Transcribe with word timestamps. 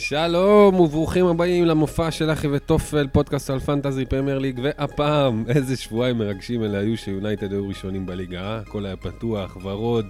שלום 0.00 0.80
וברוכים 0.80 1.26
הבאים 1.26 1.64
למופע 1.64 2.10
של 2.10 2.30
אחי 2.30 2.46
וטופל, 2.52 3.06
פודקאסט 3.12 3.50
על 3.50 3.58
פנטזי 3.58 4.04
פרמייר 4.04 4.38
ליג, 4.38 4.60
והפעם, 4.62 5.44
איזה 5.48 5.76
שבועיים 5.76 6.18
מרגשים 6.18 6.64
אלה 6.64 6.78
היו 6.78 6.96
שיונייטד 6.96 7.52
היו 7.52 7.68
ראשונים 7.68 8.06
בליגה? 8.06 8.58
הכל 8.58 8.86
היה 8.86 8.96
פתוח, 8.96 9.56
ורוד, 9.62 10.06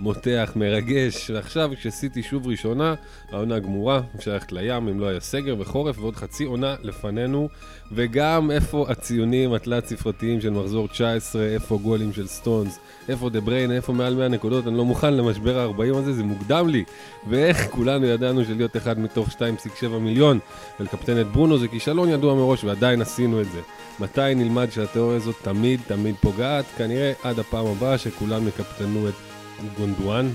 מותח, 0.00 0.52
מרגש, 0.56 1.30
ועכשיו 1.30 1.70
כשסיטי 1.76 2.22
שוב 2.22 2.46
ראשונה, 2.46 2.94
העונה 3.32 3.58
גמורה, 3.58 4.00
אפשר 4.16 4.32
ללכת 4.32 4.52
לים 4.52 4.88
אם 4.88 5.00
לא 5.00 5.06
היה 5.06 5.20
סגר 5.20 5.54
וחורף, 5.58 5.98
ועוד 5.98 6.16
חצי 6.16 6.44
עונה 6.44 6.74
לפנינו, 6.82 7.48
וגם 7.92 8.50
איפה 8.50 8.86
הציונים 8.88 9.52
התלת 9.52 9.86
ספרתיים 9.86 10.40
של 10.40 10.50
מחזור 10.50 10.88
19, 10.88 11.44
איפה 11.44 11.78
גולים 11.82 12.12
של 12.12 12.26
סטונס, 12.26 12.78
איפה 13.08 13.30
דה 13.30 13.40
בריין, 13.40 13.72
איפה 13.72 13.92
מעל 13.92 14.14
100 14.14 14.28
נקודות, 14.28 14.66
אני 14.66 14.76
לא 14.76 14.84
מוכן 14.84 15.14
למשבר 15.14 15.58
ה-40 15.58 15.96
הזה, 15.96 16.12
זה 16.12 16.22
מוקדם 16.22 16.68
לי. 16.68 16.84
ואיך 17.28 17.70
כולנו 17.70 18.06
ידענו 18.06 18.44
שלהיות 18.44 18.76
אחד 18.76 18.98
מתוך 18.98 19.28
2.7 19.28 19.86
מיליון 20.00 20.38
ולקפטן 20.80 21.20
את 21.20 21.26
ברונו 21.26 21.58
זה 21.58 21.68
כישלון 21.68 22.08
ידוע 22.08 22.34
מראש 22.34 22.64
ועדיין 22.64 23.02
עשינו 23.02 23.40
את 23.40 23.46
זה. 23.52 23.60
מתי 24.00 24.34
נלמד 24.34 24.70
שהתיאוריה 24.70 25.16
הזאת 25.16 25.34
תמיד 25.42 25.80
תמיד 25.86 26.14
פוגעת? 26.20 26.64
כנראה 26.76 27.12
עד 27.22 27.38
הפעם 27.38 27.66
הבאה 27.66 27.98
שכולם 27.98 28.48
יקפטנו 28.48 29.08
את 29.08 29.33
גונדואן. 29.78 30.28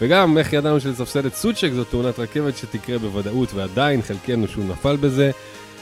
וגם 0.00 0.38
איך 0.38 0.52
ידענו 0.52 0.80
שלספסל 0.80 1.26
את 1.26 1.34
סוצ'ק 1.34 1.70
זו 1.74 1.84
תאונת 1.84 2.18
רכבת 2.18 2.56
שתקרה 2.56 2.98
בוודאות 2.98 3.54
ועדיין 3.54 4.02
חלקנו 4.02 4.48
שהוא 4.48 4.64
נפל 4.64 4.96
בזה. 4.96 5.30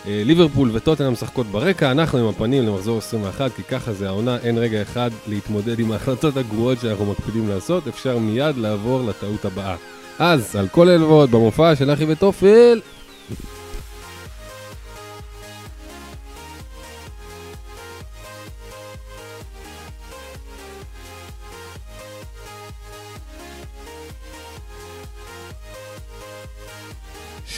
אה, 0.07 0.23
ליברפול 0.25 0.71
וטוטנאם 0.73 1.13
משחקות 1.13 1.47
ברקע, 1.47 1.91
אנחנו 1.91 2.19
עם 2.19 2.27
הפנים 2.27 2.67
למחזור 2.67 2.99
21, 2.99 3.51
כי 3.57 3.63
ככה 3.63 3.93
זה 3.93 4.09
העונה, 4.09 4.37
אין 4.43 4.59
רגע 4.59 4.83
אחד 4.83 5.11
להתמודד 5.29 5.79
עם 5.79 5.93
ההחלטות 5.93 6.37
הגרועות 6.37 6.81
שאנחנו 6.81 7.07
מקפידים 7.07 7.49
לעשות, 7.49 7.89
אפשר 7.89 8.19
מיד 8.19 8.57
לעבור 8.57 9.03
לטעות 9.09 9.45
הבאה. 9.45 9.77
אז, 10.19 10.57
על 10.57 10.69
כל 10.69 10.89
הלוואות 10.89 11.31
במופע 11.31 11.77
של 11.77 11.93
אחי 11.93 12.05
וטופל, 12.09 12.81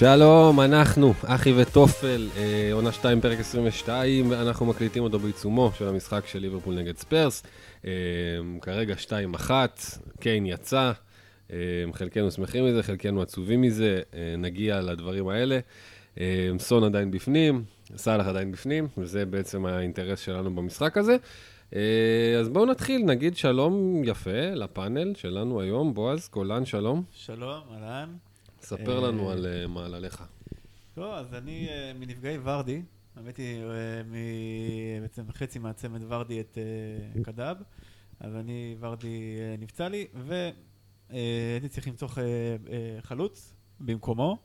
שלום, 0.03 0.61
אנחנו, 0.61 1.15
אחי 1.27 1.53
וטופל, 1.57 2.29
אה, 2.37 2.71
עונה 2.73 2.93
2, 2.93 3.21
פרק 3.21 3.41
22, 3.41 4.31
ואנחנו 4.31 4.67
מקליטים 4.67 5.03
אותו 5.03 5.19
בעיצומו 5.19 5.71
של 5.79 5.89
המשחק 5.89 6.27
של 6.27 6.39
ליברפול 6.39 6.75
נגד 6.75 6.97
ספרס. 6.97 7.43
אה, 7.85 7.91
כרגע 8.61 8.95
2-1, 8.95 9.51
קיין 10.21 10.47
יצא, 10.47 10.93
אה, 11.53 11.57
חלקנו 11.93 12.31
שמחים 12.31 12.65
מזה, 12.65 12.83
חלקנו 12.83 13.23
עצובים 13.23 13.61
מזה, 13.61 14.01
אה, 14.15 14.35
נגיע 14.39 14.81
לדברים 14.81 15.29
האלה. 15.29 15.59
אה, 16.21 16.51
סון 16.59 16.85
עדיין 16.85 17.11
בפנים, 17.11 17.65
סאלח 17.97 18.27
עדיין 18.27 18.53
בפנים, 18.53 18.89
וזה 18.99 19.27
בעצם 19.27 19.67
האינטרס 19.67 20.21
שלנו 20.21 20.55
במשחק 20.55 20.99
הזה. 20.99 21.17
אה, 21.75 22.37
אז 22.41 22.49
בואו 22.49 22.67
נתחיל, 22.67 23.05
נגיד 23.05 23.37
שלום 23.37 24.03
יפה 24.05 24.51
לפאנל 24.55 25.15
שלנו 25.15 25.61
היום, 25.61 25.95
בועז, 25.95 26.29
גולן, 26.33 26.65
שלום. 26.65 27.03
שלום, 27.13 27.61
אהלן. 27.75 28.32
ספר 28.73 29.05
אה, 29.05 29.09
לנו 29.09 29.31
על 29.31 29.47
אה, 29.47 29.67
מעלליך. 29.67 30.25
טוב, 30.95 31.15
אז 31.15 31.35
אני 31.35 31.69
אה, 31.69 31.93
מנפגעי 31.99 32.39
ורדי, 32.43 32.83
האמת 33.17 33.37
היא, 33.37 33.63
בעצם 35.03 35.23
חצי 35.33 35.59
מהצמד 35.59 36.01
ורדי 36.09 36.41
את 36.41 36.59
קדאב, 37.25 37.57
אז 38.21 38.37
אני, 38.37 38.77
ורדי 38.81 39.39
נפצע 39.59 39.89
לי, 39.89 40.07
והייתי 40.15 41.69
צריך 41.69 41.87
למצוא 41.89 42.09
חלוץ 43.01 43.55
במקומו, 43.81 44.39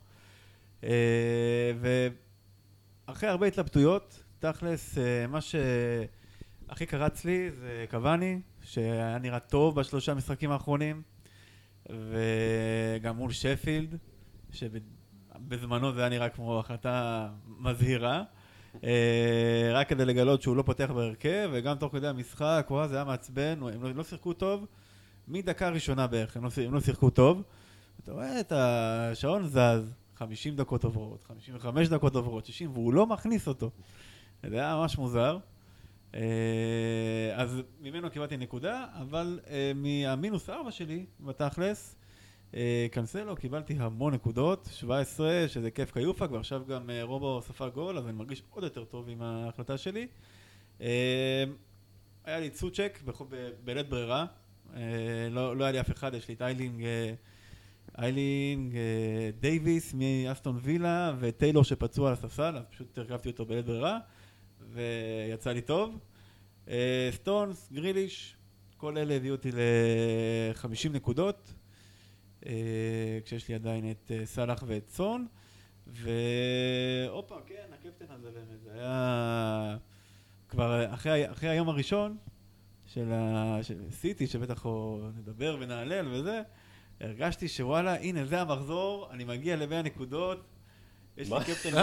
ואחרי 1.81 3.30
הרבה 3.30 3.48
התלבטויות, 3.48 4.23
תכלס, 4.39 4.98
מה 5.30 5.39
שהכי 5.42 6.86
קרץ 6.86 7.25
לי 7.25 7.52
זה 7.52 7.86
קוואני, 7.89 8.39
שהיה 8.61 9.17
נראה 9.17 9.39
טוב 9.39 9.80
בשלושה 9.80 10.14
משחקים 10.14 10.52
האחרונים, 10.52 11.02
וגם 11.89 13.16
מול 13.16 13.32
שפילד, 13.32 13.98
שבזמנו 14.52 15.94
זה 15.94 16.00
היה 16.00 16.10
נראה 16.10 16.30
כמו 16.30 16.60
החלטה 16.60 17.28
מזהירה. 17.48 18.24
אה, 18.84 19.70
רק 19.74 19.90
כדי 19.90 20.06
לגלות 20.06 20.42
שהוא 20.42 20.56
לא 20.56 20.62
פותח 20.62 20.92
בהרכב, 20.96 21.50
וגם 21.54 21.78
תוך 21.78 21.92
כדי 21.92 22.08
המשחק, 22.08 22.68
וואו, 22.70 22.88
זה 22.88 22.96
היה 22.96 23.04
מעצבן, 23.04 23.60
הם 23.74 23.84
לא, 23.84 23.92
לא 23.92 24.04
שיחקו 24.04 24.34
טוב. 24.34 24.66
מדקה 25.28 25.70
ראשונה 25.70 26.08
בערך, 26.08 26.38
הם 26.38 26.44
לא, 26.44 26.50
הם 26.66 26.74
לא 26.74 26.80
שיחקו 26.80 27.10
טוב. 27.10 27.44
אתה 28.04 28.12
רואה 28.12 28.40
את 28.40 28.52
השעון 28.52 29.48
זז, 29.48 29.94
50 30.16 30.56
דקות 30.56 30.84
עוברות, 30.84 31.24
55 31.24 31.88
דקות 31.88 32.16
עוברות, 32.16 32.46
60, 32.46 32.72
והוא 32.74 32.94
לא 32.94 33.08
מכניס 33.08 33.48
אותו. 33.48 33.70
זה 34.44 34.56
היה 34.56 34.76
ממש 34.76 34.98
מוזר. 34.98 35.38
אה, 36.16 36.22
אז 37.36 37.62
ממנו 37.82 38.10
קיבלתי 38.10 38.38
נקודה, 38.38 38.86
אבל 39.02 39.40
אה, 39.50 39.72
מהמינוס 39.76 40.50
4 40.50 40.72
שלי, 40.72 41.06
בתכלס, 41.20 41.96
קנסלו, 42.92 43.36
קיבלתי 43.36 43.74
המון 43.80 44.14
נקודות, 44.14 44.70
17, 44.72 45.46
שזה 45.48 45.72
כיף 45.72 45.92
כיופק, 45.92 46.32
ועכשיו 46.32 46.64
גם 46.68 46.90
אה, 46.90 47.04
רובו 47.04 47.42
ספג 47.42 47.70
גול, 47.74 47.98
אז 47.98 48.06
אני 48.06 48.14
מרגיש 48.14 48.44
עוד 48.50 48.64
יותר 48.64 48.86
טוב 48.86 49.10
עם 49.10 49.22
ההחלטה 49.22 49.78
שלי. 49.78 50.08
אה, 50.82 51.44
היה 52.26 52.40
לי 52.40 52.50
סוצ'ק 52.50 53.00
בלית 53.64 53.90
ברירה, 53.90 54.26
אה, 54.76 54.82
לא, 55.32 55.58
לא 55.58 55.64
היה 55.64 55.72
לי 55.72 55.80
אף 55.80 55.92
אחד, 55.92 56.14
יש 56.14 56.28
לי 56.28 56.34
את 56.34 56.42
איילינג, 56.42 56.84
אה, 56.84 57.14
איילינג 57.98 58.76
אה, 58.76 59.30
דייוויס 59.40 59.94
מאסטון 59.94 60.60
וילה, 60.62 61.14
וטיילור 61.20 61.64
שפצוע 61.64 62.08
על 62.08 62.14
הספסל, 62.14 62.58
אז 62.58 62.64
פשוט 62.70 62.98
הרכבתי 62.98 63.30
אותו 63.30 63.46
בלית 63.46 63.66
ברירה, 63.66 64.00
ויצא 64.74 65.52
לי 65.52 65.62
טוב. 65.62 66.00
אה, 66.70 67.10
סטונס, 67.12 67.70
גריליש, 67.72 68.36
כל 68.78 68.98
אלה 68.98 69.14
הביאו 69.14 69.36
אותי 69.36 69.52
ל-50 69.52 70.90
נקודות. 70.90 71.54
אה, 72.48 72.54
כשיש 73.26 73.48
לי 73.50 73.56
עדיין 73.56 73.92
את 73.92 74.12
אה, 74.12 74.26
סאלח 74.26 74.64
ואת 74.68 74.90
סון, 74.90 75.28
והופה, 75.88 77.36
כן, 77.46 77.66
הקפטן 77.74 78.06
הזה 78.10 78.32
באמת, 78.32 78.62
זה 78.64 78.74
היה 78.74 79.78
כבר 80.50 80.80
אה, 80.82 80.94
אחרי, 80.94 81.32
אחרי 81.32 81.50
היום 81.50 81.70
הראשון 81.70 82.18
של, 82.86 83.12
ה, 83.14 83.60
של 83.64 83.76
סיטי, 83.92 84.28
שבטח 84.28 84.66
נדבר 85.18 85.58
ונהלל 85.60 86.08
וזה, 86.12 86.42
הרגשתי 87.02 87.48
שוואלה, 87.48 87.96
הנה 87.96 88.26
זה 88.26 88.42
המחזור, 88.42 89.08
אני 89.12 89.24
מגיע 89.24 89.56
ל-100 89.56 89.84
נקודות, 89.84 90.46
יש 91.18 91.32
לי? 91.32 91.40
קפטן. 91.46 91.78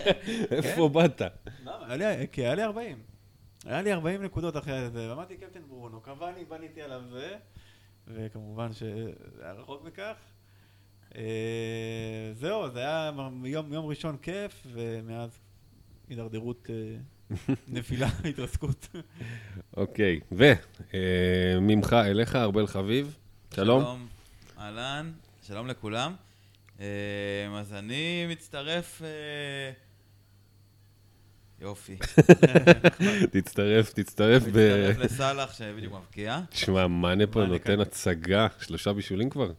איפה 0.56 0.88
באת? 0.88 1.22
היה 1.66 1.96
לי- 2.16 2.26
כי 2.32 2.40
היה 2.42 2.54
לי 2.54 2.62
40. 2.62 2.98
היה 3.64 3.82
לי 3.82 3.92
40 3.92 4.22
נקודות 4.22 4.56
אחרי 4.56 4.90
זה, 4.90 5.10
ואמרתי 5.10 5.36
קפטן 5.36 5.60
ברונו, 5.68 6.00
קוואני, 6.00 6.44
בניתי 6.44 6.82
עליו 6.82 7.02
זה, 7.10 7.36
וכמובן 8.08 8.72
שזה 8.72 9.12
היה 9.42 9.52
רחוק 9.52 9.84
מכך. 9.84 10.14
אה, 11.16 12.32
זהו, 12.34 12.70
זה 12.70 12.78
היה 12.78 13.10
יום, 13.44 13.72
יום 13.72 13.86
ראשון 13.86 14.16
כיף, 14.22 14.66
ומאז 14.72 15.38
הידרדרות, 16.08 16.70
אה, 16.70 16.96
נפילה, 17.68 18.08
התרסקות. 18.24 18.88
אוקיי, 19.76 20.20
וממך 20.32 21.92
אליך, 21.92 22.36
ארבל 22.36 22.66
חביב, 22.66 23.18
שלום. 23.54 24.06
אהלן, 24.58 25.12
שלום 25.42 25.66
לכולם. 25.66 26.14
אה, 26.80 26.86
אז 27.58 27.72
אני 27.74 28.26
מצטרף... 28.28 29.02
יופי. 31.62 31.96
תצטרף, 33.32 33.92
תצטרף 33.92 34.42
ב... 34.42 34.48
מצטרף 34.48 34.98
לסאלח 34.98 35.58
שבדיוק 35.58 35.94
מבקיע. 35.94 36.40
תשמע, 36.50 36.86
מאנה 36.86 37.26
פה 37.26 37.44
נותן. 37.44 37.80
הצגה, 37.80 38.46
שלושה 38.60 38.92
בישולים 38.92 39.30
כבר? 39.30 39.52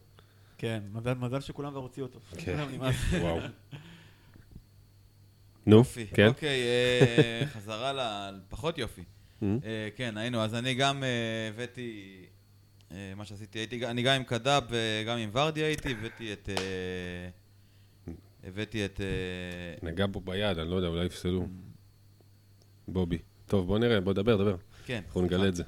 כן, 0.58 0.82
מזל, 1.20 1.40
שכולם 1.40 1.70
כבר 1.70 1.80
הוציאו 1.80 2.06
אותו. 2.06 2.20
כן. 2.38 2.58
וואו. 3.20 3.38
נו. 5.66 5.82
כן? 6.14 6.28
אוקיי, 6.28 6.62
אה, 6.62 7.46
חזרה 7.54 7.92
ל... 7.92 8.00
פחות 8.48 8.78
יופי. 8.78 9.04
אה? 9.42 9.48
אה, 9.64 9.88
כן, 9.96 10.16
היינו, 10.16 10.40
אז 10.40 10.54
אני 10.54 10.74
גם 10.74 11.04
אה, 11.04 11.48
הבאתי... 11.48 12.16
מה 13.16 13.24
שעשיתי, 13.24 13.58
הייתי, 13.58 13.86
אני 13.86 14.02
גם 14.02 14.14
עם 14.14 14.24
קדאב 14.24 14.64
וגם 14.70 15.18
עם 15.18 15.30
ורדי 15.32 15.60
הייתי, 15.60 15.92
הבאתי 15.92 16.32
את... 16.32 16.48
אה, 16.48 17.28
הבאתי 18.44 18.84
את... 18.84 19.00
נגע 19.82 20.06
בו 20.06 20.20
ביד, 20.20 20.58
אני 20.58 20.70
לא 20.70 20.76
יודע, 20.76 20.88
אולי 20.88 21.04
יפסלו. 21.04 21.46
בובי. 22.88 23.18
טוב, 23.46 23.66
בוא 23.66 23.78
נראה, 23.78 24.00
בוא 24.00 24.12
דבר, 24.12 24.36
דבר. 24.36 24.56
כן. 24.86 25.02
אנחנו 25.06 25.22
נגלה 25.22 25.48
את 25.48 25.54
זה. 25.54 25.62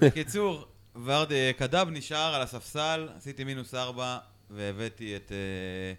בקיצור, 0.00 0.66
ורד, 1.04 1.32
אה, 1.32 1.50
קדאב 1.58 1.88
נשאר 1.90 2.34
על 2.34 2.42
הספסל, 2.42 3.08
עשיתי 3.16 3.44
מינוס 3.44 3.74
ארבע 3.74 4.18
והבאתי 4.50 5.16
את... 5.16 5.32
אה, 5.32 5.94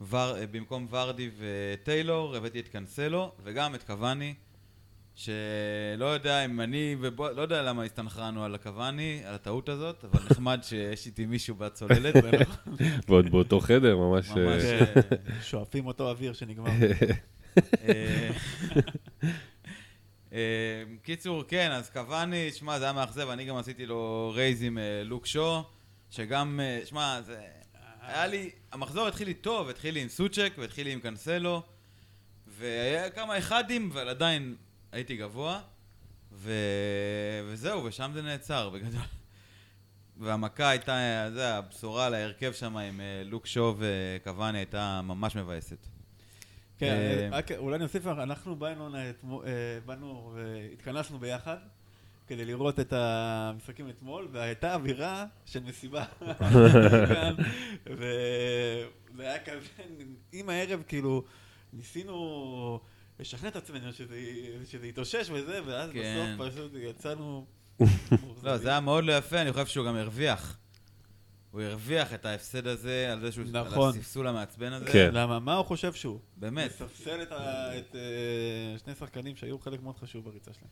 ור, 0.00 0.36
אה, 0.36 0.46
במקום 0.46 0.86
ורדי 0.90 1.30
וטיילור, 1.38 2.36
הבאתי 2.36 2.60
את 2.60 2.68
קנסלו 2.68 3.32
וגם 3.44 3.74
את 3.74 3.82
קוואני. 3.82 4.34
שלא 5.14 6.04
יודע 6.04 6.44
אם 6.44 6.60
אני 6.60 6.96
ובוא, 7.00 7.30
לא 7.30 7.42
יודע 7.42 7.62
למה 7.62 7.82
הסתנכרנו 7.82 8.44
על 8.44 8.54
הקוואני, 8.54 9.22
על 9.24 9.34
הטעות 9.34 9.68
הזאת, 9.68 10.04
אבל 10.04 10.20
נחמד 10.30 10.60
שיש 10.62 11.06
איתי 11.06 11.26
מישהו 11.26 11.54
בצוללת. 11.54 12.14
ועוד 13.08 13.30
באותו 13.30 13.60
חדר, 13.60 13.96
ממש... 13.96 14.30
ממש, 14.30 14.62
אה, 14.64 15.02
שואפים 15.42 15.86
אותו 15.86 16.10
אוויר 16.10 16.32
שנגמר. 16.32 16.70
אה, 17.58 18.30
אה, 20.32 20.82
קיצור, 21.02 21.44
כן, 21.48 21.70
אז 21.70 21.90
קוואני, 21.90 22.52
שמע, 22.52 22.78
זה 22.78 22.84
היה 22.84 22.92
מאכזב, 22.92 23.28
אני 23.28 23.44
גם 23.44 23.56
עשיתי 23.56 23.86
לו 23.86 24.32
רייז 24.34 24.62
עם 24.62 24.78
אה, 24.78 25.02
לוק 25.04 25.26
שו, 25.26 25.64
שגם, 26.10 26.60
שמע, 26.84 27.20
זה... 27.22 27.40
היה 28.00 28.26
לי, 28.26 28.50
המחזור 28.72 29.08
התחיל 29.08 29.28
לי 29.28 29.34
טוב, 29.34 29.68
התחיל 29.68 29.94
לי 29.94 30.02
עם 30.02 30.08
סוצ'ק 30.08 30.52
והתחיל 30.58 30.86
לי 30.86 30.92
עם 30.92 31.00
קאנסלו, 31.00 31.62
והיה 32.46 33.10
כמה 33.10 33.38
אחדים, 33.38 33.90
אבל 33.92 34.08
עדיין 34.08 34.56
הייתי 34.92 35.16
גבוה, 35.16 35.60
ו... 36.32 36.52
וזהו, 37.46 37.84
ושם 37.84 38.10
זה 38.14 38.22
נעצר, 38.22 38.70
בגדול. 38.70 39.02
והמכה 40.16 40.68
הייתה, 40.68 41.28
זה, 41.32 41.54
הבשורה 41.54 42.08
להרכב 42.08 42.52
שם 42.52 42.76
עם 42.76 43.00
לוק 43.24 43.46
שו 43.46 43.74
וקוואני 43.78 44.58
הייתה 44.58 45.00
ממש 45.04 45.36
מבאסת. 45.36 45.91
כן, 46.82 47.28
אה, 47.32 47.38
רק 47.38 47.52
אולי 47.52 47.78
נוסיף, 47.78 48.06
אנחנו 48.06 48.56
באנו, 48.56 48.96
אה, 48.96 49.10
באנו 49.86 50.34
והתכנסנו 50.34 51.18
ביחד 51.18 51.56
כדי 52.26 52.44
לראות 52.44 52.80
את 52.80 52.92
המשחקים 52.92 53.88
אתמול, 53.88 54.28
והייתה 54.32 54.74
אווירה 54.74 55.26
של 55.46 55.60
מסיבה. 55.62 56.04
וזה 57.86 59.18
היה 59.28 59.38
כזה, 59.44 59.68
עם 60.32 60.48
הערב, 60.48 60.82
כאילו, 60.88 61.24
ניסינו 61.72 62.80
לשכנע 63.20 63.48
את 63.48 63.56
עצמנו 63.56 63.92
שזה, 63.92 64.16
שזה 64.66 64.86
יתאושש 64.86 65.30
וזה, 65.32 65.60
ואז 65.66 65.90
כן. 65.92 66.36
בסוף 66.38 66.52
פשוט 66.52 66.72
יצאנו... 66.74 67.46
לא, 68.42 68.56
זה 68.56 68.68
היה 68.68 68.80
מאוד 68.80 69.04
לא 69.04 69.12
יפה, 69.12 69.42
אני 69.42 69.52
חושב 69.52 69.66
שהוא 69.66 69.86
גם 69.86 69.96
הרוויח. 69.96 70.58
הוא 71.52 71.62
הרוויח 71.62 72.14
את 72.14 72.26
ההפסד 72.26 72.66
הזה 72.66 73.08
על 73.12 73.20
זה 73.20 73.32
שהוא... 73.32 73.44
נכון. 73.52 73.88
על 73.88 73.94
הספסול 73.94 74.26
המעצבן 74.28 74.72
הזה. 74.72 74.86
כן. 74.92 75.10
למה? 75.12 75.38
מה 75.38 75.54
הוא 75.54 75.64
חושב 75.66 75.92
שהוא? 75.92 76.18
באמת. 76.36 76.70
מספסל 76.82 77.22
את 77.22 77.32
ה- 77.32 77.78
את 77.78 77.96
אה, 77.96 78.78
שני 78.84 78.94
שחקנים 78.94 79.36
שהיו 79.36 79.58
חלק 79.58 79.82
מאוד 79.82 79.98
חשוב 79.98 80.24
בריצה 80.24 80.50
שלהם. 80.52 80.68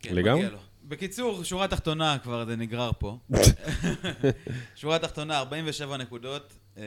כן, 0.00 0.14
לגמרי. 0.14 0.46
בקיצור, 0.84 1.44
שורה 1.44 1.68
תחתונה 1.68 2.18
כבר 2.22 2.44
זה 2.46 2.56
נגרר 2.56 2.90
פה. 2.98 3.18
שורה 4.76 4.98
תחתונה, 4.98 5.38
47 5.38 5.96
נקודות, 5.96 6.52
אה, 6.76 6.82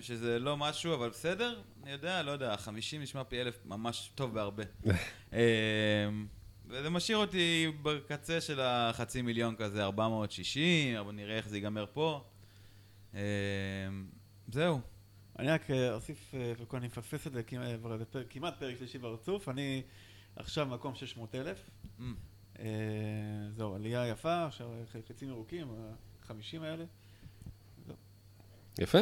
שזה 0.00 0.38
לא 0.38 0.56
משהו, 0.56 0.94
אבל 0.94 1.08
בסדר, 1.08 1.60
אני 1.82 1.90
יודע, 1.92 2.22
לא 2.22 2.30
יודע, 2.30 2.56
50 2.56 3.02
נשמע 3.02 3.24
פי 3.24 3.40
אלף 3.40 3.58
ממש 3.64 4.10
טוב 4.14 4.34
בהרבה. 4.34 4.64
וזה 6.68 6.90
משאיר 6.90 7.18
אותי 7.18 7.72
בקצה 7.82 8.40
של 8.40 8.60
החצי 8.60 9.22
מיליון 9.22 9.54
כזה, 9.56 9.84
460, 9.84 10.96
אבל 10.96 11.12
נראה 11.12 11.36
איך 11.36 11.48
זה 11.48 11.56
ייגמר 11.56 11.84
פה. 11.92 12.24
אה, 13.14 13.20
זהו. 14.52 14.80
אני 15.38 15.48
רק 15.48 15.70
אה, 15.70 15.94
אוסיף, 15.94 16.34
אה, 16.34 16.52
אני 16.78 16.86
מפספס 16.86 17.26
את 17.26 17.32
זה 17.32 17.42
כמעט- 17.42 17.68
פרק- 18.10 18.26
כמעט 18.30 18.58
פרק 18.58 18.76
שלישי 18.78 18.98
ברצוף, 18.98 19.48
אני 19.48 19.82
עכשיו 20.36 20.66
מקום 20.66 20.94
600 20.94 21.34
אלף. 21.34 21.70
Mm. 22.00 22.02
זהו, 23.56 23.74
עלייה 23.74 24.08
יפה, 24.08 24.44
עכשיו 24.46 24.68
חצים 25.08 25.28
ירוקים, 25.28 25.66
ה-50 25.70 26.62
האלה. 26.62 26.84
יפה. 28.78 28.98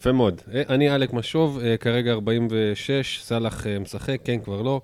יפה 0.00 0.12
מאוד. 0.12 0.40
אני 0.68 0.94
אלק 0.94 1.12
משוב, 1.12 1.58
כרגע 1.80 2.12
46, 2.12 3.20
סאלח 3.22 3.66
משחק, 3.80 4.20
כן, 4.24 4.40
כבר 4.44 4.62
לא. 4.62 4.80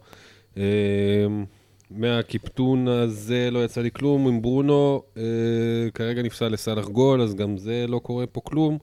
מהקיפטון 1.95 2.89
הזה 2.89 3.49
לא 3.51 3.65
יצא 3.65 3.81
לי 3.81 3.91
כלום 3.91 4.29
עם 4.29 4.43
ברונו, 4.43 5.03
אה, 5.17 5.23
כרגע 5.95 6.23
נפסל 6.23 6.49
לסאלח 6.49 6.89
גול, 6.89 7.23
אז 7.23 7.35
גם 7.35 7.59
זה 7.59 7.87
לא 7.89 7.99
קורה 7.99 8.27
פה 8.27 8.41
כלום. 8.45 8.79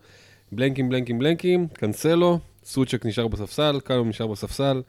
בלנקים, 0.52 0.90
בלנקים, 0.90 1.20
בלנקים, 1.20 1.68
קנסלו, 1.68 2.40
סוצ'ק 2.64 3.06
נשאר 3.06 3.28
בספסל, 3.28 3.80
קלום 3.84 4.10
נשאר 4.10 4.28
בספסל. 4.28 4.82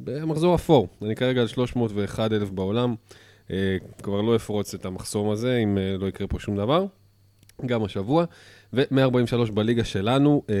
במחזור 0.00 0.54
אפור, 0.54 0.88
אני 1.02 1.16
כרגע 1.16 1.40
על 1.40 1.46
301 1.46 2.32
אלף 2.32 2.50
בעולם. 2.50 2.94
אה, 3.50 3.76
כבר 4.02 4.20
לא 4.20 4.36
אפרוץ 4.36 4.74
את 4.74 4.84
המחסום 4.84 5.30
הזה, 5.30 5.56
אם 5.56 5.78
אה, 5.78 5.96
לא 5.98 6.06
יקרה 6.06 6.26
פה 6.26 6.38
שום 6.38 6.56
דבר. 6.56 6.86
גם 7.66 7.84
השבוע. 7.84 8.24
ו-143 8.72 9.52
בליגה 9.52 9.84
שלנו, 9.84 10.42
אה, 10.50 10.54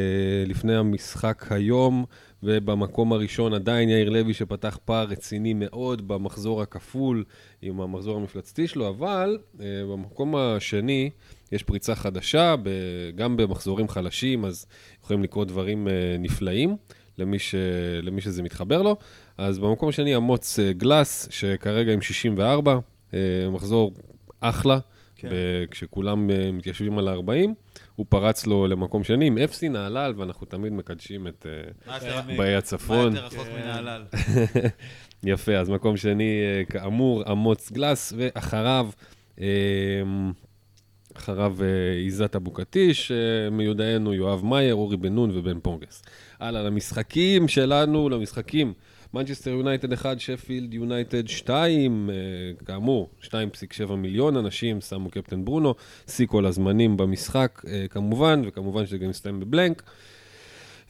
לפני 0.46 0.76
המשחק 0.76 1.46
היום, 1.50 2.04
ובמקום 2.42 3.12
הראשון 3.12 3.54
עדיין 3.54 3.88
יאיר 3.88 4.10
לוי 4.10 4.34
שפתח 4.34 4.78
פער 4.84 5.06
רציני 5.06 5.54
מאוד 5.54 6.08
במחזור 6.08 6.62
הכפול 6.62 7.24
עם 7.62 7.80
המחזור 7.80 8.16
המפלצתי 8.16 8.68
שלו, 8.68 8.88
אבל 8.88 9.38
אה, 9.60 9.66
במקום 9.92 10.36
השני 10.36 11.10
יש 11.52 11.62
פריצה 11.62 11.94
חדשה, 11.94 12.54
ב- 12.62 13.10
גם 13.14 13.36
במחזורים 13.36 13.88
חלשים, 13.88 14.44
אז 14.44 14.66
יכולים 15.02 15.22
לקרות 15.22 15.48
דברים 15.48 15.88
אה, 15.88 16.16
נפלאים 16.18 16.76
למי, 17.18 17.38
ש... 17.38 17.54
למי 18.02 18.20
שזה 18.20 18.42
מתחבר 18.42 18.82
לו. 18.82 18.96
אז 19.38 19.58
במקום 19.58 19.88
השני 19.88 20.16
אמוץ 20.16 20.58
אה, 20.58 20.72
גלאס, 20.72 21.28
שכרגע 21.30 21.92
עם 21.92 22.02
64, 22.02 22.78
אה, 23.14 23.18
מחזור 23.50 23.92
אחלה. 24.40 24.78
כן. 25.16 25.28
ב- 25.28 25.66
כשכולם 25.70 26.30
אה, 26.30 26.52
מתיישבים 26.52 26.98
על 26.98 27.08
ה-40, 27.08 27.48
הוא 27.96 28.06
פרץ 28.08 28.46
לו 28.46 28.66
למקום 28.66 29.04
שני 29.04 29.26
עם 29.26 29.38
אפסי 29.38 29.68
נהלל, 29.68 30.14
ואנחנו 30.16 30.46
תמיד 30.46 30.72
מקדשים 30.72 31.26
את 31.26 31.46
אה, 31.48 31.70
מה 31.86 31.96
האמת. 31.96 32.36
באי 32.36 32.52
מה 32.52 32.58
הצפון. 32.58 33.16
יותר 33.16 33.26
רחוק 33.26 33.46
כן. 33.46 33.62
מנהלל? 33.62 34.04
יפה, 35.32 35.56
אז 35.56 35.68
מקום 35.70 35.96
שני, 35.96 36.40
אה, 36.42 36.64
כאמור, 36.64 37.32
אמוץ 37.32 37.72
גלאס, 37.72 38.12
ואחריו, 38.16 38.88
אחריו 41.16 41.56
עיזת 41.96 42.36
אבוקטיש, 42.36 43.12
מיודענו 43.52 44.14
יואב 44.14 44.44
מאייר, 44.44 44.74
אורי 44.74 44.96
בן 44.96 45.14
נון 45.14 45.30
ובן 45.34 45.60
פונגס. 45.60 46.02
הלאה, 46.40 46.62
למשחקים 46.62 47.48
שלנו, 47.48 48.08
למשחקים. 48.08 48.72
מנצ'סטר 49.16 49.50
יונייטד 49.50 49.92
1, 49.92 50.20
שפילד 50.20 50.74
יונייטד 50.74 51.28
2, 51.28 52.10
אה, 52.10 52.14
כאמור, 52.66 53.08
2.7 53.22 53.92
מיליון 53.96 54.36
אנשים 54.36 54.80
שמו 54.80 55.10
קפטן 55.10 55.44
ברונו, 55.44 55.74
שיא 56.08 56.26
כל 56.26 56.46
הזמנים 56.46 56.96
במשחק, 56.96 57.62
אה, 57.68 57.86
כמובן, 57.90 58.42
וכמובן 58.46 58.86
שזה 58.86 58.98
גם 58.98 59.08
מסתיים 59.08 59.40
ב 59.40 59.46
blank. 59.46 59.82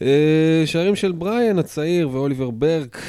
אה, 0.01 0.63
שערים 0.65 0.95
של 0.95 1.11
בריאן 1.11 1.59
הצעיר 1.59 2.09
ואוליבר 2.09 2.49
ברק 2.49 3.01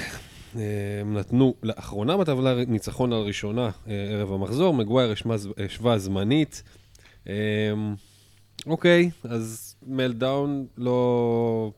הם 1.01 1.17
נתנו 1.17 1.55
לאחרונה 1.63 2.17
בטבלה 2.17 2.65
ניצחון 2.65 3.13
על 3.13 3.21
ראשונה 3.21 3.71
ערב 3.87 4.33
המחזור, 4.33 4.75
מגווייר 4.75 5.15
השווה 5.65 5.99
זמנית. 5.99 6.63
אוקיי, 8.67 9.11
אז 9.25 9.77
מלדאון 9.87 10.67
לא... 10.79 11.71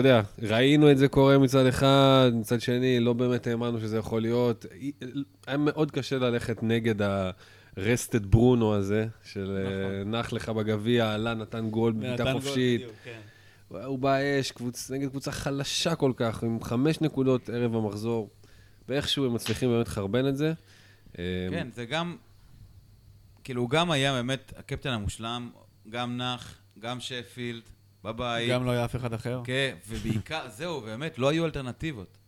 אתה 0.00 0.08
יודע, 0.08 0.22
ראינו 0.42 0.90
את 0.90 0.98
זה 0.98 1.08
קורה 1.08 1.38
מצד 1.38 1.66
אחד, 1.66 2.30
מצד 2.34 2.60
שני, 2.60 3.00
לא 3.00 3.12
באמת 3.12 3.46
האמנו 3.46 3.80
שזה 3.80 3.98
יכול 3.98 4.22
להיות. 4.22 4.66
היה 5.46 5.56
מאוד 5.56 5.90
קשה 5.90 6.18
ללכת 6.18 6.62
נגד 6.62 6.94
הרסטד 7.76 8.26
ברונו 8.26 8.74
הזה, 8.74 9.06
של 9.24 9.56
אה, 9.66 10.04
נח 10.04 10.32
לך 10.32 10.48
בגביע, 10.48 11.14
עלה, 11.14 11.34
נתן 11.34 11.70
גול 11.70 11.92
גול 11.92 12.32
חופשית. 12.32 12.80
בדיוק, 12.80 12.96
כן. 13.04 13.20
הוא 13.68 13.98
באש, 13.98 14.50
קבוצ... 14.50 14.90
נגד 14.90 15.08
קבוצה 15.08 15.32
חלשה 15.32 15.94
כל 15.94 16.12
כך, 16.16 16.42
עם 16.42 16.62
חמש 16.62 17.00
נקודות 17.00 17.48
ערב 17.48 17.76
המחזור, 17.76 18.30
ואיכשהו 18.88 19.26
הם 19.26 19.34
מצליחים 19.34 19.70
באמת 19.70 19.86
לחרבן 19.86 20.28
את 20.28 20.36
זה. 20.36 20.52
אה, 21.18 21.24
כן, 21.50 21.68
זה 21.74 21.84
גם, 21.84 22.16
כאילו, 23.44 23.62
הוא 23.62 23.70
גם 23.70 23.90
היה 23.90 24.12
באמת 24.12 24.52
הקפטן 24.56 24.90
המושלם, 24.90 25.50
גם 25.90 26.16
נח, 26.16 26.58
גם 26.78 27.00
שפילד, 27.00 27.62
בבית. 28.06 28.50
גם 28.50 28.64
לא 28.64 28.70
היה 28.70 28.84
אף 28.84 28.96
אחד 28.96 29.12
אחר. 29.12 29.40
כן, 29.44 29.76
ובעיקר, 29.88 30.48
זהו, 30.56 30.80
באמת, 30.80 31.18
לא 31.18 31.28
היו 31.28 31.44
אלטרנטיבות. 31.44 32.18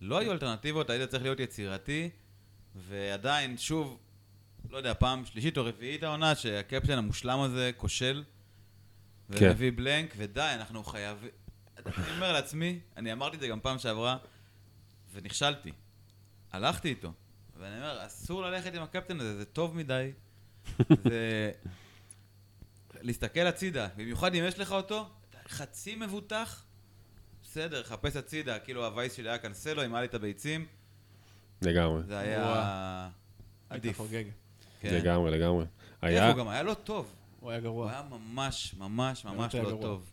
לא 0.00 0.18
היו 0.18 0.32
אלטרנטיבות, 0.32 0.90
היית 0.90 1.10
צריך 1.10 1.22
להיות 1.22 1.40
יצירתי, 1.40 2.10
ועדיין, 2.74 3.58
שוב, 3.58 3.98
לא 4.70 4.76
יודע, 4.76 4.94
פעם 4.94 5.24
שלישית 5.24 5.58
או 5.58 5.64
רביעית 5.64 6.02
העונה, 6.02 6.34
שהקפטן 6.34 6.98
המושלם 6.98 7.40
הזה 7.40 7.70
כושל, 7.76 8.24
כן. 9.32 9.46
ומביא 9.46 9.72
בלנק, 9.74 10.14
ודי, 10.16 10.50
אנחנו 10.54 10.84
חייבים... 10.84 11.30
אני 11.86 12.14
אומר 12.14 12.32
לעצמי, 12.32 12.78
אני 12.96 13.12
אמרתי 13.12 13.36
את 13.36 13.40
זה 13.40 13.48
גם 13.48 13.60
פעם 13.60 13.78
שעברה, 13.78 14.16
ונכשלתי. 15.12 15.72
הלכתי 16.52 16.88
איתו. 16.88 17.12
ואני 17.58 17.76
אומר, 17.76 18.06
אסור 18.06 18.42
ללכת 18.42 18.74
עם 18.74 18.82
הקפטן 18.82 19.20
הזה, 19.20 19.36
זה 19.36 19.44
טוב 19.44 19.76
מדי. 19.76 20.12
זה... 21.04 21.52
להסתכל 23.02 23.40
הצידה, 23.40 23.88
במיוחד 23.96 24.34
אם 24.34 24.44
יש 24.46 24.58
לך 24.58 24.72
אותו, 24.72 25.06
אתה 25.30 25.38
חצי 25.48 25.94
מבוטח, 25.96 26.64
בסדר, 27.42 27.82
חפש 27.82 28.16
הצידה, 28.16 28.58
כאילו 28.58 28.84
הווייס 28.86 29.12
שלי 29.14 29.28
היה 29.28 29.38
קנסלו, 29.38 29.84
אם 29.84 29.94
היה 29.94 30.00
לי 30.02 30.08
את 30.08 30.14
הביצים, 30.14 30.66
לגמרי, 31.62 32.02
זה 32.02 32.18
היה 32.18 33.08
היית 33.70 33.84
עדיף. 33.84 34.00
כן. 34.80 34.94
לגמרי, 34.94 35.30
לגמרי. 35.30 35.64
איך 35.64 35.68
היה, 36.02 36.28
הוא 36.30 36.38
גם 36.38 36.48
היה 36.48 36.62
לא 36.62 36.74
טוב, 36.74 37.12
הוא 37.40 37.50
היה 37.50 37.58
הוא 37.58 37.62
גרוע. 37.64 37.90
היה 37.90 38.02
ממש, 38.10 38.74
ממש, 38.78 39.24
ממש 39.24 39.54
לא 39.54 39.62
גרוע. 39.70 39.82
טוב. 39.82 40.10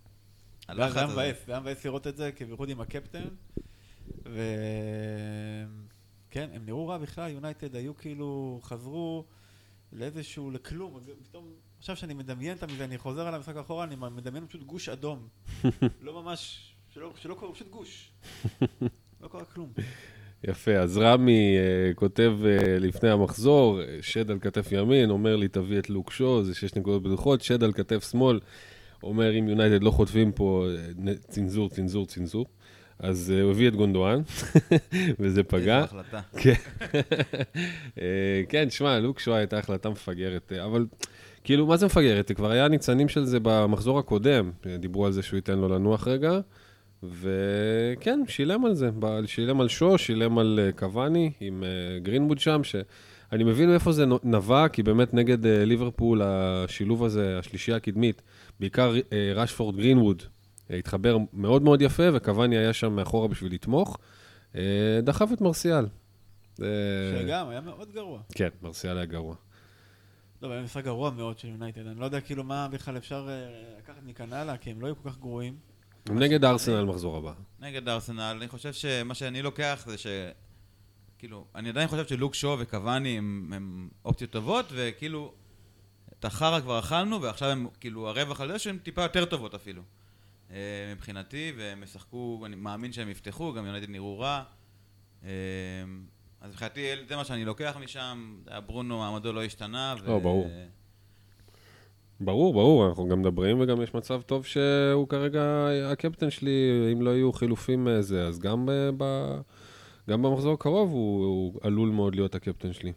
זה 0.67 0.83
היה- 0.83 1.07
זה. 1.07 1.13
מבאס, 1.13 1.35
זה 1.45 1.51
היה 1.51 1.61
מבאס 1.61 1.85
לראות 1.85 2.07
את 2.07 2.17
זה, 2.17 2.31
כי 2.35 2.45
בייחוד 2.45 2.69
עם 2.69 2.81
הקפטן. 2.81 3.23
ו... 4.25 4.41
כן, 6.31 6.49
הם 6.53 6.65
נראו 6.65 6.87
רע 6.87 6.97
בכלל, 6.97 7.31
יונייטד 7.31 7.75
היו 7.75 7.97
כאילו, 7.97 8.59
חזרו 8.63 9.25
לאיזשהו, 9.93 10.51
לכלום. 10.51 10.99
פתאום, 11.29 11.53
עכשיו 11.79 11.95
שאני 11.95 12.13
מדמיין 12.13 12.57
את 12.63 12.63
זה, 12.77 12.83
אני 12.83 12.97
חוזר 12.97 13.27
על 13.27 13.35
המשחק 13.35 13.55
אחורה, 13.55 13.83
אני 13.83 13.95
מדמיין 13.95 14.47
פשוט 14.47 14.63
גוש 14.63 14.89
אדום. 14.89 15.27
לא 16.01 16.23
ממש, 16.23 16.71
שלא, 16.93 17.13
שלא 17.15 17.33
קורה, 17.33 17.53
פשוט 17.53 17.69
גוש. 17.69 18.11
לא 19.21 19.27
קרה 19.27 19.45
כלום. 19.45 19.73
יפה, 20.43 20.71
אז 20.71 20.97
רמי 20.97 21.57
uh, 21.57 21.93
כותב 21.95 22.33
uh, 22.41 22.79
לפני 22.79 23.09
המחזור, 23.09 23.79
שד 24.01 24.31
על 24.31 24.39
כתף 24.39 24.71
ימין, 24.71 25.09
אומר 25.09 25.35
לי, 25.35 25.47
תביא 25.47 25.79
את 25.79 25.89
לוק 25.89 26.11
שו, 26.11 26.43
זה 26.43 26.55
שש 26.55 26.75
נקודות 26.75 27.03
בטוחות, 27.03 27.41
שד 27.41 27.63
על 27.63 27.73
כתף 27.73 28.11
שמאל, 28.11 28.39
אומר, 29.03 29.39
אם 29.39 29.49
יונייטד 29.49 29.83
לא 29.83 29.91
חוטפים 29.91 30.31
פה, 30.31 30.67
אה, 31.07 31.13
צנזור, 31.27 31.69
צנזור, 31.69 32.05
צנזור. 32.05 32.45
אז 32.99 33.33
uh, 33.35 33.43
הוא 33.43 33.51
הביא 33.51 33.67
את 33.67 33.75
גונדואן, 33.75 34.21
וזה 35.19 35.43
פגע. 35.43 35.77
איזו 35.77 35.85
החלטה. 35.85 36.21
כן, 36.37 36.53
uh, 37.95 37.99
כן, 38.49 38.69
שמע, 38.69 38.99
לוק 38.99 39.19
שו 39.19 39.35
הייתה 39.35 39.57
החלטה 39.57 39.89
מפגרת, 39.89 40.51
אבל 40.53 40.85
כאילו, 41.43 41.67
מה 41.67 41.77
זה 41.77 41.85
מפגרת? 41.85 42.31
כבר 42.31 42.51
היה 42.51 42.67
ניצנים 42.67 43.09
של 43.09 43.25
זה 43.25 43.37
במחזור 43.41 43.99
הקודם, 43.99 44.51
דיברו 44.79 45.05
על 45.05 45.11
זה 45.11 45.23
שהוא 45.23 45.37
ייתן 45.37 45.57
לו 45.57 45.69
לנוח 45.69 46.07
רגע. 46.07 46.39
וכן, 47.03 48.19
שילם 48.27 48.65
על 48.65 48.73
זה, 48.73 48.89
שילם 49.25 49.61
על 49.61 49.67
שו, 49.67 49.97
שילם 49.97 50.37
על 50.37 50.59
אה, 50.63 50.71
קוואני 50.71 51.31
עם 51.39 51.63
אה, 51.63 51.99
גרינבוד 51.99 52.39
שם, 52.39 52.63
שאני 52.63 53.43
מבין 53.43 53.69
מאיפה 53.69 53.91
זה 53.91 54.05
נבע, 54.23 54.67
כי 54.67 54.83
באמת 54.83 55.13
נגד 55.13 55.45
אה, 55.45 55.65
ליברפול 55.65 56.21
השילוב 56.21 57.03
הזה, 57.03 57.39
השלישייה 57.39 57.77
הקדמית, 57.77 58.21
בעיקר 58.59 58.93
רשפורד 59.35 59.75
גרינווד, 59.75 60.23
התחבר 60.69 61.17
מאוד 61.33 61.61
מאוד 61.61 61.81
יפה, 61.81 62.03
וקוואני 62.13 62.57
היה 62.57 62.73
שם 62.73 62.93
מאחורה 62.93 63.27
בשביל 63.27 63.53
לתמוך, 63.53 63.97
דחף 65.03 65.29
את 65.33 65.41
מרסיאל. 65.41 65.85
שגם, 66.55 67.49
היה 67.49 67.61
מאוד 67.61 67.91
גרוע. 67.93 68.19
כן, 68.35 68.49
מרסיאל 68.61 68.97
היה 68.97 69.05
גרוע. 69.05 69.35
לא, 70.41 70.51
היה 70.51 70.63
משחק 70.63 70.83
גרוע 70.83 71.09
מאוד 71.09 71.39
של 71.39 71.47
יונייטד, 71.47 71.87
אני 71.87 71.99
לא 71.99 72.05
יודע 72.05 72.21
כאילו 72.21 72.43
מה 72.43 72.67
בכלל 72.67 72.97
אפשר 72.97 73.29
לקחת 73.77 74.03
מכאן 74.03 74.33
הלאה, 74.33 74.57
כי 74.57 74.71
הם 74.71 74.81
לא 74.81 74.87
היו 74.87 74.95
כל 75.03 75.09
כך 75.09 75.17
גרועים. 75.17 75.57
נגד 76.09 76.45
ארסנל 76.45 76.83
מחזור 76.83 77.17
הבא. 77.17 77.33
נגד 77.59 77.89
ארסנל, 77.89 78.37
אני 78.39 78.47
חושב 78.47 78.73
שמה 78.73 79.13
שאני 79.13 79.41
לוקח 79.41 79.83
זה 79.87 79.97
ש... 79.97 80.07
כאילו, 81.17 81.45
אני 81.55 81.69
עדיין 81.69 81.87
חושב 81.87 82.07
שלוק 82.07 82.35
שו 82.35 82.57
וקוואני 82.59 83.17
הם, 83.17 83.53
הם 83.55 83.89
אופציות 84.05 84.31
טובות, 84.31 84.65
וכאילו, 84.71 85.33
את 86.19 86.25
החרא 86.25 86.59
כבר 86.59 86.79
אכלנו, 86.79 87.21
ועכשיו 87.21 87.49
הם, 87.49 87.67
כאילו, 87.79 88.09
הרווח 88.09 88.41
על 88.41 88.51
זה 88.51 88.59
שהן 88.59 88.77
טיפה 88.77 89.01
יותר 89.01 89.25
טובות 89.25 89.55
אפילו. 89.55 89.81
אה, 90.51 90.57
מבחינתי, 90.95 91.53
והם 91.57 91.83
ישחקו, 91.83 92.43
אני 92.45 92.55
מאמין 92.55 92.91
שהם 92.91 93.09
יפתחו, 93.09 93.53
גם 93.53 93.65
יונייטד 93.65 93.89
נראו 93.89 94.19
רע. 94.19 94.43
אה, 96.41 96.47
אז 96.47 96.51
מבחינתי, 96.51 96.81
זה 97.07 97.15
מה 97.15 97.25
שאני 97.25 97.45
לוקח 97.45 97.77
משם, 97.83 98.35
ברונו 98.65 98.99
מעמדו 98.99 99.33
לא 99.33 99.43
השתנה. 99.43 99.95
ו... 100.03 100.07
לא, 100.07 100.19
ברור. 100.19 100.49
ברור, 102.21 102.53
ברור, 102.53 102.87
אנחנו 102.89 103.07
גם 103.07 103.19
מדברים 103.19 103.61
וגם 103.61 103.81
יש 103.81 103.93
מצב 103.93 104.21
טוב 104.21 104.45
שהוא 104.45 105.07
כרגע 105.07 105.67
הקפטן 105.91 106.29
שלי, 106.29 106.89
אם 106.93 107.01
לא 107.01 107.09
יהיו 107.09 107.33
חילופים 107.33 107.87
זה, 107.99 108.27
אז 108.27 108.39
גם, 108.39 108.69
אה, 108.69 108.89
ב, 108.97 109.03
גם 110.09 110.21
במחזור 110.21 110.53
הקרוב 110.53 110.91
הוא, 110.91 111.25
הוא 111.25 111.59
עלול 111.63 111.89
מאוד 111.89 112.15
להיות 112.15 112.35
הקפטן 112.35 112.73
שלי. 112.73 112.93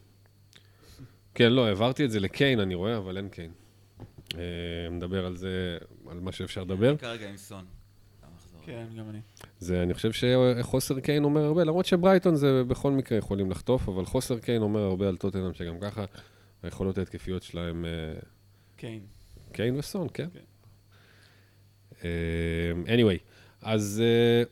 כן, 1.34 1.52
לא, 1.52 1.66
העברתי 1.66 2.04
את 2.04 2.10
זה 2.10 2.20
לקיין, 2.20 2.60
אני 2.60 2.74
רואה, 2.74 2.96
אבל 2.96 3.16
אין 3.16 3.28
קיין. 3.28 3.52
אה, 4.34 4.88
נדבר 4.90 5.26
על 5.26 5.36
זה, 5.36 5.78
על 6.10 6.20
מה 6.20 6.32
שאפשר 6.32 6.62
לדבר. 6.62 6.96
כרגע 6.96 7.28
עם 7.28 7.36
סון. 7.36 7.64
כן, 8.64 8.86
גם 8.98 9.10
אני. 9.10 9.20
זה, 9.58 9.82
אני 9.82 9.94
חושב 9.94 10.10
שחוסר 10.12 11.00
קיין 11.00 11.24
אומר 11.24 11.44
הרבה, 11.44 11.64
למרות 11.64 11.86
שברייטון 11.86 12.36
זה 12.36 12.64
בכל 12.64 12.92
מקרה 12.92 13.18
יכולים 13.18 13.50
לחטוף, 13.50 13.88
אבל 13.88 14.04
חוסר 14.04 14.38
קיין 14.38 14.62
אומר 14.62 14.80
הרבה 14.80 15.08
על 15.08 15.16
טוטנאם, 15.16 15.54
שגם 15.54 15.80
ככה 15.80 16.04
היכולות 16.62 16.98
ההתקפיות 16.98 17.42
שלהם... 17.42 17.84
אה, 17.84 18.20
קיין. 18.76 19.00
קיין 19.52 19.78
וסון, 19.78 20.08
כן. 20.14 20.28
כן. 20.32 20.40
אה, 22.04 22.96
anyway, 22.96 23.18
אז 23.62 24.02
uh, 24.44 24.48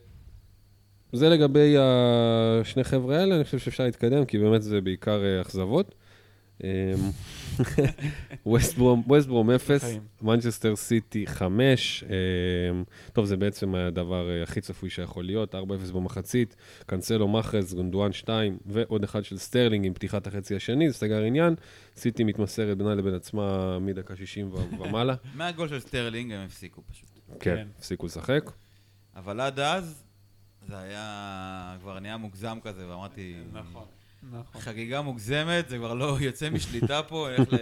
זה 1.17 1.29
לגבי 1.29 1.75
השני 1.79 2.83
חבר'ה 2.83 3.17
האלה, 3.19 3.35
אני 3.35 3.43
חושב 3.43 3.59
שאפשר 3.59 3.83
להתקדם, 3.83 4.25
כי 4.25 4.37
באמת 4.37 4.61
זה 4.61 4.81
בעיקר 4.81 5.21
uh, 5.21 5.41
אכזבות. 7.61 8.99
ווסטברום 9.07 9.51
0, 9.51 9.83
מנצ'סטר 10.21 10.75
סיטי 10.75 11.27
5. 11.27 12.03
טוב, 13.13 13.25
זה 13.25 13.37
בעצם 13.37 13.75
הדבר 13.75 14.29
אה, 14.29 14.43
הכי 14.43 14.61
צפוי 14.61 14.89
שיכול 14.89 15.25
להיות, 15.25 15.55
4-0 15.55 15.57
במחצית, 15.93 16.55
קנסלו 16.85 17.27
מחרז, 17.27 17.73
גונדואן 17.73 18.13
2 18.13 18.57
ועוד 18.65 19.03
אחד 19.03 19.23
של 19.23 19.37
סטרלינג 19.37 19.85
עם 19.85 19.93
פתיחת 19.93 20.27
החצי 20.27 20.55
השני, 20.55 20.89
זה 20.89 20.97
סגר 20.97 21.21
עניין. 21.21 21.55
סיטי 21.95 22.23
מתמסרת 22.23 22.77
בינה 22.77 22.95
לבין 22.95 23.13
עצמה 23.13 23.79
מדקה 23.79 24.15
60 24.15 24.51
ומעלה. 24.79 25.15
מהגול 25.35 25.67
של 25.67 25.79
סטרלינג 25.79 26.31
הם 26.31 26.45
הפסיקו 26.45 26.81
פשוט. 26.91 27.09
כן, 27.39 27.67
הפסיקו 27.77 28.05
לשחק. 28.05 28.51
אבל 29.15 29.39
עד 29.39 29.59
אז 29.59 30.03
זה 30.67 30.77
היה 30.77 31.77
כבר 31.81 31.99
נהיה 31.99 32.17
מוגזם 32.17 32.57
כזה, 32.63 32.87
ואמרתי... 32.89 33.35
נכון. 33.53 33.83
נכון. 34.23 34.61
חגיגה 34.61 35.01
מוגזמת, 35.01 35.69
זה 35.69 35.77
כבר 35.77 35.93
לא 35.93 36.17
יוצא 36.27 36.49
משליטה 36.49 37.03
פה, 37.03 37.29
איך 37.29 37.53
ל... 37.53 37.55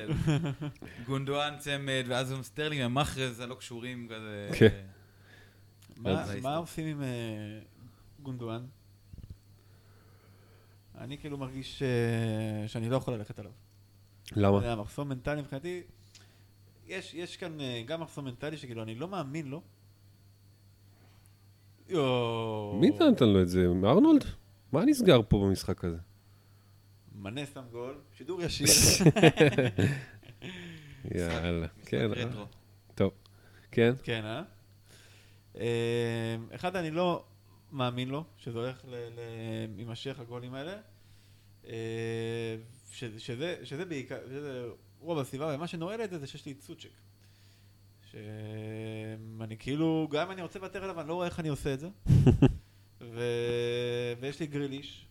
גונדואן 1.07 1.55
צמד, 1.57 2.05
ואז 2.07 2.31
גם 2.31 2.43
סטרלינג 2.43 2.85
ומחרז 2.85 3.39
הלא 3.39 3.55
קשורים 3.55 4.07
כזה. 4.09 4.49
כן. 4.57 4.81
מה 6.41 6.55
עושים 6.55 6.87
עם 6.87 7.01
אה, 7.01 7.59
גונדואן? 8.23 8.65
אני 10.97 11.17
כאילו 11.17 11.37
מרגיש 11.37 11.83
אה, 11.83 12.67
שאני 12.67 12.89
לא 12.89 12.95
יכול 12.95 13.13
ללכת 13.13 13.39
עליו. 13.39 13.51
למה? 14.35 14.59
זה 14.59 14.71
המחסום 14.71 15.09
מנטלי 15.09 15.41
מבחינתי. 15.41 15.81
יש, 16.87 17.13
יש 17.13 17.37
כאן 17.37 17.61
אה, 17.61 17.83
גם 17.85 18.01
מחסום 18.01 18.25
מנטלי 18.25 18.57
שכאילו 18.57 18.83
אני 18.83 18.95
לא 18.95 19.07
מאמין 19.07 19.47
לו. 19.47 19.61
מי 22.79 22.89
נתן 22.89 23.29
לו 23.29 23.41
את 23.41 23.49
זה? 23.49 23.65
ארנולד? 23.83 24.25
מה 24.71 24.85
נסגר 24.85 25.21
פה 25.27 25.45
במשחק 25.45 25.85
הזה? 25.85 25.97
מנה 27.19 27.41
שם 27.53 27.63
גול, 27.71 27.95
שידור 28.17 28.41
ישיר. 28.41 28.67
יאללה, 31.15 31.67
כן. 31.85 32.13
אה? 32.13 32.45
טוב, 32.95 33.11
כן. 33.71 33.93
כן, 34.03 34.25
אה? 34.25 34.41
אה? 35.55 36.35
אחד, 36.55 36.75
אני 36.75 36.91
לא 36.91 37.23
מאמין 37.71 38.09
לו, 38.09 38.23
שזה 38.37 38.59
הולך 38.59 38.85
להימשך 39.75 40.19
הגולים 40.19 40.53
האלה. 40.53 40.77
אה, 41.67 42.55
שזה 43.63 43.85
בעיקר, 43.85 44.17
שזה 44.29 44.67
רוב 44.99 45.19
הסיבה, 45.19 45.55
ומה 45.55 45.67
שנועל 45.67 46.03
את 46.03 46.09
זה 46.09 46.19
זה 46.19 46.27
שיש 46.27 46.45
לי 46.45 46.51
את 46.51 46.61
סוצ'ק. 46.61 46.89
שאני 48.11 49.57
כאילו, 49.59 50.07
גם 50.11 50.25
אם 50.25 50.31
אני 50.31 50.41
רוצה 50.41 50.59
לוותר 50.59 50.83
עליו, 50.83 50.99
אני 50.99 51.07
לא 51.09 51.13
רואה 51.13 51.27
איך 51.27 51.39
אני 51.39 51.49
עושה 51.49 51.73
את 51.73 51.79
זה. 51.79 51.89
ויש 54.19 54.39
לי 54.39 54.47
גריליש, 54.47 55.08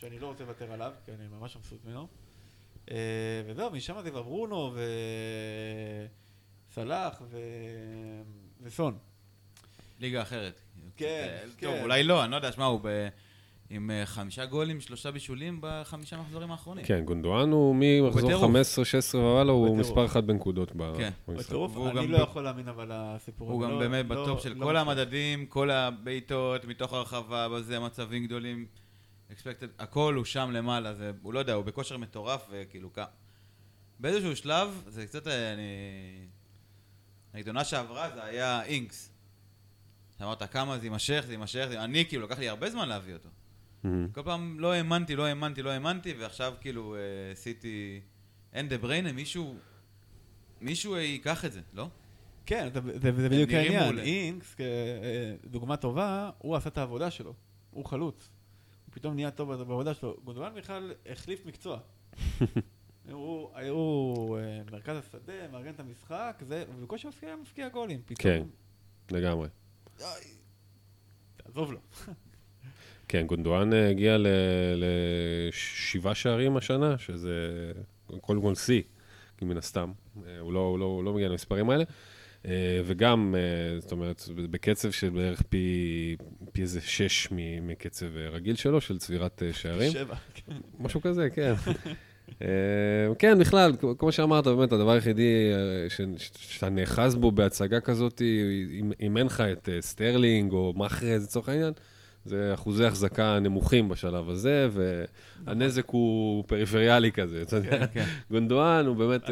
שאני 0.00 0.18
לא 0.18 0.26
רוצה 0.26 0.44
לוותר 0.44 0.72
עליו, 0.72 0.92
כי 1.04 1.12
אני 1.12 1.24
ממש 1.40 1.56
מבסוט 1.56 1.84
ממנו. 1.84 2.06
אה, 2.90 3.42
וזהו, 3.46 3.70
משם 3.70 3.94
זה 4.02 4.10
כבר 4.10 4.22
ברונו 4.22 4.72
וסלאח 6.70 7.22
ו... 7.30 7.38
וסון. 8.62 8.98
ליגה 10.00 10.22
אחרת. 10.22 10.60
כן, 10.96 11.38
כן. 11.58 11.66
טוב, 11.66 11.74
אולי 11.82 12.02
לא, 12.04 12.24
אני 12.24 12.30
לא 12.30 12.36
יודע, 12.36 12.52
שמע, 12.52 12.64
הוא 12.64 12.80
ב... 12.82 13.08
עם 13.70 13.90
אה, 13.90 14.06
חמישה 14.06 14.46
גולים, 14.46 14.80
שלושה 14.80 15.10
בישולים 15.10 15.58
בחמישה 15.62 16.16
מחזורים 16.16 16.50
האחרונים. 16.50 16.84
כן, 16.84 17.04
גונדואן 17.04 17.50
הוא 17.50 17.76
ממחזור 17.78 18.44
15-16 19.12 19.16
ומעלה, 19.16 19.52
הוא 19.52 19.76
מספר 19.76 20.04
אחת 20.06 20.24
בנקודות 20.24 20.72
כן, 20.98 21.10
בטירוף. 21.28 21.76
אני 21.76 22.08
לא 22.08 22.18
יכול 22.18 22.42
להאמין 22.44 22.68
אבל 22.68 22.90
לסיפור 22.92 23.48
הזה. 23.48 23.54
הוא 23.54 23.62
גם 23.62 23.70
לא- 23.70 23.78
באמת 23.78 24.06
לא- 24.08 24.22
בטופ 24.22 24.42
של 24.42 24.54
לא 24.56 24.64
כל 24.64 24.76
המדדים, 24.76 25.46
כל 25.46 25.70
הבעיטות, 25.70 26.64
מתוך 26.64 26.92
הרחבה, 26.92 27.48
בזה 27.48 27.80
מצבים 27.80 28.26
גדולים. 28.26 28.66
Expected, 29.30 29.66
הכל 29.78 30.14
הוא 30.14 30.24
שם 30.24 30.50
למעלה, 30.50 30.94
זה, 30.94 31.12
הוא 31.22 31.32
לא 31.32 31.38
יודע, 31.38 31.52
הוא 31.52 31.64
בכושר 31.64 31.96
מטורף, 31.96 32.46
וכאילו, 32.50 32.92
כ... 32.92 32.98
באיזשהו 33.98 34.36
שלב, 34.36 34.82
זה 34.86 35.06
קצת, 35.06 35.26
אה, 35.26 35.52
אני... 35.52 35.62
נגיד 37.34 37.46
עונה 37.46 37.64
שעברה 37.64 38.10
זה 38.14 38.24
היה 38.24 38.62
אינקס. 38.62 39.12
אמרת 40.22 40.42
כמה 40.42 40.78
זה 40.78 40.86
יימשך, 40.86 41.24
זה 41.26 41.32
יימשך, 41.32 41.68
אני 41.70 42.04
כאילו, 42.08 42.26
לקח 42.26 42.38
לי 42.38 42.48
הרבה 42.48 42.70
זמן 42.70 42.88
להביא 42.88 43.14
אותו. 43.14 43.28
Mm-hmm. 43.28 43.88
כל 44.12 44.22
פעם 44.22 44.60
לא 44.60 44.72
האמנתי, 44.72 45.16
לא 45.16 45.26
האמנתי, 45.26 45.62
לא 45.62 45.70
האמנתי, 45.70 46.12
ועכשיו 46.12 46.54
כאילו 46.60 46.96
עשיתי... 47.32 48.00
אין 48.52 48.68
דה 48.68 48.78
בריינה, 48.78 49.12
מישהו... 49.12 49.58
מישהו 50.60 50.96
ייקח 50.96 51.44
את 51.44 51.52
זה, 51.52 51.60
לא? 51.72 51.88
כן, 52.46 52.68
זה, 52.72 52.80
זה, 52.98 53.12
זה 53.22 53.28
בדיוק 53.28 53.50
העניין. 53.50 53.98
אינקס, 53.98 54.56
כדוגמה 55.44 55.74
אה, 55.74 55.76
טובה, 55.76 56.30
הוא 56.38 56.56
עשה 56.56 56.68
את 56.68 56.78
העבודה 56.78 57.10
שלו. 57.10 57.34
הוא 57.70 57.84
חלוץ. 57.84 58.30
פתאום 58.90 59.14
נהיה 59.14 59.30
טוב 59.30 59.54
בעבודה 59.54 59.94
שלו. 59.94 60.16
גונדואן 60.24 60.54
בכלל 60.54 60.92
החליף 61.06 61.46
מקצוע. 61.46 61.78
הוא, 63.10 63.50
הוא 63.70 64.38
אה, 64.38 64.60
מרכז 64.72 64.96
השדה, 64.96 65.48
מארגן 65.52 65.70
את 65.70 65.80
המשחק, 65.80 66.42
ובקושי 66.48 67.08
מפקיע, 67.08 67.36
מפקיע 67.36 67.68
גולים. 67.68 68.00
כן, 68.14 68.42
לגמרי. 69.10 69.48
תעזוב 71.36 71.72
לו. 71.72 71.78
כן, 73.08 73.26
גונדואן 73.26 73.72
אה, 73.72 73.90
הגיע 73.90 74.18
ל- 74.18 74.26
לשבעה 74.76 76.14
שערים 76.14 76.56
השנה, 76.56 76.98
שזה 76.98 77.72
קודם 78.20 78.42
כל 78.42 78.54
שיא, 78.54 78.82
מן 79.42 79.56
הסתם. 79.56 79.92
אה, 80.26 80.38
הוא 80.40 80.52
לא, 80.52 80.60
הוא 80.60 80.78
לא, 80.78 80.84
הוא 80.84 81.04
לא 81.04 81.12
מגיע 81.14 81.28
למספרים 81.28 81.70
האלה. 81.70 81.84
אה, 82.48 82.52
וגם, 82.84 83.34
אה, 83.38 83.80
זאת 83.80 83.92
אומרת, 83.92 84.22
בקצב 84.50 84.90
של 84.90 85.08
בערך 85.10 85.42
פי, 85.48 86.16
פי 86.52 86.62
איזה 86.62 86.80
שש 86.80 87.28
מקצב 87.62 88.16
אה, 88.16 88.28
רגיל 88.28 88.54
שלו, 88.56 88.80
של 88.80 88.98
צבירת 88.98 89.42
שערים. 89.52 89.90
שבע. 89.92 90.14
משהו 90.80 91.00
כזה, 91.00 91.28
כן. 91.30 91.54
כן, 93.18 93.38
בכלל, 93.38 93.72
כמו 93.98 94.12
שאמרת, 94.12 94.46
באמת, 94.46 94.72
הדבר 94.72 94.90
היחידי 94.90 95.50
שאתה 96.26 96.68
נאחז 96.68 97.14
בו 97.14 97.32
בהצגה 97.32 97.80
כזאת, 97.80 98.22
אם- 98.80 98.92
אם 99.00 99.16
אין 99.16 99.26
לך 99.26 99.40
את 99.40 99.68
סטרלינג 99.80 100.52
או 100.52 100.72
מאחרז 100.76 101.24
לצורך 101.24 101.48
העניין, 101.48 101.72
זה 102.24 102.54
אחוזי 102.54 102.84
החזקה 102.84 103.38
נמוכים 103.38 103.88
בשלב 103.88 104.28
הזה, 104.30 104.68
והנזק 104.72 105.88
הוא 105.88 106.44
פריפריאלי 106.46 107.12
כזה. 107.12 107.42
כן, 107.70 107.86
כן. 107.94 108.04
גונדואן, 108.30 108.86
הוא 108.86 108.96
באמת, 108.96 109.22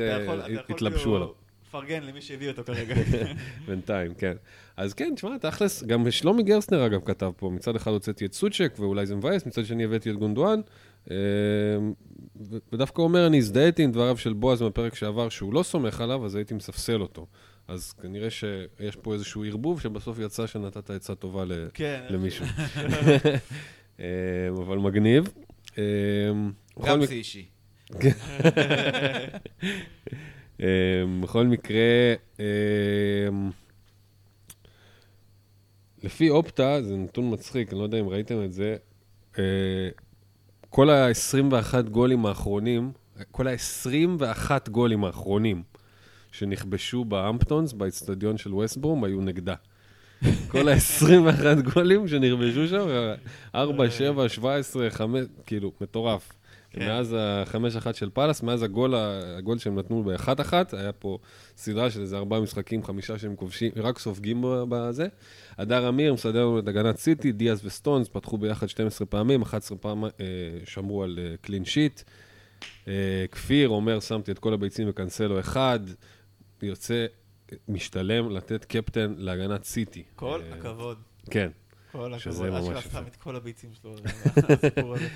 התלבשו 0.68 0.98
כאילו 0.98 1.16
עליו. 1.16 1.28
לפרגן 1.76 2.02
למי 2.02 2.20
שהביא 2.22 2.48
אותו 2.48 2.64
כרגע. 2.64 2.94
בינתיים, 3.66 4.14
כן. 4.14 4.32
אז 4.76 4.94
כן, 4.94 5.12
תשמע, 5.16 5.38
תכלס, 5.40 5.82
גם 5.82 6.10
שלומי 6.10 6.42
גרסנר 6.42 6.86
אגב 6.86 7.00
כתב 7.04 7.30
פה, 7.36 7.50
מצד 7.50 7.76
אחד 7.76 7.90
הוצאתי 7.90 8.26
את 8.26 8.34
סוצ'ק, 8.34 8.74
ואולי 8.78 9.06
זה 9.06 9.16
מבאס, 9.16 9.46
מצד 9.46 9.64
שני 9.64 9.84
הבאתי 9.84 10.10
את 10.10 10.16
גונדואן, 10.16 10.60
ו- 11.10 12.56
ודווקא 12.72 13.02
אומר, 13.02 13.26
אני 13.26 13.38
הזדהיתי 13.38 13.82
עם 13.82 13.92
דבריו 13.92 14.16
של 14.16 14.32
בועז 14.32 14.62
מהפרק 14.62 14.94
שעבר, 14.94 15.28
שהוא 15.28 15.54
לא 15.54 15.62
סומך 15.62 16.00
עליו, 16.00 16.24
אז 16.26 16.34
הייתי 16.34 16.54
מספסל 16.54 17.00
אותו. 17.00 17.26
אז 17.68 17.92
כנראה 17.92 18.30
שיש 18.30 18.96
פה 18.96 19.14
איזשהו 19.14 19.44
ערבוב, 19.44 19.80
שבסוף 19.80 20.18
יצא 20.18 20.46
שנתת 20.46 20.90
עצה 20.90 21.14
טובה 21.14 21.44
ל- 21.44 21.68
כן. 21.74 22.00
למישהו. 22.10 22.44
אה, 24.00 24.04
אבל 24.58 24.78
מגניב. 24.78 25.24
בכל 26.76 26.88
גם 26.88 27.06
שיא 27.06 27.16
אישי. 27.16 27.46
אה, 30.62 30.66
בכל 31.20 31.46
מקרה, 31.46 32.14
אה, 32.40 32.44
לפי 36.02 36.30
אופטה, 36.30 36.82
זה 36.82 36.96
נתון 36.96 37.32
מצחיק, 37.32 37.70
אני 37.72 37.78
לא 37.78 37.84
יודע 37.84 38.00
אם 38.00 38.08
ראיתם 38.08 38.44
את 38.44 38.52
זה, 38.52 38.76
אה, 39.38 39.88
כל 40.70 40.90
ה-21 40.90 41.88
גולים 41.88 42.26
האחרונים, 42.26 42.92
כל 43.30 43.48
ה-21 43.48 44.70
גולים 44.70 45.04
האחרונים 45.04 45.62
שנכבשו 46.32 47.04
באמפטונס, 47.04 47.72
באצטדיון 47.72 48.38
של 48.38 48.54
ווסטברום, 48.54 49.04
היו 49.04 49.20
נגדה. 49.20 49.54
כל 50.52 50.68
ה-21 50.68 51.70
גולים 51.74 52.08
שנכבשו 52.08 52.68
שם, 52.68 52.86
4, 53.54 53.90
7, 53.90 54.28
17, 54.28 54.90
5, 54.90 55.20
כאילו, 55.46 55.72
מטורף. 55.80 56.32
כן. 56.78 56.88
מאז 56.88 57.12
ה-5-1 57.12 57.92
של 57.92 58.10
פאלאס, 58.10 58.42
מאז 58.42 58.62
הגול, 58.62 58.94
הגול 59.38 59.58
שהם 59.58 59.78
נתנו 59.78 60.04
ב-1-1, 60.04 60.52
היה 60.72 60.92
פה 60.92 61.18
סדרה 61.56 61.90
של 61.90 62.00
איזה 62.00 62.16
ארבעה 62.16 62.40
משחקים, 62.40 62.84
חמישה 62.84 63.18
שהם 63.18 63.36
כובשים, 63.36 63.72
רק 63.76 63.98
סופגים 63.98 64.44
בזה. 64.68 65.06
הדר 65.58 65.88
אמיר 65.88 66.14
מסדר 66.14 66.40
לנו 66.40 66.58
את 66.58 66.68
הגנת 66.68 66.96
סיטי, 66.96 67.32
דיאז 67.32 67.66
וסטונס 67.66 68.08
פתחו 68.08 68.38
ביחד 68.38 68.68
12 68.68 69.06
פעמים, 69.06 69.42
11 69.42 69.78
פעם 69.78 70.04
אה, 70.04 70.10
שמרו 70.64 71.02
על 71.02 71.18
קלין 71.40 71.64
שיט. 71.64 72.02
אה, 72.88 73.24
כפיר 73.30 73.68
אומר, 73.68 74.00
שמתי 74.00 74.32
את 74.32 74.38
כל 74.38 74.52
הביצים 74.52 74.88
בקנסלו 74.88 75.40
אחד, 75.40 75.80
יוצא, 76.62 77.06
משתלם 77.68 78.30
לתת 78.30 78.64
קפטן 78.64 79.14
להגנת 79.18 79.64
סיטי. 79.64 80.02
כל 80.16 80.40
אה, 80.42 80.58
הכבוד. 80.58 80.98
כן. 81.30 81.50
כל 81.92 82.14
הכבוד. 82.14 82.52
אשכרה. 82.54 82.82
שם 82.82 83.06
את 83.06 83.16
כל 83.16 83.36
הביצים 83.36 83.70
שלו, 83.82 83.94
הסיפור 84.48 84.94
הזה. 84.94 85.08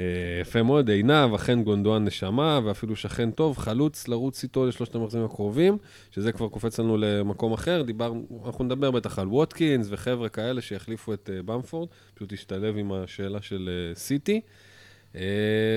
אה, 0.00 0.40
יפה 0.40 0.62
מאוד, 0.62 0.90
עינב, 0.90 1.34
אכן 1.34 1.62
גונדואן 1.62 2.04
נשמה, 2.04 2.60
ואפילו 2.64 2.96
שכן 2.96 3.30
טוב, 3.30 3.58
חלוץ 3.58 4.08
לרוץ 4.08 4.42
איתו 4.42 4.66
לשלושת 4.66 4.94
המחזורים 4.94 5.26
הקרובים, 5.26 5.78
שזה 6.10 6.32
כבר 6.32 6.48
קופץ 6.48 6.80
לנו 6.80 6.96
למקום 6.96 7.52
אחר. 7.52 7.82
דיבר, 7.82 8.12
אנחנו 8.46 8.64
נדבר 8.64 8.90
בטח 8.90 9.18
על 9.18 9.28
ווטקינס 9.28 9.86
וחבר'ה 9.90 10.28
כאלה 10.28 10.60
שיחליפו 10.60 11.14
את 11.14 11.30
אה, 11.32 11.42
במפורד, 11.42 11.88
פשוט 12.14 12.32
ישתלב 12.32 12.76
עם 12.76 12.92
השאלה 12.92 13.42
של 13.42 13.70
אה, 13.72 13.94
סיטי. 13.94 14.40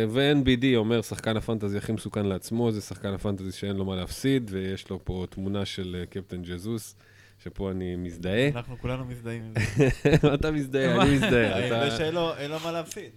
ו-NBD 0.10 0.66
אומר, 0.76 1.02
שחקן 1.02 1.38
הפנטזי 1.38 1.78
הכי 1.78 1.92
מסוכן 1.92 2.26
לעצמו, 2.26 2.72
זה 2.72 2.82
שחקן 2.82 3.14
הפנטזי 3.14 3.52
שאין 3.52 3.76
לו 3.76 3.86
מה 3.86 3.96
להפסיד, 3.96 4.50
ויש 4.54 4.90
לו 4.90 5.00
פה 5.04 5.26
תמונה 5.30 5.66
של 5.66 6.04
קפטן 6.10 6.42
ג'זוס, 6.42 6.96
שפה 7.44 7.72
אני 7.72 7.96
מזדהה. 7.96 8.48
אנחנו 8.48 8.78
כולנו 8.78 9.06
מזדהים 9.06 9.44
עם 9.44 9.54
זה. 9.54 9.88
אתה 10.34 10.52
מזדהה, 10.52 11.02
אני 11.02 11.16
מזדהה. 11.16 11.90
זה 11.90 11.98
שאין 11.98 12.14
לו 12.14 12.36
אין 12.38 12.52
לו 12.52 12.58
מה 12.64 12.72
להפסיד. 12.72 13.12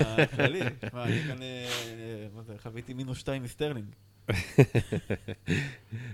הכללי. 0.00 0.60
מה, 0.92 1.04
אני 1.04 1.22
כאן, 1.22 1.42
אה, 1.42 2.26
מה 2.34 2.42
זה, 2.42 2.54
חוויתי 2.62 2.94
מינוס 2.94 3.18
שתיים 3.18 3.42
מסטרלינג. 3.42 3.94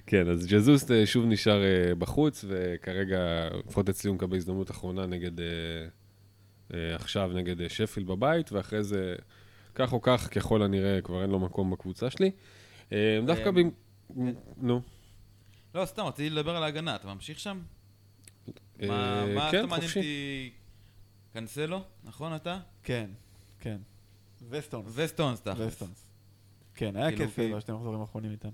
כן, 0.06 0.28
אז 0.28 0.46
ג'זוס 0.46 0.90
אה, 0.90 1.06
שוב 1.06 1.24
נשאר 1.26 1.62
אה, 1.62 1.94
בחוץ, 1.94 2.44
וכרגע, 2.48 3.48
לפחות 3.66 3.88
אצלי 3.88 4.08
הוא 4.08 4.16
מקבל 4.16 4.36
הזדמנות 4.36 4.70
אחרונה 4.70 5.06
נגד, 5.06 5.32
עכשיו 6.70 7.30
נגד 7.34 7.68
שפילד 7.68 8.06
בבית, 8.06 8.52
ואחרי 8.52 8.82
זה, 8.82 9.14
כך 9.74 9.92
או 9.92 10.02
כך, 10.02 10.28
ככל 10.32 10.62
הנראה, 10.62 11.00
כבר 11.00 11.22
אין 11.22 11.30
לו 11.30 11.38
מקום 11.38 11.70
בקבוצה 11.70 12.10
שלי. 12.10 12.30
דווקא 13.26 13.50
ב... 13.50 13.54
נו. 14.56 14.80
לא, 15.74 15.84
סתם, 15.84 16.02
רציתי 16.02 16.30
לדבר 16.30 16.56
על 16.56 16.62
ההגנה, 16.62 16.96
אתה 16.96 17.06
ממשיך 17.14 17.40
שם? 17.40 17.60
מה 18.80 19.26
מה 19.34 19.50
כן, 19.50 19.58
אתה 19.58 19.66
מעניין. 19.66 19.88
אותי? 19.88 20.52
קנסלו, 21.32 21.84
נכון 22.04 22.36
אתה? 22.36 22.58
כן, 22.82 23.10
כן. 23.66 23.76
וסטונס. 24.50 24.86
וסטונס, 24.94 25.40
תכלס. 25.40 25.58
וסטונס. 25.72 26.06
כן, 26.74 26.96
היה 26.96 27.10
כאילו, 27.10 27.24
כיף 27.24 27.36
כי- 27.36 27.54
בשתי 27.54 27.72
מחזורים 27.72 28.00
האחרונים 28.00 28.30
איתם. 28.30 28.48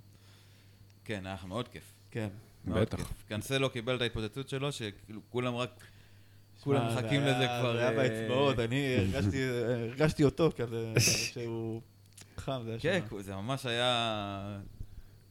כן, 1.05 1.27
היה 1.27 1.35
לך 1.35 1.45
מאוד 1.45 1.69
כיף. 1.69 1.93
כן. 2.11 2.29
בטח. 2.65 3.13
קנסלו 3.29 3.71
קיבל 3.71 3.97
את 3.97 4.01
ההתפוצצות 4.01 4.49
שלו, 4.49 4.73
שכאילו 4.73 5.21
כולם 5.31 5.55
רק... 5.57 5.71
כולם 6.65 6.87
מחכים 6.87 7.21
לזה 7.21 7.47
כבר... 7.61 7.73
זה 7.73 7.79
היה 7.79 7.91
אה, 7.91 7.97
באצבעות, 7.97 8.59
אני 8.59 8.97
הרגשתי- 9.97 10.25
אותו 10.25 10.51
כזה, 10.57 10.93
שהוא 11.33 11.81
חם, 12.37 12.61
זה 12.65 12.71
היה 12.71 12.79
כן, 12.81 13.01
שם. 13.11 13.21
זה 13.23 13.35
ממש 13.37 13.67
היה... 13.67 14.61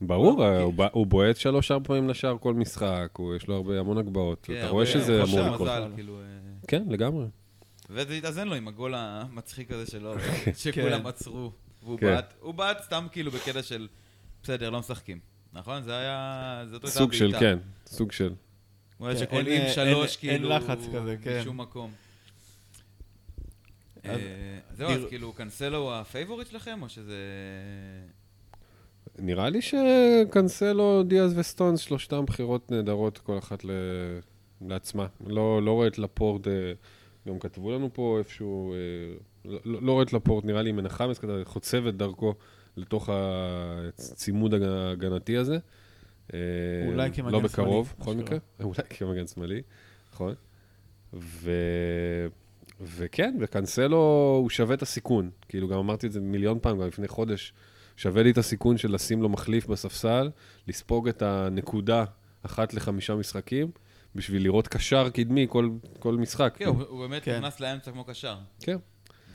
ברור, 0.01 0.39
לא, 0.77 0.89
הוא 0.91 1.07
בועט 1.07 1.35
שלוש-ארבע 1.37 1.87
פעמים 1.87 2.09
לשער 2.09 2.37
כל 2.37 2.53
משחק, 2.53 3.17
יש 3.37 3.47
לו 3.47 3.55
הרבה, 3.55 3.79
המון 3.79 3.97
הגבהות. 3.97 4.39
כן, 4.43 4.57
אתה 4.59 4.69
רואה 4.69 4.85
שזה 4.85 5.23
אמור. 5.23 5.39
לקרות. 5.53 5.69
כאילו... 5.95 6.19
אה, 6.19 6.23
כן, 6.67 6.83
לגמרי. 6.89 7.25
וזה 7.93 8.13
התאזן 8.13 8.47
לו 8.47 8.55
עם 8.55 8.67
הגול 8.67 8.93
המצחיק 8.95 9.71
הזה 9.71 9.91
שלו, 9.91 10.13
שכולם 10.63 11.01
כן. 11.01 11.07
עצרו. 11.07 11.51
והוא 11.83 11.99
כן. 11.99 12.05
בעט, 12.05 12.33
הוא 12.39 12.53
בעט 12.53 12.83
סתם 12.83 13.07
כאילו 13.11 13.31
בקטע 13.31 13.63
של, 13.63 13.87
בסדר, 14.43 14.69
לא 14.69 14.79
משחקים. 14.79 15.19
נכון? 15.53 15.83
זה 15.83 15.97
היה... 15.97 16.63
זאת 16.71 16.83
הייתה 16.83 16.99
סוג 16.99 17.13
של. 17.13 17.33
כן, 17.39 17.59
סוג 17.87 18.11
של. 18.11 18.33
הוא 18.97 19.07
היה 19.07 19.17
כן, 19.19 19.23
שקולעים 19.25 19.61
אין- 19.61 19.73
שלוש, 19.73 20.17
אין- 20.23 20.31
אין 20.31 20.39
כאילו... 20.41 20.49
לחץ 20.49 20.79
כזה, 20.95 21.15
כן. 21.23 21.41
משום 21.41 21.61
מקום. 21.61 21.91
אז- 24.03 24.09
אה, 24.19 24.59
זהו, 24.73 24.87
דיר- 24.87 24.97
אז 25.03 25.05
כאילו, 25.09 25.33
קנסלו 25.33 25.77
הוא 25.77 25.93
הפייבוריט 25.93 26.47
שלכם, 26.47 26.79
או 26.81 26.89
שזה... 26.89 27.15
נראה 29.19 29.49
לי 29.49 29.59
שקנסלו, 29.61 31.03
דיאז 31.03 31.37
וסטונס, 31.37 31.79
שלושתם 31.79 32.25
בחירות 32.25 32.71
נהדרות, 32.71 33.17
כל 33.17 33.37
אחת 33.37 33.65
ל... 33.65 33.69
לעצמה. 34.67 35.07
לא, 35.27 35.61
לא 35.61 35.71
רואה 35.71 35.87
את 35.87 35.97
לפורט, 35.97 36.47
אה, 36.47 36.53
גם 37.27 37.39
כתבו 37.39 37.71
לנו 37.71 37.89
פה 37.93 38.15
איפשהו, 38.19 38.73
אה, 38.73 38.77
לא, 39.45 39.59
לא 39.65 39.81
לא 39.81 39.91
רואה 39.91 40.03
את 40.03 40.13
לפורט, 40.13 40.45
נראה 40.45 40.61
לי 40.61 40.71
מנחמס 40.71 41.19
כזה, 41.19 41.41
חוצב 41.43 41.87
את 41.87 41.97
דרכו 41.97 42.33
לתוך 42.77 43.09
הצימוד 43.13 44.53
הג- 44.53 44.63
ההגנתי 44.63 45.37
הזה. 45.37 45.57
אה, 46.33 46.39
אולי 46.87 47.09
כמגן 47.13 47.31
לא 47.31 47.39
בקרוב, 47.39 47.87
שמאלי, 47.87 48.01
בכל 48.01 48.11
אשכרה. 48.11 48.23
מקרה. 48.23 48.37
אולי 48.67 48.81
כמגן 48.89 49.27
שמאלי, 49.27 49.61
נכון. 50.13 50.33
ו... 51.13 51.51
וכן, 52.81 53.35
וקנסלו 53.39 53.97
הוא 54.41 54.49
שווה 54.49 54.73
את 54.75 54.81
הסיכון. 54.81 55.29
כאילו, 55.49 55.67
גם 55.67 55.77
אמרתי 55.77 56.07
את 56.07 56.11
זה 56.11 56.21
מיליון 56.21 56.59
פעם, 56.61 56.79
גם 56.79 56.87
לפני 56.87 57.07
חודש. 57.07 57.53
שווה 57.97 58.23
לי 58.23 58.31
את 58.31 58.37
הסיכון 58.37 58.77
של 58.77 58.93
לשים 58.93 59.21
לו 59.21 59.29
מחליף 59.29 59.67
בספסל, 59.67 60.29
לספוג 60.67 61.07
את 61.07 61.21
הנקודה 61.21 62.03
אחת 62.43 62.73
לחמישה 62.73 63.15
משחקים, 63.15 63.71
בשביל 64.15 64.43
לראות 64.43 64.67
קשר 64.67 65.09
קדמי 65.09 65.45
כל, 65.49 65.69
כל 65.99 66.15
משחק. 66.15 66.53
כן, 66.57 66.65
הוא 66.65 66.83
הוא 66.87 67.07
באמת 67.07 67.23
כן. 67.23 67.37
נכנס 67.37 67.59
לאמצע 67.59 67.91
כמו 67.91 68.03
קשר. 68.03 68.35
כן. 68.59 68.77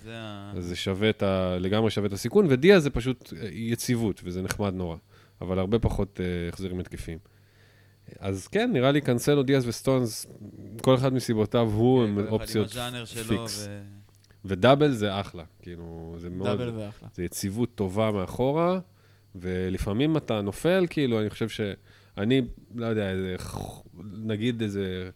זה 0.04 0.14
ה... 0.16 0.52
זה 0.58 0.76
שווה 0.76 1.10
את 1.10 1.22
ה... 1.22 1.56
לגמרי 1.58 1.90
שווה 1.90 2.06
את 2.06 2.12
הסיכון, 2.12 2.46
ודיה 2.48 2.80
זה 2.80 2.90
פשוט 2.90 3.32
אה, 3.32 3.48
יציבות, 3.52 4.20
וזה 4.24 4.42
נחמד 4.42 4.74
נורא. 4.74 4.96
אבל 5.40 5.58
הרבה 5.58 5.78
פחות 5.78 6.20
אה, 6.20 6.48
החזרים 6.48 6.80
התקפיים. 6.80 7.18
אז 8.18 8.48
כן, 8.48 8.70
נראה 8.72 8.90
לי 8.90 9.00
קנסלו, 9.00 9.42
דיאז 9.42 9.68
וסטונס, 9.68 10.26
כל 10.82 10.94
אחד 10.94 11.12
מסיבותיו 11.12 11.68
הוא, 11.68 12.06
כן, 12.06 12.10
הם 12.10 12.26
אופציות 12.28 12.68
פיקס. 13.28 13.66
ו... 13.68 13.82
ו 14.44 14.51
double 14.51 14.92
זה 14.92 15.20
אחלה, 15.20 15.44
כאילו, 15.62 16.16
זה 16.18 16.30
מאוד... 16.30 16.48
double 16.48 16.72
זה 16.72 16.88
אחלה. 16.88 17.08
זה 17.14 17.24
יציבות 17.24 17.74
טובה 17.74 18.10
מאחורה, 18.10 18.78
ולפעמים 19.34 20.16
אתה 20.16 20.40
נופל, 20.40 20.86
כאילו, 20.90 21.20
אני 21.20 21.30
חושב 21.30 21.48
שאני, 22.16 22.42
לא 22.74 22.86
יודע, 22.86 23.10
איזה, 23.10 23.36
נגיד 24.12 24.62
איזה 24.62 25.10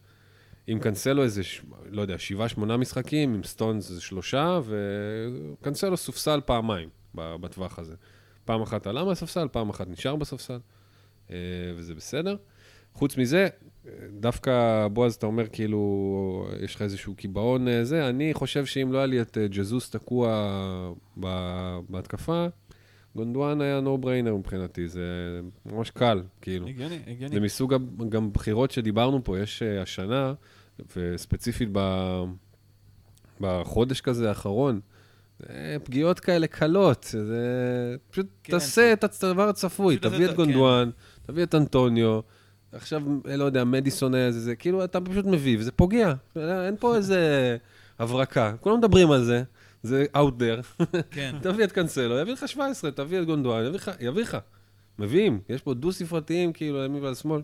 עם 0.67 0.79
קנסלו 0.79 1.23
איזה, 1.23 1.41
לא 1.89 2.01
יודע, 2.01 2.17
שבעה, 2.17 2.49
שמונה 2.49 2.77
משחקים, 2.77 3.33
עם 3.33 3.43
סטונס 3.43 3.87
זה 3.87 4.01
שלושה, 4.01 4.59
וקנסלו 4.65 5.97
סופסל 5.97 6.41
פעמיים 6.45 6.89
בטווח 7.15 7.79
הזה. 7.79 7.95
פעם 8.45 8.61
אחת 8.61 8.87
עלה 8.87 9.03
מהספסל, 9.03 9.47
פעם 9.51 9.69
אחת 9.69 9.87
נשאר 9.87 10.15
בספסל, 10.15 10.59
אה, 11.31 11.35
וזה 11.75 11.95
בסדר. 11.95 12.35
חוץ 12.93 13.17
מזה, 13.17 13.47
דווקא, 14.19 14.87
בועז, 14.87 15.13
אתה 15.13 15.25
אומר 15.25 15.47
כאילו, 15.47 16.47
יש 16.61 16.75
לך 16.75 16.81
איזשהו 16.81 17.15
קיבעון 17.15 17.67
אה, 17.67 17.83
זה, 17.83 18.09
אני 18.09 18.33
חושב 18.33 18.65
שאם 18.65 18.91
לא 18.91 18.97
היה 18.97 19.07
לי 19.07 19.21
את 19.21 19.37
אה, 19.37 19.47
ג'זוס 19.47 19.89
תקוע 19.89 20.47
בהתקפה, 21.89 22.47
גונדואן 23.15 23.61
היה 23.61 23.79
נו 23.81 23.97
בריינר 23.97 24.35
מבחינתי, 24.35 24.87
זה 24.87 25.01
ממש 25.65 25.89
קל, 25.89 26.21
כאילו. 26.41 26.67
הגיוני, 26.67 26.99
הגיוני. 27.07 27.35
זה 27.35 27.39
מסוג 27.39 27.73
גם 28.09 28.33
בחירות 28.33 28.71
שדיברנו 28.71 29.23
פה, 29.23 29.39
יש 29.39 29.63
אה, 29.63 29.81
השנה, 29.81 30.33
וספציפית 30.95 31.69
ב... 31.71 31.79
בחודש 33.41 34.01
כזה 34.01 34.29
האחרון, 34.29 34.79
פגיעות 35.83 36.19
כאלה 36.19 36.47
קלות, 36.47 37.03
זה 37.19 37.45
פשוט 38.11 38.27
כן, 38.43 38.51
תעשה 38.51 38.93
את 38.93 39.03
הדבר 39.23 39.49
הצפוי, 39.49 39.97
תביא 39.97 40.25
את 40.25 40.29
ה- 40.31 40.33
גונדואן, 40.33 40.89
תביא 41.25 41.43
את 41.43 41.55
אנטוניו, 41.55 42.19
עכשיו, 42.71 43.01
אה, 43.27 43.35
לא 43.35 43.43
יודע, 43.43 43.63
מדיסון 43.63 44.13
היה 44.15 44.27
איזה, 44.27 44.39
זה 44.39 44.55
כאילו, 44.55 44.83
אתה 44.83 45.01
פשוט 45.01 45.25
מביא, 45.25 45.57
וזה 45.59 45.71
פוגע, 45.71 46.13
אין 46.35 46.75
פה 46.79 46.95
איזה 46.97 47.57
הברקה, 47.99 48.53
כולם 48.59 48.77
מדברים 48.77 49.11
על 49.11 49.23
זה, 49.23 49.43
זה 49.83 50.05
out 50.15 50.41
there, 50.41 50.85
כן. 51.11 51.35
תביא 51.43 51.63
את 51.63 51.71
קנסלו, 51.71 52.19
יביא 52.19 52.33
לך 52.33 52.47
17, 52.47 52.91
תביא 52.91 53.19
את 53.19 53.25
גונדואן, 53.25 53.65
יביא 53.65 53.75
לך, 53.75 53.91
יביא 53.99 54.21
לך. 54.21 54.37
מביאים, 54.99 55.41
יש 55.49 55.61
פה 55.61 55.73
דו-ספרתיים, 55.73 56.53
כאילו, 56.53 56.83
ימין 56.83 57.03
ועל 57.03 57.15
שמאל. 57.15 57.41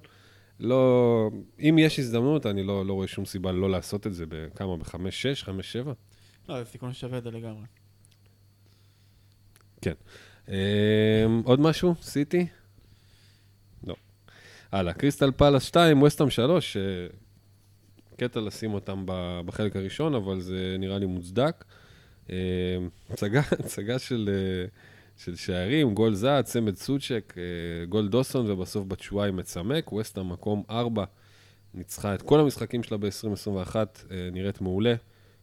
לא, 0.59 1.29
אם 1.59 1.75
יש 1.79 1.99
הזדמנות, 1.99 2.45
אני 2.45 2.63
לא, 2.63 2.85
לא 2.85 2.93
רואה 2.93 3.07
שום 3.07 3.25
סיבה 3.25 3.51
לא 3.51 3.69
לעשות 3.69 4.07
את 4.07 4.13
זה 4.13 4.25
בכמה, 4.29 4.77
בחמש, 4.77 5.21
שש, 5.21 5.43
חמש, 5.43 5.71
שבע? 5.71 5.93
לא, 6.49 6.63
זה 6.63 6.69
סיכון 6.69 6.93
ששווה 6.93 7.17
את 7.17 7.23
זה 7.23 7.31
לגמרי. 7.31 7.65
אמ, 10.47 11.41
עוד 11.43 11.59
משהו? 11.59 11.95
סיטי? 12.01 12.47
לא. 13.87 13.95
הלאה, 14.71 14.93
קריסטל 14.93 15.31
פלאס 15.31 15.63
2, 15.63 16.01
וסטאם 16.01 16.29
3, 16.29 16.77
אה, 16.77 16.81
קטע 18.17 18.39
לשים 18.39 18.73
אותם 18.73 19.03
בחלק 19.45 19.75
הראשון, 19.75 20.15
אבל 20.15 20.39
זה 20.39 20.75
נראה 20.79 20.97
לי 20.97 21.05
מוצדק. 21.05 21.65
אמ, 22.29 22.35
הצגה, 23.09 23.99
של, 23.99 24.29
אה, 24.33 24.67
של 25.17 25.35
שערים, 25.35 25.93
גול 25.93 26.13
זעת, 26.13 26.45
צמד 26.45 26.75
סוצ'ק, 26.75 27.33
אה, 27.37 27.85
גול 27.85 28.07
דוסון, 28.07 28.51
ובסוף 28.51 28.85
בצ'ואי 28.85 29.31
מצמק. 29.31 29.93
וסטאם 29.93 30.29
מקום 30.29 30.63
4, 30.69 31.03
ניצחה 31.73 32.15
את 32.15 32.21
כל 32.21 32.39
המשחקים 32.39 32.83
שלה 32.83 32.97
ב-2021, 32.97 33.75
נראית 34.31 34.61
מעולה. 34.61 34.95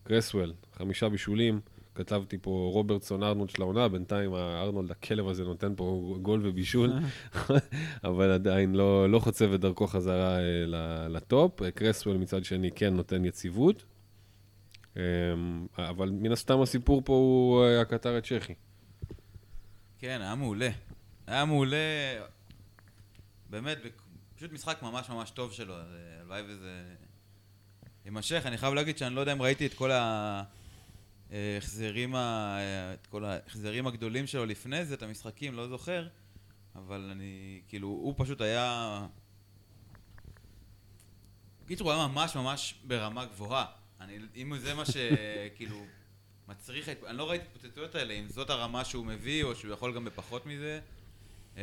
קרסוול, 0.05 0.53
חמישה 0.73 1.09
בישולים. 1.09 1.61
כתבתי 1.95 2.39
פה 2.43 2.71
רוברטסון 2.73 3.23
ארנולד 3.23 3.51
של 3.51 3.63
העונה, 3.63 3.89
בינתיים 3.89 4.35
הארנולד 4.35 4.91
הכלב 4.91 5.29
הזה 5.29 5.45
נותן 5.45 5.73
פה 5.77 6.17
גול 6.23 6.41
ובישול, 6.43 6.93
אבל 8.05 8.31
עדיין 8.31 8.75
לא, 8.75 9.11
לא 9.11 9.19
חוצב 9.19 9.53
את 9.53 9.61
דרכו 9.61 9.87
חזרה 9.87 10.39
אה, 10.39 11.09
לטופ. 11.09 11.63
אה, 11.63 11.71
קרסוול 11.71 12.17
מצד 12.17 12.45
שני 12.45 12.71
כן 12.71 12.95
נותן 12.95 13.25
יציבות, 13.25 13.77
אה, 13.77 13.94
אבל 15.79 16.11
מן 16.11 16.33
הסתם 16.33 16.61
הסיפור 16.61 17.03
פה 17.05 17.13
הוא 17.13 17.65
אה, 17.65 17.81
הקטר 17.81 18.17
הצ'כי. 18.17 18.55
כן, 19.99 20.21
היה 20.21 20.35
מעולה. 20.35 20.71
היה 21.27 21.45
מעולה, 21.45 21.77
באמת, 23.51 23.79
פשוט 24.37 24.53
משחק 24.53 24.83
ממש 24.83 25.09
ממש 25.09 25.31
טוב 25.31 25.53
שלו, 25.53 25.75
אה, 25.75 25.81
הלוואי 26.21 26.43
וזה 26.49 26.95
יימשך. 28.05 28.43
אני 28.47 28.59
חייב 28.59 28.75
להגיד 28.75 28.99
שאני 28.99 29.15
לא 29.15 29.21
יודע 29.21 29.33
אם 29.33 29.43
ראיתי 29.43 29.67
את 29.67 29.75
כל 29.75 29.91
ההחזרים, 31.31 32.15
ה... 32.15 32.59
את 32.95 33.07
כל 33.07 33.25
ההחזרים 33.25 33.87
הגדולים 33.87 34.27
שלו 34.27 34.47
לפני 34.47 34.85
זה, 34.85 34.95
את 34.95 35.03
המשחקים, 35.03 35.55
לא 35.55 35.69
זוכר, 35.69 36.09
אבל 36.75 37.09
אני, 37.13 37.61
כאילו, 37.69 37.89
הוא 37.89 38.15
פשוט 38.17 38.41
היה... 38.41 39.07
בקיצור, 41.65 41.93
הוא 41.93 41.99
היה 41.99 42.09
ממש 42.09 42.37
ממש 42.37 42.75
ברמה 42.85 43.25
גבוהה. 43.25 43.84
אני, 44.05 44.17
אם 44.37 44.59
זה 44.59 44.75
מה 44.75 44.83
שכאילו 44.85 45.77
מצריך, 46.49 46.89
אני 47.07 47.19
לא 47.19 47.31
ראיתי 47.31 47.45
את 47.45 47.51
ההתפוצצויות 47.53 47.95
האלה, 47.95 48.15
אם 48.15 48.29
זאת 48.29 48.51
הרמה 48.51 48.85
שהוא 48.85 49.07
מביא, 49.07 49.45
או 49.45 49.55
שהוא 49.55 49.73
יכול 49.73 49.95
גם 49.95 50.05
בפחות 50.05 50.47
מזה, 50.47 50.81
אה, 51.57 51.63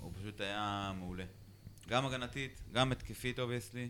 הוא 0.00 0.12
פשוט 0.20 0.40
היה 0.40 0.92
מעולה. 0.98 1.24
גם 1.88 2.06
הגנתית, 2.06 2.60
גם 2.72 2.92
התקפית, 2.92 3.38
obviously. 3.38 3.88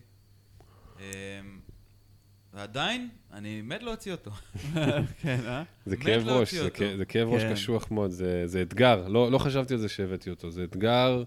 ועדיין, 2.54 3.08
אני 3.32 3.62
מת 3.62 3.82
להוציא 3.82 4.12
אותו. 4.12 4.30
כן, 5.22 5.40
אה? 5.46 5.62
זה 5.86 5.96
כאב 5.96 6.28
ראש, 6.28 6.54
זה, 6.54 6.64
אותו. 6.64 6.74
כ- 6.76 6.96
זה 6.96 7.04
כאב 7.04 7.28
ראש 7.28 7.42
כן. 7.42 7.52
קשוח 7.54 7.90
מאוד, 7.90 8.10
זה, 8.10 8.42
זה 8.46 8.62
אתגר. 8.62 9.08
לא, 9.08 9.30
לא 9.32 9.38
חשבתי 9.38 9.74
על 9.74 9.80
זה 9.80 9.88
שהבאתי 9.88 10.30
אותו, 10.30 10.50
זה 10.50 10.64
אתגר, 10.64 11.24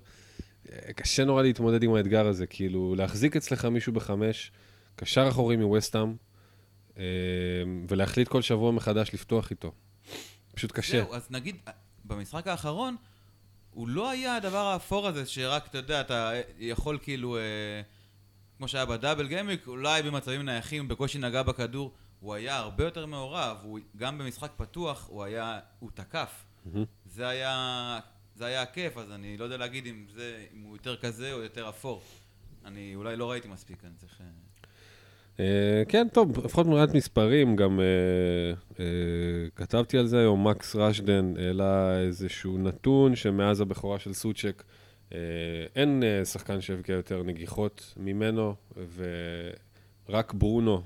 אה, 0.71 0.93
קשה 0.93 1.25
נורא 1.25 1.41
להתמודד 1.43 1.83
עם 1.83 1.93
האתגר 1.93 2.27
הזה, 2.27 2.47
כאילו, 2.47 2.95
להחזיק 2.97 3.35
אצלך 3.35 3.65
מישהו 3.65 3.93
בחמש, 3.93 4.51
קשר 4.95 5.29
אחורי 5.29 5.55
מווסטאם, 5.57 6.13
ולהחליט 7.87 8.27
כל 8.27 8.41
שבוע 8.41 8.71
מחדש 8.71 9.13
לפתוח 9.13 9.51
איתו. 9.51 9.71
פשוט 10.55 10.71
קשה. 10.71 11.03
זהו, 11.03 11.13
אז 11.13 11.27
נגיד, 11.31 11.55
במשחק 12.05 12.47
האחרון, 12.47 12.95
הוא 13.71 13.87
לא 13.87 14.09
היה 14.09 14.35
הדבר 14.35 14.65
האפור 14.65 15.07
הזה 15.07 15.25
שרק, 15.25 15.67
אתה 15.67 15.77
יודע, 15.77 16.01
אתה 16.01 16.31
יכול 16.59 16.99
כאילו, 17.01 17.37
אה, 17.37 17.41
כמו 18.57 18.67
שהיה 18.67 18.85
בדאבל 18.85 19.27
גיימיק, 19.27 19.67
אולי 19.67 20.03
במצבים 20.03 20.41
נייחים, 20.41 20.87
בקושי 20.87 21.19
נגע 21.19 21.43
בכדור, 21.43 21.91
הוא 22.19 22.33
היה 22.33 22.57
הרבה 22.57 22.83
יותר 22.83 23.05
מעורב, 23.05 23.57
הוא, 23.63 23.79
גם 23.97 24.17
במשחק 24.17 24.51
פתוח, 24.57 25.07
הוא 25.07 25.23
היה, 25.23 25.59
הוא 25.79 25.91
תקף. 25.93 26.45
מהמם. 26.65 26.85
זה 27.05 27.27
היה, 27.27 27.99
זה 28.35 28.45
היה 28.45 28.61
הכיף, 28.61 28.97
אז 28.97 29.11
אני 29.11 29.37
לא 29.37 29.43
יודע 29.43 29.57
להגיד 29.57 29.85
אם, 29.85 30.05
זה, 30.09 30.45
אם 30.53 30.61
הוא 30.61 30.75
יותר 30.75 30.97
כזה 30.97 31.33
או 31.33 31.41
יותר 31.41 31.69
אפור. 31.69 32.01
אני 32.65 32.95
אולי 32.95 33.15
לא 33.15 33.31
ראיתי 33.31 33.47
מספיק, 33.47 33.85
אני 33.85 33.93
צריך... 33.97 34.21
אה, 35.39 35.83
כן, 35.87 36.07
טוב, 36.13 36.45
לפחות 36.45 36.67
מבחינת 36.67 36.93
מספרים, 36.93 37.55
גם 37.55 37.79
אה, 37.79 37.85
אה, 38.79 38.85
כתבתי 39.55 39.97
על 39.97 40.07
זה 40.07 40.19
היום, 40.19 40.47
מקס 40.47 40.75
רשדן 40.75 41.33
העלה 41.37 41.99
איזשהו 41.99 42.57
נתון 42.57 43.15
שמאז 43.15 43.61
הבכורה 43.61 43.99
של 43.99 44.13
סוצ'ק, 44.13 44.63
אין 45.75 46.03
שחקן 46.23 46.61
שהבקיע 46.61 46.95
יותר 46.95 47.23
נגיחות 47.23 47.93
ממנו, 47.97 48.55
ורק 50.09 50.33
ברונו 50.33 50.81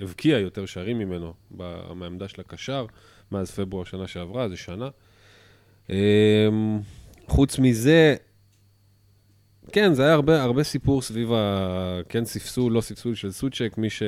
הבקיע 0.00 0.38
יותר 0.38 0.66
שערים 0.66 0.98
ממנו 0.98 1.34
מהעמדה 1.94 2.28
של 2.28 2.40
הקשר, 2.40 2.86
מאז 3.32 3.50
פברואר 3.50 3.84
שנה 3.84 4.06
שעברה, 4.06 4.48
זה 4.48 4.56
שנה. 4.56 4.88
חוץ 7.26 7.58
מזה, 7.58 8.16
כן, 9.72 9.94
זה 9.94 10.02
היה 10.04 10.12
הרבה, 10.14 10.42
הרבה 10.42 10.62
סיפור 10.62 11.02
סביב 11.02 11.32
ה... 11.32 12.00
כן 12.08 12.24
ספסול, 12.24 12.72
לא 12.72 12.80
ספסול 12.80 13.14
של 13.14 13.30
סוצ'ק, 13.30 13.74
מי, 13.78 13.90
ש... 13.90 14.02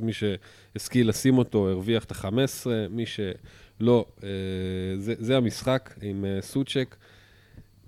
מי 0.00 0.12
שהשכיל 0.12 1.08
לשים 1.08 1.38
אותו 1.38 1.68
הרוויח 1.68 2.04
את 2.04 2.12
ה-15, 2.12 2.66
מי 2.90 3.04
שלא, 3.06 4.06
אה, 4.22 4.28
זה, 4.98 5.14
זה 5.18 5.36
המשחק 5.36 5.94
עם 6.02 6.24
אה, 6.24 6.42
סוצ'ק. 6.42 6.96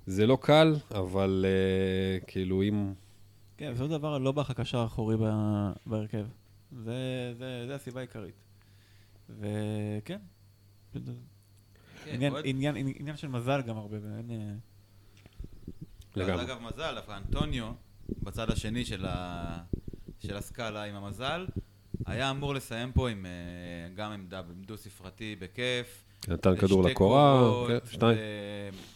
זה 0.07 0.27
לא 0.27 0.39
קל, 0.41 0.75
אבל 0.91 1.45
אה, 1.49 2.21
כאילו 2.27 2.63
אם... 2.63 2.93
כן, 3.57 3.71
בסופו 3.71 3.85
של 3.85 3.91
דבר 3.91 4.19
לא 4.19 4.33
בא 4.33 4.43
לך 4.43 4.51
קשר 4.53 4.85
אחורי 4.87 5.17
בהרכב. 5.87 6.27
זה, 6.85 6.95
זה, 7.39 7.65
זה 7.67 7.75
הסיבה 7.75 8.01
העיקרית. 8.01 8.35
וכן. 9.41 10.19
כן, 10.93 11.01
עניין, 12.07 12.33
עוד- 12.33 12.43
עניין, 12.45 12.75
עניין 12.77 13.17
של 13.17 13.29
מזל 13.29 13.63
גם 13.63 13.77
הרבה, 13.77 13.97
ואין... 14.03 14.59
אה, 16.17 16.23
לגמרי. 16.23 16.45
אגב, 16.45 16.59
מזל, 16.63 16.95
דווקא 16.95 17.17
אנטוניו, 17.17 17.73
בצד 18.23 18.51
השני 18.51 18.85
של, 18.85 19.07
ה... 19.09 19.59
של 20.19 20.37
הסקאלה 20.37 20.83
עם 20.83 20.95
המזל, 20.95 21.47
היה 22.07 22.31
אמור 22.31 22.55
לסיים 22.55 22.93
פה 22.93 23.11
עם, 23.11 23.27
אה, 23.27 23.95
גם 23.95 24.13
עם 24.13 24.29
דו-ספרתי 24.67 25.37
בכיף. 25.39 26.05
נתן 26.29 26.57
כדור 26.57 26.83
שתי 26.83 26.91
לקורה, 26.91 27.51
כן, 27.69 27.79
שתיים. 27.91 28.19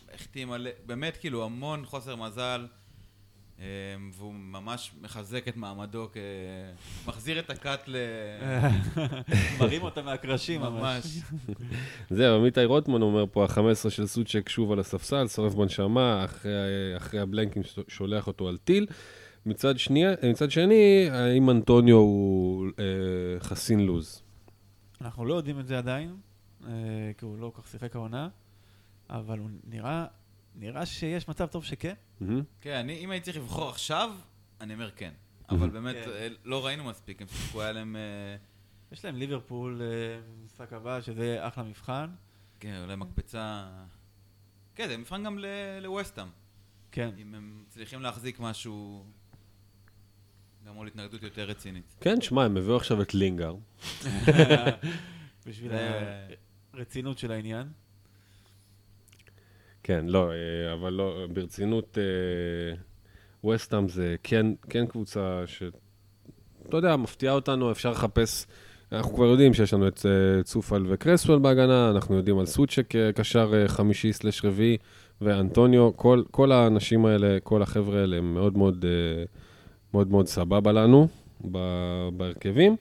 והחתים 0.08 0.52
על... 0.52 0.68
באמת, 0.86 1.16
כאילו, 1.16 1.44
המון 1.44 1.86
חוסר 1.86 2.16
מזל, 2.16 2.66
אה, 2.70 2.79
והוא 4.12 4.34
ממש 4.34 4.92
מחזק 5.02 5.48
את 5.48 5.56
מעמדו 5.56 6.08
כ... 6.12 6.16
מחזיר 7.06 7.38
את 7.38 7.50
הכת 7.50 7.80
ל... 7.86 7.96
מרים 9.60 9.82
אותה 9.82 10.02
מהקרשים 10.02 10.60
ממש. 10.60 11.18
זהו, 12.10 12.36
עמיתי 12.40 12.64
רוטמן 12.64 13.02
אומר 13.02 13.24
פה, 13.32 13.44
ה-15 13.44 13.90
של 13.90 14.06
סוצ'ק 14.06 14.48
שוב 14.48 14.72
על 14.72 14.80
הספסל, 14.80 15.28
שורף 15.28 15.54
בנשמה, 15.54 16.24
אחרי, 16.24 16.50
אחרי 16.96 17.20
הבלנקים 17.20 17.62
שולח 17.88 18.26
אותו 18.26 18.48
על 18.48 18.56
טיל. 18.56 18.86
מצד, 19.46 19.78
שנייה, 19.78 20.10
מצד 20.30 20.50
שני, 20.50 21.08
האם 21.10 21.50
אנטוניו 21.50 21.96
הוא 21.96 22.66
אה, 22.78 23.40
חסין 23.40 23.80
לוז? 23.80 24.22
אנחנו 25.00 25.24
לא 25.24 25.34
יודעים 25.34 25.60
את 25.60 25.66
זה 25.66 25.78
עדיין, 25.78 26.16
אה, 26.66 26.70
כי 27.18 27.24
הוא 27.24 27.38
לא 27.38 27.52
כל 27.54 27.62
כך 27.62 27.68
שיחק 27.68 27.96
העונה, 27.96 28.28
אבל 29.10 29.38
הוא 29.38 29.48
נראה, 29.64 30.06
נראה 30.54 30.86
שיש 30.86 31.28
מצב 31.28 31.46
טוב 31.46 31.64
שכן. 31.64 31.94
כן, 32.60 32.76
אני, 32.76 32.98
אם 32.98 33.10
הייתי 33.10 33.24
צריך 33.24 33.36
לבחור 33.36 33.68
עכשיו, 33.68 34.14
אני 34.60 34.74
אומר 34.74 34.90
כן. 34.90 35.12
אבל. 35.50 35.70
באמת 35.70 35.96
כן. 36.04 36.10
אה, 36.10 36.28
לא 36.44 36.66
ראינו 36.66 36.84
מספיק, 36.84 37.22
הם 37.22 37.28
שיחקו, 37.28 37.62
היה 37.62 37.72
להם... 37.72 37.96
אה, 37.96 38.36
יש 38.92 39.04
להם 39.04 39.16
ליברפול 39.16 39.82
אה, 39.82 40.20
במשחק 40.40 40.72
הבא, 40.72 41.00
שזה 41.00 41.46
אחלה 41.46 41.64
מבחן. 41.64 42.10
כן, 42.60 42.80
אולי 42.82 42.96
מקפצה... 42.96 43.68
כן, 44.74 44.88
זה 44.88 44.96
מבחן 44.96 45.24
גם 45.24 45.38
ל- 45.38 45.78
לווסטהאם. 45.80 46.28
כן. 46.92 47.10
אם 47.18 47.34
הם 47.34 47.64
מצליחים 47.66 48.02
להחזיק 48.02 48.40
משהו... 48.40 49.04
גם 50.66 50.74
מול 50.74 50.86
התנגדות 50.86 51.22
יותר 51.22 51.44
רצינית. 51.44 51.96
כן, 52.00 52.20
שמע, 52.20 52.44
הם 52.44 52.56
הביאו 52.56 52.76
עכשיו 52.76 53.02
את 53.02 53.14
לינגר. 53.14 53.54
בשביל 55.46 55.72
הרצינות 56.72 57.18
של 57.18 57.32
העניין. 57.32 57.68
כן, 59.82 60.04
לא, 60.08 60.30
אה, 60.30 60.72
אבל 60.72 60.92
לא, 60.92 61.26
ברצינות, 61.32 61.98
ווסטהאם 63.44 63.88
זה 63.88 64.16
כן, 64.22 64.46
כן 64.68 64.86
קבוצה 64.86 65.42
ש... 65.46 65.62
אתה 66.68 66.76
יודע, 66.76 66.96
מפתיעה 66.96 67.34
אותנו, 67.34 67.70
אפשר 67.72 67.90
לחפש... 67.90 68.46
אנחנו 68.92 69.14
כבר 69.14 69.24
יודעים 69.24 69.54
שיש 69.54 69.74
לנו 69.74 69.88
את 69.88 70.06
אה, 70.06 70.42
צופאל 70.42 70.84
וקרסוול 70.88 71.38
בהגנה, 71.38 71.90
אנחנו 71.90 72.16
יודעים 72.16 72.38
על 72.38 72.46
סוצ'ק 72.46 72.96
אה, 72.96 73.12
קשר 73.12 73.52
אה, 73.54 73.68
חמישי 73.68 74.12
slash 74.12 74.44
רביעי, 74.44 74.76
ואנטוניו, 75.20 75.96
כל, 75.96 76.22
כל 76.30 76.52
האנשים 76.52 77.06
האלה, 77.06 77.38
כל 77.42 77.62
החבר'ה 77.62 78.00
האלה 78.00 78.16
הם 78.16 78.34
מאוד 78.34 78.58
מאוד, 78.58 78.84
אה, 78.88 79.24
מאוד, 79.94 80.10
מאוד 80.10 80.26
סבבה 80.26 80.72
לנו 80.72 81.08
בהרכבים. 82.12 82.76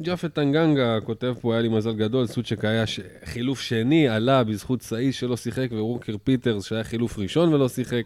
ג'אפט 0.00 0.34
טנגנגה 0.34 1.00
כותב 1.00 1.34
פה, 1.40 1.52
היה 1.52 1.62
לי 1.62 1.68
מזל 1.68 1.92
גדול, 1.92 2.26
סוצ'ק 2.26 2.64
היה 2.64 2.86
ש... 2.86 3.00
חילוף 3.24 3.60
שני, 3.60 4.08
עלה 4.08 4.44
בזכות 4.44 4.82
סאיס 4.82 5.16
שלא 5.16 5.36
שיחק, 5.36 5.68
ווקר 5.70 6.16
פיטרס 6.24 6.64
שהיה 6.64 6.84
חילוף 6.84 7.18
ראשון 7.18 7.54
ולא 7.54 7.68
שיחק. 7.68 8.02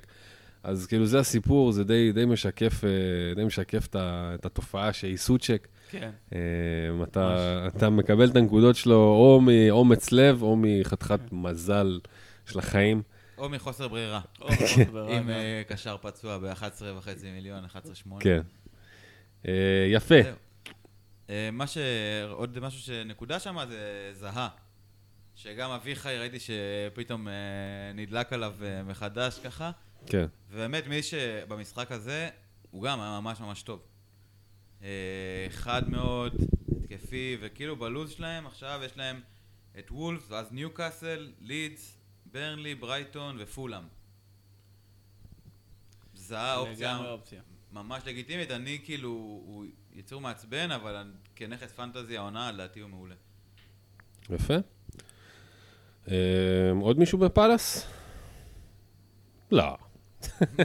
אז 0.63 0.87
כאילו 0.87 1.07
זה 1.07 1.19
הסיפור, 1.19 1.73
זה 1.73 1.85
די, 1.85 2.13
די 2.13 2.25
משקף, 2.25 2.85
אה, 2.85 3.35
די 3.35 3.45
משקף 3.45 3.87
את. 3.87 3.97
את 4.35 4.47
התופעה 4.47 4.93
שהיא 4.93 5.17
סוצ'ק. 5.17 5.69
כן. 5.91 6.11
אה, 6.35 6.39
אתה, 7.03 7.67
אתה 7.77 7.91
מקבל 7.91 8.31
את 8.31 8.37
הנקודות 8.37 8.77
שלו 8.77 8.97
או 8.97 9.41
מאומץ 9.41 10.13
לב 10.13 10.43
או 10.43 10.57
מחתיכת 10.59 11.21
מזל 11.33 12.01
של 12.47 12.59
החיים. 12.59 13.03
או 13.39 13.49
מחוסר 13.49 13.89
ברירה. 13.89 14.21
או, 14.41 14.49
חוסר 14.49 14.85
ברירה, 14.93 15.19
אם 15.19 15.23
גם. 15.23 15.31
אה, 15.31 15.63
קשר 15.69 15.97
פצוע 16.03 16.39
ב-11.5 16.39 17.09
מיליון, 17.35 17.65
11.8. 17.65 18.11
כן. 18.21 18.43
יפה. 19.89 20.15
אה, 21.31 21.51
מה 21.53 21.67
ש... 21.67 21.79
עוד 22.31 22.59
משהו 22.59 22.81
שנקודה 22.81 23.41
שם 23.41 23.59
זה 23.69 24.11
זהה. 24.13 24.49
שגם 25.35 25.71
אביחי, 25.71 26.19
ראיתי 26.19 26.39
שפתאום 26.41 27.29
אה, 27.29 27.35
נדלק 27.95 28.33
עליו 28.33 28.55
אה, 28.63 28.83
מחדש 28.83 29.39
ככה. 29.45 29.71
כן. 30.07 30.27
ובאמת, 30.51 30.87
מי 30.87 31.03
שבמשחק 31.03 31.93
הזה, 31.93 32.29
הוא 32.71 32.83
גם 32.83 33.01
היה 33.01 33.21
ממש 33.21 33.41
ממש 33.41 33.63
טוב. 33.63 33.83
חד 35.51 35.89
מאוד, 35.89 36.35
התקפי, 36.83 37.37
וכאילו 37.41 37.77
בלוז 37.77 38.11
שלהם 38.11 38.47
עכשיו 38.47 38.81
יש 38.85 38.97
להם 38.97 39.21
את 39.79 39.91
וולף, 39.91 40.31
ואז 40.31 40.53
ניוקאסל, 40.53 41.33
לידס, 41.41 41.97
ברנלי, 42.27 42.75
ברייטון 42.75 43.37
ופולאם. 43.39 43.83
זהה 46.15 46.57
אופציה 46.57 46.93
לגמרי 46.93 47.11
אופציה. 47.11 47.43
ממש 47.73 48.03
לגיטימית, 48.07 48.51
אני 48.51 48.79
כאילו, 48.85 49.09
הוא 49.09 49.65
יצור 49.97 50.21
מעצבן, 50.21 50.71
אבל 50.71 51.05
כנכס 51.37 51.73
פנטזי 51.73 52.17
העונה, 52.17 52.53
לדעתי 52.53 52.81
הוא 52.81 52.91
מעולה. 52.91 53.15
יפה. 54.31 54.55
אה, 56.11 56.15
עוד 56.81 56.99
מישהו 56.99 57.19
בפאלאס? 57.19 57.87
לא. 59.53 59.77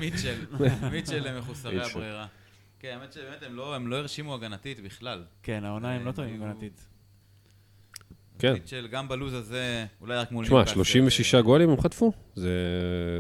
מיטשל, 0.02 0.46
מיטשל 0.92 1.28
הם 1.28 1.38
מחוסרי. 1.38 1.82
הברירה. 1.84 2.28
כן, 2.80 2.98
האמת 3.02 3.14
שבאמת 3.14 3.44
הם 3.44 3.56
לא, 3.56 3.76
הם 3.76 3.88
לא 3.88 3.96
הרשימו 3.96 4.36
הגנתית 4.36 4.80
בכלל. 4.80 5.24
כן, 5.44 5.64
העונה 5.66 5.92
הם 5.96 6.06
לא 6.06 6.12
טובים 6.12 6.42
היו- 6.42 6.50
הגנתית. 6.50 6.88
כן. 8.40 8.54
מיטשל, 8.54 8.88
גם 8.88 9.08
בלוז 9.08 9.34
הזה, 9.34 9.86
אולי 10.02 10.16
רק 10.16 10.32
מול 10.32 10.46
תשמע, 10.46 10.58
ניוקאסל, 10.58 10.76
36 10.76 11.36
אה, 11.36 11.42
גולים 11.42 11.70
הם 11.70 11.82
חטפו, 11.82 12.12
זה, 12.36 12.52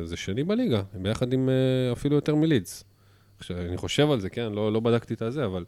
זה 0.03 0.17
שני 0.17 0.43
בליגה, 0.43 0.81
הם 0.93 1.03
ביחד 1.03 1.33
עם 1.33 1.49
אה, 1.49 1.93
אפילו 1.93 2.15
יותר 2.15 2.35
מלידס. 2.35 2.83
עכשיו, 3.39 3.57
אני 3.61 3.77
חושב 3.77 4.11
על 4.11 4.19
זה, 4.19 4.29
כן, 4.29 4.51
לא, 4.53 4.73
לא 4.73 4.79
בדקתי 4.79 5.13
את 5.13 5.21
הזה, 5.21 5.45
אבל, 5.45 5.65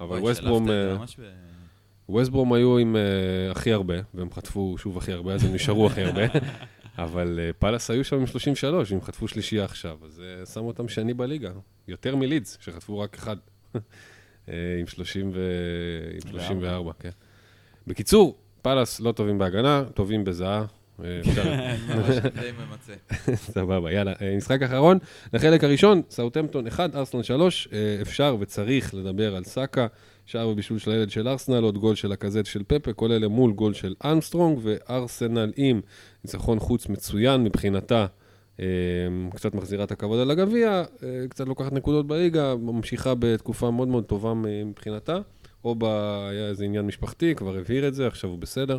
אבל 0.00 0.18
ווסטברום, 0.18 0.70
אה, 0.70 0.96
ווסטברום 2.08 2.52
היו 2.52 2.78
עם 2.78 2.96
אה, 2.96 3.50
הכי 3.50 3.72
הרבה, 3.72 3.94
והם 4.14 4.32
חטפו 4.32 4.74
שוב 4.78 4.98
הכי 4.98 5.12
הרבה, 5.12 5.34
אז 5.34 5.44
הם 5.44 5.54
נשארו 5.54 5.86
הכי 5.86 6.02
הרבה, 6.02 6.22
אבל 6.98 7.40
אה, 7.42 7.52
פאלאס 7.52 7.90
היו 7.90 8.04
שם 8.04 8.16
עם 8.16 8.26
33, 8.26 8.92
הם 8.92 9.00
חטפו 9.00 9.28
שלישייה 9.28 9.64
עכשיו, 9.64 9.98
אז 10.04 10.22
אה, 10.24 10.46
שמו 10.46 10.66
אותם 10.66 10.88
שני 10.88 11.14
בליגה, 11.14 11.50
יותר 11.88 12.16
מלידס, 12.16 12.58
שחטפו 12.60 12.98
רק 12.98 13.16
אחד, 13.16 13.36
אה, 14.48 14.54
עם 14.80 14.86
30 14.86 15.30
ו... 15.34 15.40
עם 16.14 16.30
34, 16.30 16.92
כן. 16.98 17.10
בקיצור, 17.86 18.38
פאלאס 18.62 19.00
לא 19.00 19.12
טובים 19.12 19.38
בהגנה, 19.38 19.84
טובים 19.94 20.24
בזהה. 20.24 20.64
די 21.00 22.50
ממצה. 22.58 22.92
סבבה, 23.34 23.92
יאללה. 23.92 24.12
אה, 24.22 24.36
משחק 24.36 24.62
אחרון, 24.62 24.98
לחלק 25.32 25.64
הראשון, 25.64 26.02
סאוטהמפטון 26.10 26.66
1, 26.66 26.96
ארסנל 26.96 27.22
3. 27.22 27.68
אה, 27.72 27.98
אפשר 28.02 28.36
וצריך 28.40 28.94
לדבר 28.94 29.36
על 29.36 29.44
סאקה, 29.44 29.86
שער 30.26 30.48
ובישול 30.48 30.78
של 30.78 30.90
הילד 30.90 31.10
של 31.10 31.28
ארסנל, 31.28 31.62
עוד 31.62 31.78
גול 31.78 31.94
של 31.94 32.12
הקזט 32.12 32.46
של 32.46 32.62
פפה, 32.66 32.92
כל 32.92 33.12
אלה 33.12 33.28
מול 33.28 33.52
גול 33.52 33.74
של 33.74 33.94
ארמסטרונג, 34.04 34.58
וארסנל 34.62 35.52
עם 35.56 35.80
ניצחון 36.24 36.58
חוץ 36.58 36.88
מצוין 36.88 37.44
מבחינתה. 37.44 38.06
אה, 38.60 38.66
קצת 39.34 39.54
מחזירה 39.54 39.84
את 39.84 39.92
הכבוד 39.92 40.20
על 40.20 40.30
הגביע, 40.30 40.82
קצת 41.28 41.48
לוקחת 41.48 41.72
נקודות 41.72 42.06
בליגה, 42.06 42.54
ממשיכה 42.56 43.14
בתקופה 43.18 43.70
מאוד 43.70 43.88
מאוד 43.88 44.04
טובה 44.04 44.32
מבחינתה. 44.34 45.18
או. 45.64 45.76
היה 46.30 46.48
איזה 46.48 46.64
עניין 46.64 46.86
משפחתי, 46.86 47.34
כבר 47.34 47.56
הבהיר 47.56 47.88
את 47.88 47.94
זה, 47.94 48.06
עכשיו 48.06 48.30
הוא 48.30 48.38
בסדר, 48.38 48.78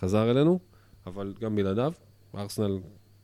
חזר 0.00 0.30
אלינו, 0.30 0.58
אבל 1.06 1.34
גם 1.40 1.56
בלעדיו, 1.56 1.92
ארסנל 2.34 2.78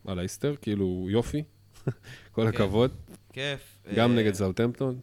על 0.07 0.19
האיסטר, 0.19 0.55
כאילו 0.63 1.07
יופי, 1.11 1.43
כל 2.33 2.43
כן. 2.43 2.49
הכבוד, 2.49 2.91
כיף. 3.33 3.83
גם 3.95 4.11
אה, 4.11 4.17
נגד 4.17 4.35
סאוטהמפטון. 4.35 5.01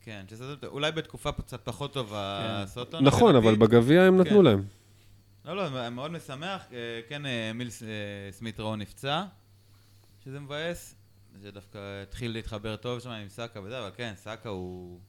כן, 0.00 0.24
אולי 0.66 0.92
בתקופה 0.92 1.32
קצת 1.32 1.60
פחות 1.64 1.92
טובה, 1.92 2.58
כן. 2.60 2.66
סוטון. 2.66 3.04
נכון, 3.04 3.36
אבל. 3.36 3.56
בגביע 3.56 4.02
הם 4.02 4.20
נתנו 4.20 4.38
כן. 4.38 4.44
להם. 4.44 4.64
לא, 5.44 5.56
לא, 5.56 5.90
מאוד 5.90 6.10
משמח. 6.10 6.66
אה, 6.72 7.00
כן, 7.08 7.26
אה, 7.26 7.52
אה, 7.82 8.32
סמית 8.32 8.60
ראו 8.60 8.76
נפצע, 8.76 9.24
שזה 10.24 10.40
מבאס. 10.40 10.94
זה 11.40 11.50
דווקא 11.50 11.78
התחיל 12.02 12.32
להתחבר 12.32 12.76
טוב 12.76 13.00
שם 13.00 13.10
עם 13.10 13.28
סאקה 13.28 13.60
וזה, 13.60 13.78
אבל 13.78 13.90
כן, 13.96 14.12
סאקה 14.16 14.48
הוא... 14.48 15.00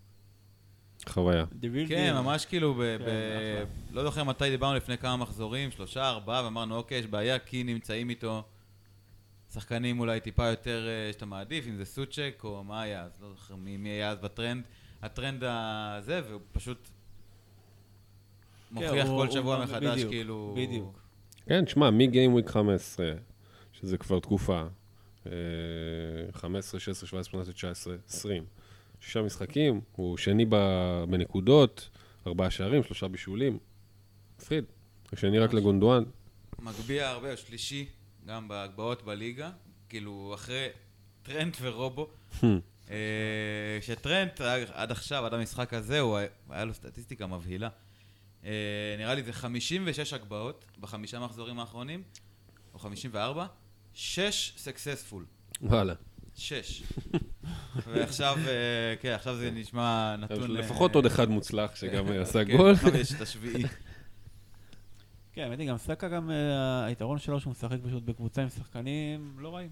חוויה. 1.10 1.46
כן. 1.88 2.14
ממש 2.16 2.46
כאילו, 2.46 2.82
כן. 3.00 3.64
לא 3.92 4.04
זוכר 4.04 4.24
מתי 4.24 4.50
דיברנו 4.50 4.76
לפני 4.78 4.98
כמה 4.98 5.18
מחזורים, 5.18 5.72
שלושה, 5.72 6.10
ארבעה, 6.10 6.44
ואמרנו, 6.44 6.76
אוקיי, 6.76 6.98
יש 7.00 7.06
בעיה, 7.08 7.40
כי 7.40 7.64
נמצאים 7.64 8.10
איתו 8.10 8.44
שחקנים 9.54 10.00
אולי 10.00 10.20
טיפה 10.20 10.48
יותר 10.48 10.88
אה, 10.88 11.14
שאתה 11.14 11.26
מעדיף, 11.26 11.68
אם 11.68 11.76
זה 11.78 11.86
סוצ'ק 11.86 12.42
או 12.44 12.64
מה 12.64 12.82
היה, 12.82 13.04
אז 13.04 13.12
לא 13.22 13.30
זוכר 13.34 13.56
מי 13.56 13.78
מי 13.78 13.90
היה 13.90 14.10
אז 14.10 14.20
בטרנד, 14.20 14.64
הטרנד 15.02 15.44
הזה, 15.44 16.22
והוא 16.30 16.42
פשוט 16.52 16.90
מוכיח 18.72 18.92
כן, 18.92 19.08
הוא- 19.08 19.22
כל 19.22 19.28
הוא 19.28 19.34
שבוע 19.34 19.64
מחדש, 19.64 19.92
בדיוק, 19.94 20.10
כאילו... 20.10 20.56
בדיוק. 20.58 21.00
כן, 21.46 21.66
תשמע, 21.66 21.90
מגיים 21.90 22.34
וויק 22.34 22.50
15, 22.50 23.12
שזה 23.74 23.98
כבר 23.98 24.20
תקופה, 24.20 24.64
אה, 25.26 25.32
15, 26.32 26.80
16, 26.80 27.08
17, 27.10 27.32
18, 27.32 27.54
19, 27.54 27.96
20. 28.10 28.44
שישה 29.06 29.22
משחקים, 29.22 29.82
הוא 29.92 30.18
שני 30.18 30.46
בנקודות, 31.10 31.90
ארבעה 32.28 32.52
שערים, 32.52 32.84
שלושה 32.84 33.08
בישולים. 33.08 33.58
מפחיד. 34.40 34.64
השני 35.14 35.40
רק 35.40 35.54
לגונדואן. 35.54 36.04
מגביה 36.60 37.10
הרבה, 37.12 37.28
הוא 37.30 37.36
שלישי, 37.36 37.86
גם 38.26 38.48
בהגבהות 38.48 39.04
בליגה, 39.06 39.52
כאילו 39.90 40.32
אחרי 40.36 40.68
טרנט 41.24 41.58
ורובו. 41.62 42.08
אה, 42.90 42.96
שטרנט 43.82 44.42
עד 44.74 44.92
עכשיו, 44.92 45.26
עד 45.26 45.34
המשחק 45.34 45.74
הזה, 45.74 46.00
הוא 46.00 46.18
היה- 46.18 46.28
היה 46.50 46.66
לו 46.66 46.74
סטטיסטיקה 46.74 47.28
מבהילה. 47.28 47.70
אה, 48.46 48.50
נראה 48.98 49.14
לי 49.14 49.24
זה 49.24 49.34
56 49.34 50.14
הגבהות 50.14 50.66
בחמישה 50.80 51.20
מחזורים 51.20 51.60
האחרונים, 51.60 52.04
או 52.74 52.80
54, 52.80 53.46
6 53.94 54.54
סקסספול. 54.58 55.26
וואלה. 55.62 55.94
6. 56.36 56.84
ועכשיו, 57.88 58.38
אה, 58.48 58.96
כן, 59.02 59.12
עכשיו 59.12 59.36
זה 59.36 59.52
נשמע 59.52 60.16
נתון... 60.16 60.52
לפחות 60.52 60.92
אה, 60.92 60.96
עוד 60.96 61.06
אחד 61.06 61.30
מוצלח 61.30 61.76
שגם 61.76 62.08
כן, 62.08 62.20
עשה 62.20 62.46
כן, 62.46 62.58
גול. 62.58 62.72
עכשיו 62.72 62.96
יש 62.96 63.14
את 63.14 63.22
השביעי. 63.22 63.64
כן, 65.34 65.42
האמת 65.42 65.60
היא, 65.60 65.70
גם 65.70 65.78
סאקה 65.78 66.08
גם, 66.08 66.32
אה, 66.32 66.86
היתרון 66.86 67.20
שלו 67.20 67.40
שהוא 67.40 67.52
משחק 67.52 67.78
פשוט 67.84 68.04
בקבוצה 68.04 68.42
עם 68.42 68.50
שחקנים 68.50 69.36
לא 69.40 69.56
רעים. 69.56 69.70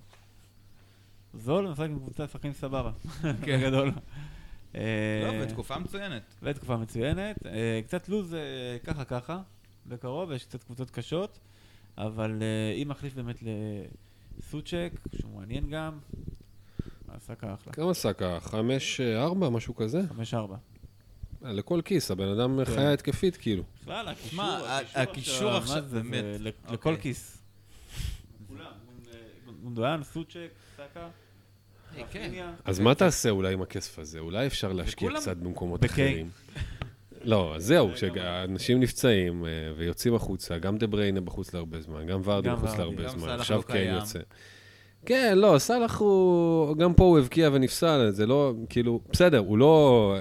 זול, 1.33 1.67
משחק 1.67 1.85
עם 1.85 1.99
קבוצה 1.99 2.23
עם 2.23 2.29
שחקנים 2.29 2.53
סבבה. 2.53 2.91
כן. 3.21 3.59
בגדול. 3.59 3.91
לא, 4.73 4.79
אה, 4.79 5.39
בתקופה 5.41 5.79
מצוינת. 5.79 6.23
ותקופה 6.41 6.77
מצוינת. 6.77 7.45
אה, 7.45 7.79
קצת 7.83 8.09
לוז 8.09 8.33
אה, 8.33 8.39
ככה 8.83 9.05
ככה, 9.05 9.41
בקרוב, 9.85 10.31
יש 10.31 10.45
קצת 10.45 10.63
קבוצות 10.63 10.91
קשות, 10.91 11.39
אבל 11.97 12.39
אה, 12.41 12.81
אם 12.81 12.87
מחליף 12.87 13.13
באמת 13.13 13.43
לסוצ'ק, 14.37 14.91
שהוא 15.15 15.35
מעניין 15.35 15.69
גם, 15.69 15.99
סאקה 17.19 17.53
אחלה. 17.53 17.73
כמה 17.73 17.93
סאקה? 17.93 18.39
חמש, 18.39 19.01
אה, 19.01 19.23
ארבע, 19.23 19.49
משהו 19.49 19.75
כזה? 19.75 20.01
חמש 20.07 20.33
ארבע. 20.33 20.55
אה, 21.45 21.53
לכל 21.53 21.81
כיס, 21.85 22.11
הבן 22.11 22.27
אדם 22.27 22.65
כן. 22.65 22.75
חיה 22.75 22.93
התקפית, 22.93 23.37
כאילו. 23.37 23.63
בכלל, 23.81 24.07
הקישור, 24.95 25.51
עכשיו, 25.51 25.83
באמת. 25.91 26.23
אוקיי. 26.39 26.73
לכל 26.73 26.95
כיס. 27.01 27.37
כולם, 28.47 28.71
גונדואן, 29.63 30.03
סוצ'ק, 30.03 30.49
סאקה, 30.77 31.07
אה, 31.97 32.03
כן. 32.11 32.31
אז 32.65 32.79
מה 32.79 32.95
תעשה 32.95 33.29
אולי 33.29 33.53
עם 33.53 33.61
הכסף 33.61 33.99
הזה? 33.99 34.19
אולי 34.19 34.47
אפשר 34.47 34.73
להשקיע 34.73 35.09
קצת 35.15 35.37
במקומות. 35.37 35.85
אחרים. 35.85 36.29
לא, 37.23 37.55
אז 37.55 37.65
זהו, 37.65 37.89
זה 37.97 38.09
כשאנשים 38.09 38.79
נפצעים 38.79 39.45
אה, 39.45 39.49
ויוצאים 39.77 40.15
החוצה, 40.15 40.57
גם 40.57 40.77
דה 40.77 40.87
בריינה 40.87 41.21
בחוץ 41.21 41.53
להרבה 41.53 41.81
זמן, 41.81 42.07
גם 42.07 42.21
ורדי 42.23 42.49
בחוץ. 42.49 42.77
להרבה 42.77 43.09
זמן, 43.09 43.29
עכשיו 43.29 43.57
לא 43.57 43.63
קיים. 43.63 43.95
יוצא. 43.95 44.19
כן, 45.05 45.37
לא, 45.37 45.55
סאלח 45.57 45.99
הוא, 45.99 46.77
גם 46.77 46.93
פה 46.93 47.03
הוא 47.03 47.19
הבקיע 47.19 47.49
ונפסל, 47.53 48.09
זה 48.09 48.25
לא, 48.25 48.53
כאילו, 48.69 48.99
בסדר, 49.11 49.37
הוא 49.37 49.57
לא, 49.57 50.15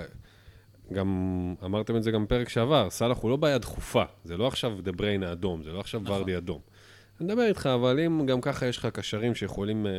גם 0.93 1.55
אמרתם 1.64 1.97
את 1.97 2.03
זה 2.03 2.11
גם 2.11 2.25
בפרק 2.25 2.49
שעבר, 2.49 2.90
סאלח 2.90 3.19
הוא 3.19 3.31
לא 3.31 3.37
בעיה 3.37 3.59
דחופה, 3.59 4.03
זה 4.25 4.37
לא 4.37 4.47
עכשיו 4.47 4.83
דה 4.83 4.93
בריינה 4.93 5.33
אדום, 5.33 5.62
זה 5.62 5.73
לא 5.73 5.81
עכשיו 5.81 6.01
נכון. 6.01 6.16
ורדי 6.16 6.37
אדום. 6.37 6.61
אני 7.21 7.27
מדבר 7.27 7.47
איתך, 7.47 7.66
אבל 7.75 8.01
אם 8.01 8.27
גם 8.27 8.40
ככה 8.40 8.66
יש 8.66 8.79
לך 8.79 8.87
קשרים 8.87 9.35
שיכולים 9.35 9.87
אה, 9.87 9.93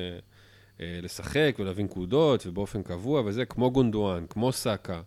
אה, 0.82 1.00
לשחק 1.02 1.56
ולהביא 1.60 1.84
נקודות 1.84 2.48
ובאופן 2.48 2.84
קבוע 2.84 3.22
וזה, 3.26 3.46
כמו 3.46 3.72
גונדואן, 3.72 4.26
כמו 4.30 4.52
סאקה, 4.52 5.02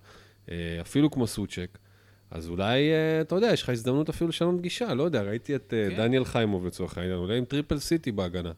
אה, 0.51 0.79
אפילו 0.81 1.11
כמו 1.11 1.27
סוצ'ק, 1.27 1.79
אז 2.31 2.49
אולי, 2.49 2.93
אה, 2.93 3.21
אתה 3.21 3.35
יודע, 3.35 3.53
יש 3.53 3.63
לך 3.63 3.69
הזדמנות 3.69 4.09
אפילו 4.09 4.29
לשנות 4.29 4.61
גישה, 4.61 4.95
לא 4.95 5.03
יודע, 5.03 5.23
ראיתי 5.23 5.57
את 5.57 5.75
אה, 5.77 5.91
כן. 5.91 5.97
דניאל 5.97 6.25
חיימוב 6.25 6.67
לצורך 6.67 6.99
העניין, 6.99 7.19
אולי 7.19 7.39
עם 7.39 7.45
triple 7.45 7.79
סיטי 7.79 8.13
בהגנה. 8.13 8.53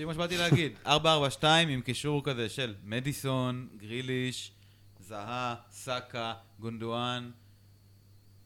בדיוק 0.00 0.08
מה 0.08 0.14
שבאתי 0.14 0.36
להגיד, 0.36 0.72
442 0.86 1.68
עם 1.68 1.80
קישור 1.80 2.24
כזה 2.24 2.48
של 2.48 2.74
מדיסון, 2.84 3.68
גריליש, 3.76 4.52
זהה, 5.00 5.54
סאקה, 5.70 6.34
גונדואן. 6.58 7.30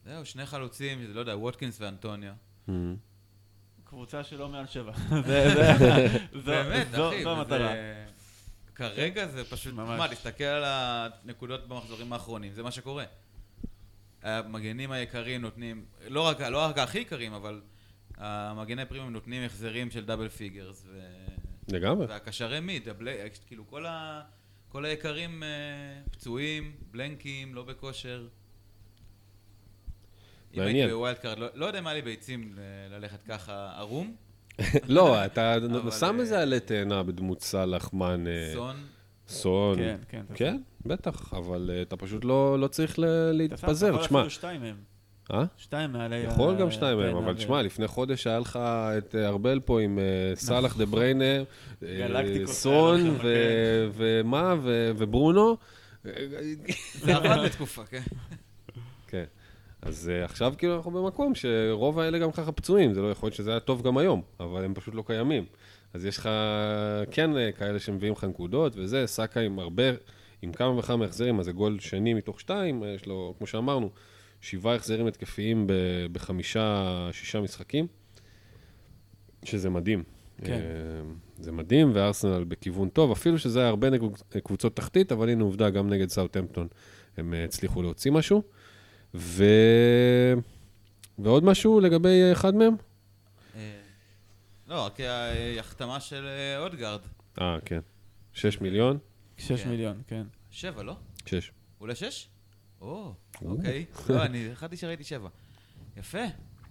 זהו, 0.05 0.25
שני 0.27 0.47
חלוצים, 0.47 1.03
שזה 1.03 1.15
לא 1.15 1.21
יודע, 1.21 1.37
ווטקינס 1.37 1.81
ואנטוניו. 1.81 2.33
קבוצה 3.85 4.25
שלא 4.25 4.49
מעל 4.49 4.67
שבע. 4.67 4.93
זה- 5.27 5.55
זה- 5.79 6.19
באמת, 6.47 6.87
אחי. 6.87 7.23
זו 7.23 7.31
המטרה. 7.31 7.73
כרגע 8.75 9.27
זה 9.27 9.45
פשוט, 9.45 9.75
ממש. 9.75 9.99
מה, 9.99 10.09
תסתכל 10.09 10.45
על 10.45 10.65
הנקודות 10.67 11.69
במחזורים 11.69 12.13
האחרונים, 12.13 12.53
זה 12.53 12.63
מה 12.63 12.71
שקורה. 12.71 13.05
המגנים 14.23 14.91
היקרים 14.93 15.43
נותנים, 15.43 15.85
לא 16.09 16.21
רק, 16.27 16.41
לא 16.41 16.59
רק 16.65 16.79
הכי 16.79 16.99
יקרים, 16.99 17.33
אבל 17.33 17.61
המגני 18.17 18.87
פרימיום 18.87 19.13
נותנים 19.13 19.43
החזרים 19.47 19.91
של 19.91 20.05
double 20.05 20.29
figures, 20.29 20.85
ו... 20.87 21.01
לגמרי. 21.73 22.07
והקשרי 22.07 22.61
מיד, 22.61 22.89
הבלי, 22.89 23.13
כאילו 23.47 23.67
כל, 23.67 23.87
ה, 23.87 24.23
כל 24.69 24.85
היקרים 24.85 25.43
אה, 25.43 25.49
פצועים, 26.11 26.73
בלנקים, 26.91 27.55
לא 27.55 27.63
בכושר. 27.63 28.27
אם 30.55 30.59
מעניין. 30.59 30.77
הייתי 30.77 30.93
ב 30.95 30.99
wild 30.99 31.17
card, 31.19 31.39
לא, 31.39 31.47
לא 31.55 31.67
יודע 31.67 31.79
אם 31.79 31.87
היה 31.87 31.95
לי 31.95 32.03
ביצים 32.03 32.53
ל- 32.57 32.95
ללכת 32.97 33.23
ככה 33.23 33.73
ערום. 33.77 34.17
לא, 34.89 35.25
אתה 35.25 35.55
אבל, 35.57 35.91
שם 35.91 36.15
אה, 36.17 36.21
איזה 36.21 36.41
עלה 36.43 36.61
תאנה 36.61 37.03
בדמות 37.03 37.41
סאלח, 37.43 37.91
מן, 37.93 38.27
אה, 38.27 38.51
סון, 38.55 38.77
סון. 39.29 39.77
כן, 39.77 39.97
כן. 40.09 40.25
כן, 40.35 40.61
בטח, 40.87 41.35
אבל 41.35 41.71
אה, 41.75 41.83
אתה 41.83 41.97
פשוט 41.97 42.25
לא 42.25 42.59
לא 42.61 42.69
צריך 42.69 42.99
ל- 42.99 43.03
אתה 43.05 43.11
שם- 43.33 43.37
להתפזר, 43.37 43.87
אתה 43.89 43.95
יכול 43.95 44.07
תשמע. 44.07 44.19
אפילו 44.21 44.31
שתיים 44.31 44.61
מהם. 44.61 44.77
אה? 45.33 45.45
שתיים 45.57 45.93
מעלי... 45.93 46.17
יכול 46.17 46.55
ה- 46.55 46.59
גם 46.59 46.71
שניים 46.71 46.99
מהם, 46.99 47.17
אבל 47.17 47.33
ו- 47.33 47.35
תשמע, 47.35 47.63
לפני 47.63 47.87
חודש 47.89 48.27
היה 48.27 48.39
לך 48.39 48.59
את 48.99 49.15
אה, 49.15 49.29
ארבל 49.29 49.61
פה 49.65 49.81
עם 49.81 49.99
אה, 49.99 50.37
סאלח 50.37 50.77
דה 50.77 50.85
אה, 51.83 52.09
גלקטיקוס 52.09 52.63
סון, 52.63 53.11
ו- 53.23 53.89
ומה, 53.95 54.55
ו- 54.63 54.91
וברונו. 54.97 55.57
זה 56.95 57.17
עבד 57.17 57.37
לתקופה, 57.45 57.85
כן. 57.85 58.03
כן. 59.07 59.25
אז 59.83 60.11
אה, 60.15 60.25
עכשיו 60.25 60.55
כאילו 60.59 60.77
אנחנו 60.77 60.91
במקום 60.91 61.35
שרוב 61.35 61.99
האלה 61.99 62.19
גם 62.19 62.33
ככה 62.33 62.53
פצועים, 62.53 62.95
זה 62.95 63.03
לא 63.03 63.11
יכול 63.11 63.27
להיות 63.27 63.35
שזה 63.37 63.51
היה 63.51 63.61
טוב 63.61 63.83
גם 63.83 63.99
היום, 63.99 64.23
אבל 64.41 64.65
הם 64.65 64.75
פשוט 64.75 64.95
לא 64.95 65.03
קיימים. 65.07 65.45
אז 65.95 66.05
יש 66.05 66.19
לך 66.19 66.29
כן 67.11 67.37
אה, 67.37 67.53
כאלה 67.53 67.79
שמביאים 67.79 68.13
לך 68.13 68.25
נקודות 68.25 68.73
וזה, 68.77 69.07
סאקה 69.07 69.41
עם 69.41 69.59
הרבה, 69.59 69.83
עם 70.43 70.53
כמה 70.53 70.79
וכמה 70.79 71.05
החזרים, 71.05 71.39
אז 71.39 71.45
זה 71.45 71.53
גול 71.53 71.79
שני 71.81 72.15
מתוך 72.15 72.41
שתיים, 72.41 72.83
אה, 72.85 72.89
יש 72.89 73.07
לו, 73.07 73.35
כמו 73.39 73.47
שאמרנו, 73.47 73.91
שבעה 74.45 74.75
החזרים 74.75 75.07
התקפיים 75.07 75.67
ב- 75.67 76.07
בחמישה, 76.13 77.09
שישה 77.13 77.41
משחקים, 77.41 77.87
שזה 79.45 79.71
מדהים. 79.71 80.03
כן. 80.45 80.53
אה, 80.53 80.59
זה 81.39 81.53
מדהים, 81.53 81.91
וארסנל 81.95 82.45
בכיוון 82.45 82.89
טוב, 82.89 83.11
אפילו 83.11 83.39
שזה 83.39 83.61
היה 83.61 83.69
הרבה 83.69 83.91
נגד 83.91 84.09
קבוצות 84.45 84.77
תחתית, 84.77 85.13
אבל 85.13 85.29
הנה 85.29 85.45
עובדה, 85.45 85.71
גם 85.71 85.91
נגד 85.91 86.09
סאוטהמפטון 86.09 86.69
הם 87.17 87.35
אה, 87.35 87.45
הצליחו 87.45 87.83
להוציא 87.83 88.11
משהו. 88.11 88.43
ו... 89.15 89.45
ועוד 91.19 91.45
משהו 91.45 91.81
לגבי 91.81 92.23
אה, 92.23 92.33
אחד 92.33 92.55
מהם? 92.55 92.75
לא, 94.67 94.87
רק 94.87 95.01
ההחתמה 95.01 96.01
של 96.01 96.27
אודגרד. 96.59 97.01
אה, 97.41 97.59
כן. 97.65 97.81
שש 98.33 98.61
מיליון? 98.61 98.99
שש 99.37 99.63
כן. 99.63 99.69
מיליון, 99.69 100.03
כן. 100.07 100.23
שבע, 100.51 100.83
לא? 100.83 100.97
שש. 101.27 101.53
אולי 101.81 101.95
שש? 101.95 102.29
או, 102.85 103.15
אוקיי. 103.45 103.85
לא, 104.09 104.25
אני 104.25 104.51
חשבתי 104.55 104.77
שראיתי 104.77 105.05
שבע. 105.05 105.29
יפה. 105.97 106.25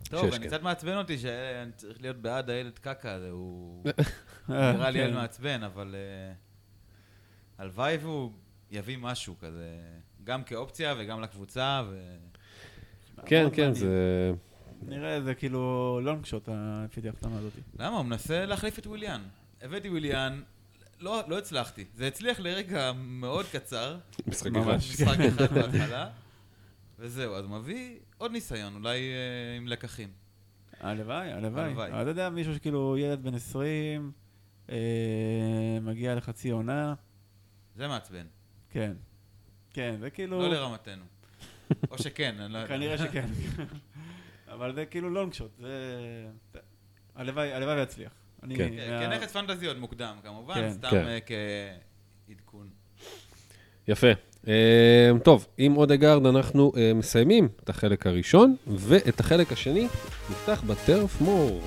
טוב, 0.04 0.34
אני. 0.34 0.48
קצת 0.48 0.62
מעצבן 0.62 0.98
אותי 0.98 1.18
שאני 1.18 1.72
צריך 1.72 2.02
להיות 2.02 2.18
בעד 2.18 2.50
הילד 2.50 2.80
קקה 2.80 3.14
הזה, 3.14 3.30
הוא 3.30 3.84
אה, 4.50 4.72
נראה 4.72 4.90
לי 4.90 5.00
כן. 5.00 5.06
ילד 5.06 5.16
מעצבן, 5.16 5.64
אבל 5.64 5.96
אה, 5.96 6.34
הלוואי 7.58 7.98
והוא 7.98 8.32
יביא 8.72 8.98
משהו 8.98 9.36
כזה, 9.40 9.80
גם 10.24 10.44
כאופציה 10.44 10.96
וגם 10.98 11.22
לקבוצה, 11.22 11.82
ו... 11.90 12.18
כן, 13.26 13.48
כן. 13.54 13.74
זה... 13.74 14.32
נראה, 14.82 15.22
זה 15.22 15.36
כאילו 15.36 16.00
לונג 16.04 16.26
שוט, 16.26 16.50
לפי 16.86 17.02
דעתי 17.02 17.08
ההחתמה 17.08 17.38
הזאת. 17.38 17.54
למה? 17.80 17.98
הוא 17.98 18.06
מנסה 18.06 18.46
להחליף 18.46 18.80
את 18.80 18.88
וויליאן. 18.88 19.22
הבאתי 19.62 19.90
וויליאן, 19.90 20.42
לא, 21.04 21.24
לא 21.28 21.38
הצלחתי. 21.38 21.86
זה 21.96 22.08
הצליח 22.08 22.40
לרגע 22.40 22.92
מאוד 22.96 23.46
קצר, 23.52 23.98
משחק. 24.28 24.52
אחד. 24.56 24.76
משחק 24.76 25.20
אחד 25.20 25.54
בהתחלה, 25.54 26.10
וזהו, 27.00 27.36
אז 27.36 27.46
מביא 27.46 28.00
עוד 28.18 28.32
ניסיון, 28.32 28.76
אולי 28.76 29.00
אה, 29.14 29.58
עם 29.58 29.68
לקחים. 29.68 30.10
הלוואי, 30.80 31.32
הלוואי. 31.32 31.90
אתה 32.02 32.10
יודע, 32.10 32.30
מישהו 32.30 32.56
שכאילו 32.56 32.98
ילד 32.98 33.24
בן 33.24 33.34
20, 33.36 34.12
אה, 34.70 34.76
מגיע 35.82 36.16
לחצי 36.16 36.50
עונה, 36.50 36.94
זה 37.76 37.88
מעצבן. 37.88 38.26
כן. 38.70 38.94
כן, 39.74 39.96
זה 40.00 40.10
כאילו... 40.10 40.42
לא 40.42 40.50
לרמתנו. 40.50 41.04
או 41.92 41.98
שכן, 41.98 42.36
אני 42.40 42.54
לא 42.54 42.58
יודע. 42.58 42.68
כנראה 42.76 42.98
שכן. 42.98 43.28
אבל 44.48 44.76
זה 44.76 44.86
כאילו 44.86 45.10
לונג 45.10 45.34
שוט, 45.34 45.52
זה... 45.58 45.68
זה- 46.54 46.60
הלוואי, 47.16 47.54
הלוואי 47.54 47.76
ויצליח. 47.80 48.12
אני... 48.44 48.56
כן. 48.56 48.70
כן, 48.78 48.92
מה- 48.92 49.18
כנכס 49.18 49.32
פנטזי 49.32 49.68
עוד 49.68 49.78
מוקדם, 49.78 50.16
כמובן, 50.24 50.54
כן. 50.56 50.74
סתם 50.74 50.90
כן. 50.90 51.06
אה, 51.08 51.18
כעדכון. 52.30 52.68
יפה. 53.88 54.08
אה, 54.48 55.12
טוב, 55.24 55.48
עם 55.58 55.78
אודגרד 55.78 56.26
אנחנו 56.26 56.72
אה, 56.78 56.94
מסיימים 56.94 57.48
את 57.64 57.70
החלק 57.70 58.08
הראשון, 58.08 58.56
ואת 58.68 59.20
החלק 59.20 59.52
השני 59.52 59.88
נפתח 60.30 60.64
בטרף 60.68 61.22
מור. 61.22 61.62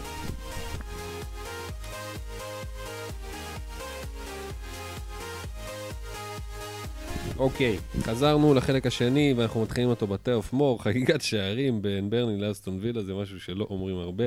אוקיי, 7.38 7.78
חזרנו 8.02 8.54
לחלק 8.54 8.86
השני 8.86 9.34
ואנחנו 9.36 9.62
מתחילים 9.62 9.90
אותו 9.90 10.06
בטרף 10.06 10.52
מור, 10.52 10.82
חגיגת 10.82 11.22
שערים 11.22 11.82
בין 11.82 12.10
ברני 12.10 12.40
לאסטון 12.40 12.78
וילה, 12.80 13.02
זה 13.02 13.14
משהו 13.14 13.40
שלא 13.40 13.66
אומרים 13.70 13.96
הרבה. 13.96 14.24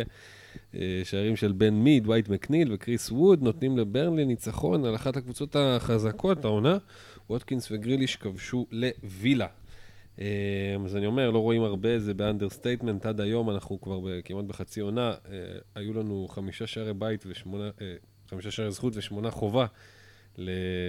אה, 0.75 1.01
שערים 1.03 1.35
של 1.35 1.51
בן 1.51 1.73
מיד, 1.73 2.07
וייט 2.07 2.29
מקניל 2.29 2.73
וקריס 2.73 3.11
ווד 3.11 3.41
נותנים 3.41 3.77
לברנלי 3.77 4.25
ניצחון 4.25 4.85
על 4.85 4.95
אחת 4.95 5.17
הקבוצות 5.17 5.55
החזקות 5.55 6.45
העונה. 6.45 6.77
ווטקינס 7.29 7.71
וגריליש 7.71 8.15
כבשו 8.15 8.67
לווילה. 8.71 9.47
אה, 10.19 10.25
אז 10.85 10.95
אני 10.95 11.05
אומר, 11.05 11.31
לא 11.31 11.39
רואים 11.39 11.63
הרבה, 11.63 11.99
זה 11.99 12.13
ב 12.13 12.19
understatement 12.19 13.05
עד 13.05 13.21
היום, 13.21 13.49
אנחנו 13.49 13.81
כבר 13.81 14.21
כמעט 14.25 14.45
בחצי 14.45 14.79
עונה. 14.79 15.09
אה, 15.09 15.37
היו 15.75 15.93
לנו 15.93 16.27
חמישה 16.29 16.67
שערי 16.67 16.93
בית 16.93 17.23
ושמונה, 17.27 17.69
חמישה 18.29 18.51
שערי 18.51 18.71
זכות 18.71 18.93
ושמונה 18.95 19.31
חובה 19.31 19.65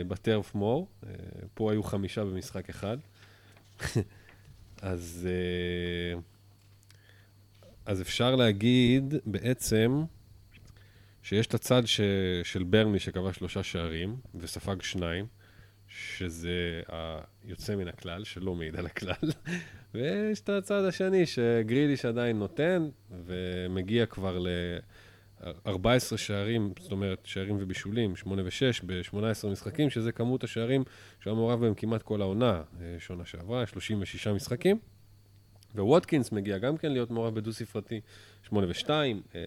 בטרף 0.08 0.54
מור. 0.54 0.88
פה 1.54 1.72
היו 1.72 1.82
חמישה 1.82 2.24
במשחק 2.24 2.68
אחד. 2.68 2.96
אז, 4.82 5.28
אז 7.90 8.02
אפשר 8.02 8.36
להגיד 8.36 9.14
בעצם 9.26 10.02
שיש 11.22 11.46
את 11.46 11.54
הצד 11.54 11.86
ש, 11.86 12.00
של 12.42 12.62
ברנלי 12.62 12.98
שכבש 12.98 13.36
שלושה 13.36 13.62
שערים 13.62 14.16
וספג 14.34 14.82
שניים, 14.82 15.26
שזה 15.88 16.82
היוצא 17.44 17.76
מן 17.76 17.88
הכלל, 17.88 18.24
שלא 18.24 18.54
מעיד 18.54 18.76
על 18.76 18.86
הכלל, 18.86 19.30
ויש 19.94 20.40
את 20.40 20.48
הצד 20.48 20.84
השני 20.84 21.26
שגריליש 21.26 22.04
עדיין 22.04 22.38
נותן 22.38 22.88
ומגיע 23.24 24.06
כבר 24.06 24.38
14 25.66 26.18
שערים, 26.18 26.72
זאת 26.78 26.92
אומרת, 26.92 27.20
שערים 27.24 27.56
ובישולים, 27.60 28.16
8 28.16 28.42
ו-6 28.42 28.86
ב-18 28.86 29.46
משחקים, 29.46 29.90
שזה 29.90 30.12
כמות 30.12 30.44
השערים 30.44 30.84
שהיה 31.20 31.34
מעורב 31.34 31.60
בהם 31.60 31.74
כמעט 31.74 32.02
כל 32.02 32.22
העונה, 32.22 32.62
אה, 32.80 32.96
שנה 32.98 33.24
שעברה, 33.24 33.66
36 33.66 34.26
משחקים. 34.26 34.78
וווטקינס 35.74 36.32
מגיע 36.32 36.58
גם 36.58 36.76
כן 36.76 36.92
להיות 36.92 37.10
מעורב 37.10 37.34
בדו-ספרתי, 37.34 38.00
8 38.42 38.66
ו-2, 38.66 38.90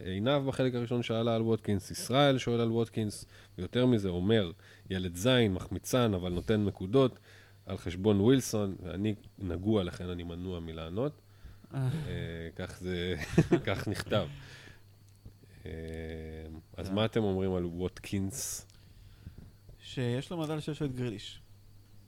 עינב 0.06 0.48
בחלק 0.48 0.76
הראשון 0.76 1.04
שאלה 1.04 1.36
על 1.36 1.42
ווטקינס, 1.42 1.92
ישראל 1.92 2.38
שואל 2.38 2.62
על 2.62 2.72
ווטקינס, 2.72 3.26
ויותר 3.58 3.86
מזה, 3.86 4.10
אומר, 4.10 4.52
ילד 4.90 5.16
זין, 5.16 5.54
מחמיצן, 5.54 6.14
אבל 6.14 6.32
נותן 6.32 6.66
נקודות, 6.66 7.20
על 7.66 7.78
חשבון 7.78 8.22
ווילסון, 8.22 8.76
ואני 8.84 9.16
נגוע, 9.40 9.84
לכן 9.84 10.10
אני 10.10 10.24
מנוע 10.24 10.60
מלענות. 10.60 11.22
אה, 11.74 11.80
כך 12.56 12.78
זה, 12.80 13.16
כך 13.68 13.88
נכתב. 13.88 14.28
אה, 15.66 15.72
אז 16.78 16.90
מה 16.90 17.06
אתם 17.06 17.24
אומרים 17.24 17.54
על 17.54 17.66
ווטקינס? 17.66 18.68
שיש 19.80 20.32
לו 20.32 20.38
מזל 20.38 20.60
שיש 20.60 20.82
לו 20.82 20.88
את 20.88 20.96
גריליש. 20.96 21.43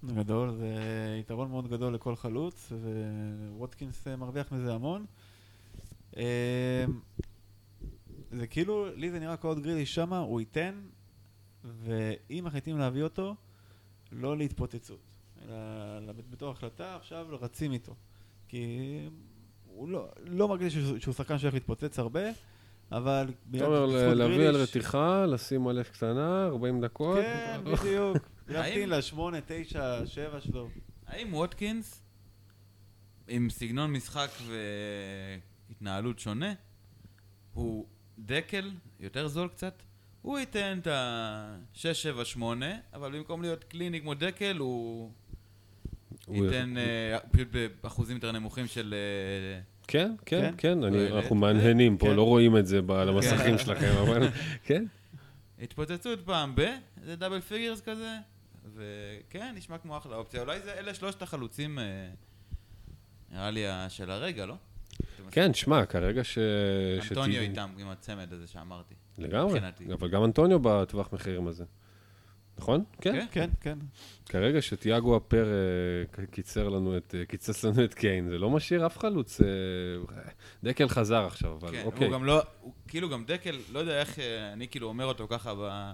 גדול, 0.03 0.51
זה 0.51 0.75
יתרון 1.19 1.49
מאוד 1.51 1.67
גדול 1.67 1.93
לכל 1.93 2.15
חלוץ, 2.15 2.71
וווטקינס 3.49 4.07
אה, 4.07 4.15
מרוויח 4.15 4.51
מזה 4.51 4.73
המון. 4.73 5.05
זה 8.31 8.47
כאילו, 8.49 8.95
לי 8.95 9.11
זה 9.11 9.19
נראה 9.19 9.37
כל 9.37 9.61
גריליש 9.61 9.95
שמה, 9.95 10.19
הוא 10.19 10.39
ייתן, 10.39 10.81
ואם 11.63 12.43
מחליטים 12.45 12.77
להביא 12.77 13.03
אותו, 13.03 13.35
לא 14.11 14.37
להתפוצצות. 14.37 14.99
אלא 15.49 16.13
בתור 16.29 16.51
החלטה, 16.51 16.95
עכשיו 16.95 17.27
רצים 17.41 17.71
איתו. 17.71 17.95
כי 18.47 18.67
הוא 19.65 19.89
לא, 19.89 20.07
לא 20.25 20.47
מרגיש 20.47 20.73
שהוא, 20.73 20.99
שהוא 20.99 21.13
שחקן 21.13 21.37
שהולך 21.37 21.53
להתפוצץ 21.53 21.99
הרבה, 21.99 22.29
אבל... 22.91 23.27
אתה 23.55 23.65
אומר, 23.65 23.85
להביא 24.13 24.47
על 24.47 24.55
רתיחה, 24.55 25.25
לשים 25.25 25.67
על 25.67 25.79
אש 25.79 25.89
קטנה, 25.89 26.45
40 26.45 26.81
דקות. 26.81 27.17
כן, 27.17 27.61
בדיוק. 27.63 28.17
להמתין 28.47 28.89
לשמונה, 28.89 29.37
תשע, 29.47 30.05
שבע 30.05 30.41
שלו. 30.41 30.69
האם 31.07 31.33
ווטקינס, 31.33 32.01
עם 33.27 33.49
סגנון 33.49 33.91
משחק 33.91 34.29
והתנהלות 35.69 36.19
שונה, 36.19 36.53
הוא 37.53 37.85
דקל, 38.19 38.71
יותר 38.99 39.27
זול 39.27 39.47
קצת, 39.47 39.83
הוא 40.21 40.39
ייתן 40.39 40.79
את 40.81 40.87
ה-6, 40.87 41.93
7, 41.93 42.25
8, 42.25 42.65
אבל 42.93 43.17
במקום 43.17 43.41
להיות 43.41 43.63
קליני 43.63 44.01
כמו 44.01 44.13
דקל, 44.13 44.57
הוא 44.57 45.11
ייתן 46.27 46.77
אה, 46.77 47.19
פשוט 47.31 47.47
באחוזים 47.83 48.15
יותר 48.15 48.31
נמוכים 48.31 48.67
של... 48.67 48.93
אה, 48.93 49.61
כן, 49.87 50.15
כן, 50.25 50.53
כן, 50.57 50.83
אנחנו 50.83 51.35
מהנהנים 51.35 51.97
פה, 51.97 52.05
כן. 52.05 52.15
לא 52.15 52.23
רואים 52.23 52.57
את 52.57 52.67
זה 52.67 52.79
על 52.89 53.09
המסכים 53.09 53.57
כן. 53.57 53.57
שלכם, 53.57 53.91
אבל 54.01 54.27
כן. 54.67 54.85
התפוצצות 55.61 56.19
פעם 56.25 56.55
ב, 56.55 56.61
זה 57.03 57.15
double 57.15 57.41
figures 57.41 57.81
כזה, 57.81 58.17
וכן, 58.73 59.53
נשמע 59.55 59.77
כמו 59.77 59.97
אחלה 59.97 60.15
אופציה. 60.15 60.41
אולי 60.41 60.59
זה 60.59 60.73
אלה 60.73 60.93
שלושת 60.93 61.21
החלוצים, 61.21 61.79
אה, 61.79 62.09
נראה 63.29 63.51
לי, 63.51 63.65
של 63.89 64.11
הרגע, 64.11 64.45
לא? 64.45 64.55
כן, 65.31 65.53
שמע, 65.53 65.85
כרגע 65.85 66.23
ש... 66.23 66.37
אנטוניו 67.11 67.41
איתם, 67.41 67.69
עם 67.77 67.89
הצמד 67.89 68.33
הזה 68.33 68.47
שאמרתי. 68.47 68.95
לגמרי, 69.17 69.59
אבל 69.93 70.09
גם 70.09 70.23
אנטוניו 70.23 70.59
בטווח 70.59 71.13
מחירים 71.13 71.47
הזה. 71.47 71.63
נכון? 72.57 72.83
כן? 73.01 73.25
כן, 73.31 73.49
כן. 73.61 73.79
כרגע 74.25 74.61
שתיאגו 74.61 75.15
הפר 75.15 75.45
אה, 75.45 76.25
קיצר 76.25 76.69
לנו 76.69 76.97
את, 76.97 77.15
אה, 77.19 77.25
קיצץ 77.25 77.63
לנו 77.63 77.83
את 77.83 77.93
קיין, 77.93 78.29
זה 78.29 78.37
לא 78.37 78.49
משאיר 78.49 78.85
אף 78.85 78.97
חלוץ. 78.97 79.41
דקל 80.63 80.87
חזר 80.87 81.25
עכשיו, 81.25 81.57
אבל 81.61 81.71
כן, 81.71 81.81
אוקיי. 81.85 82.07
הוא 82.07 82.13
גם 82.13 82.25
לא, 82.25 82.41
הוא, 82.61 82.73
כאילו 82.87 83.09
גם 83.09 83.25
דקל, 83.25 83.55
לא 83.71 83.79
יודע 83.79 83.99
איך 83.99 84.19
אני 84.53 84.67
כאילו 84.67 84.87
אומר 84.87 85.05
אותו 85.05 85.27
ככה 85.27 85.53
ב... 85.55 85.91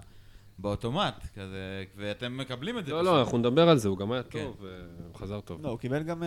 באוטומט, 0.59 1.25
כזה, 1.33 1.83
ואתם 1.95 2.37
מקבלים 2.37 2.77
את 2.77 2.85
זה. 2.85 2.91
לא, 2.91 3.03
לא, 3.03 3.19
אנחנו 3.19 3.37
נדבר 3.37 3.69
על 3.69 3.77
זה, 3.77 3.89
הוא 3.89 3.97
גם 3.97 4.11
היה 4.11 4.23
כן. 4.23 4.43
טוב, 4.43 4.65
הוא 5.07 5.15
חזר 5.15 5.39
טוב. 5.39 5.61
לא, 5.63 5.69
הוא 5.69 5.79
קיבל 5.79 6.03
גם 6.03 6.23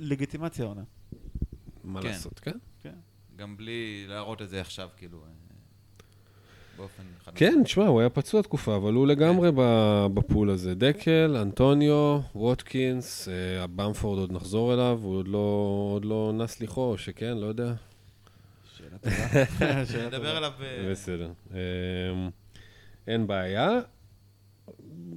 לגיטימציה 0.00 0.64
עונה. 0.64 0.82
מה 1.84 2.00
לעשות, 2.00 2.40
כן? 2.40 2.58
כן. 2.82 2.94
גם 3.36 3.56
בלי 3.56 4.04
להראות 4.08 4.42
את 4.42 4.48
זה 4.48 4.60
עכשיו, 4.60 4.88
כאילו. 4.96 5.18
באופן 6.80 7.02
חד 7.24 7.32
כן, 7.34 7.60
תשמע, 7.64 7.86
הוא 7.86 8.00
היה 8.00 8.08
פצוע 8.08 8.42
תקופה, 8.42 8.76
אבל 8.76 8.92
הוא 8.92 9.06
לגמרי 9.06 9.48
כן. 9.48 9.56
בפול 10.14 10.50
הזה. 10.50 10.74
דקל, 10.74 11.36
אנטוניו, 11.36 12.20
ווטקינס, 12.34 13.28
אה, 13.28 13.66
במפורד 13.66 14.18
עוד 14.18 14.32
נחזור 14.32 14.74
אליו, 14.74 14.98
הוא 15.02 15.16
עוד 15.16 15.28
לא, 15.28 15.88
עוד 15.94 16.04
לא 16.04 16.32
נס 16.34 16.60
ליחו, 16.60 16.90
או 16.90 16.98
שכן, 16.98 17.38
לא 17.38 17.46
יודע. 17.46 17.72
שאלה 18.76 18.98
טובה. 18.98 20.06
נדבר 20.06 20.36
עליו... 20.36 20.52
אה, 20.60 20.90
בסדר. 20.90 21.30
אין 23.12 23.26
בעיה. 23.26 23.80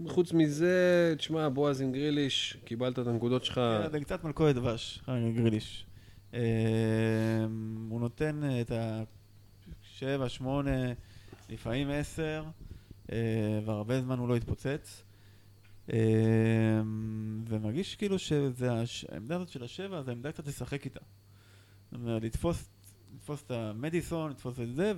חוץ 0.08 0.34
מזה, 0.34 1.14
תשמע, 1.18 1.50
בועז 1.50 1.82
עם 1.82 1.92
גריליש, 1.92 2.58
קיבלת 2.66 3.00
את 3.00 3.08
הנקודות 3.08 3.46
שלך. 3.46 3.56
כן, 3.84 3.92
זה 3.92 4.00
קצת 4.00 4.24
מלכודת 4.24 4.56
דבש, 4.56 5.02
גריליש. 5.36 5.86
אמ, 6.34 6.40
הוא 7.90 8.00
נותן 8.00 8.42
את 8.62 8.72
השבע, 9.82 10.30
שמונה... 10.30 10.94
לפעמים 11.50 11.90
עשר, 11.90 12.44
אה, 13.12 13.60
והרבה 13.66 14.02
זמן 14.02 14.18
הוא 14.18 14.30
לא 14.30 14.36
התפוצץ. 14.36 15.04
אה, 15.94 16.00
ומרגיש 17.48 17.96
כאילו 17.96 18.20
שהעמדה 18.20 19.36
הזאת 19.36 19.50
של 19.50 19.64
השבע, 19.64 20.02
זה 20.02 20.12
עמדה 20.12 20.32
קצת 20.32 20.48
לשחק 20.48 20.86
איתה. 20.86 21.00
זאת 21.92 22.02
אומרת, 22.02 22.24
לתפוס, 22.24 22.70
את 23.46 23.52
המדיסון, 23.52 24.32
לתפוס 24.32 24.60
את 24.60 24.76
זה, 24.76 24.94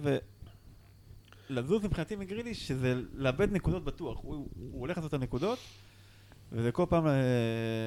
ולזוז 1.50 1.84
מבחינתי 1.84 2.16
מגרילי, 2.16 2.54
שזה 2.54 3.02
לאבד 3.14 3.52
נקודות 3.52 3.84
בטוח. 3.84 4.20
הוא, 4.22 4.36
הוא 4.72 4.80
הולך 4.80 4.98
לעשות 4.98 5.10
את 5.10 5.22
הנקודות, 5.22 5.60
וזה 6.52 6.72
כל 6.72 6.86
פעם 6.90 7.08
אה, 7.08 7.12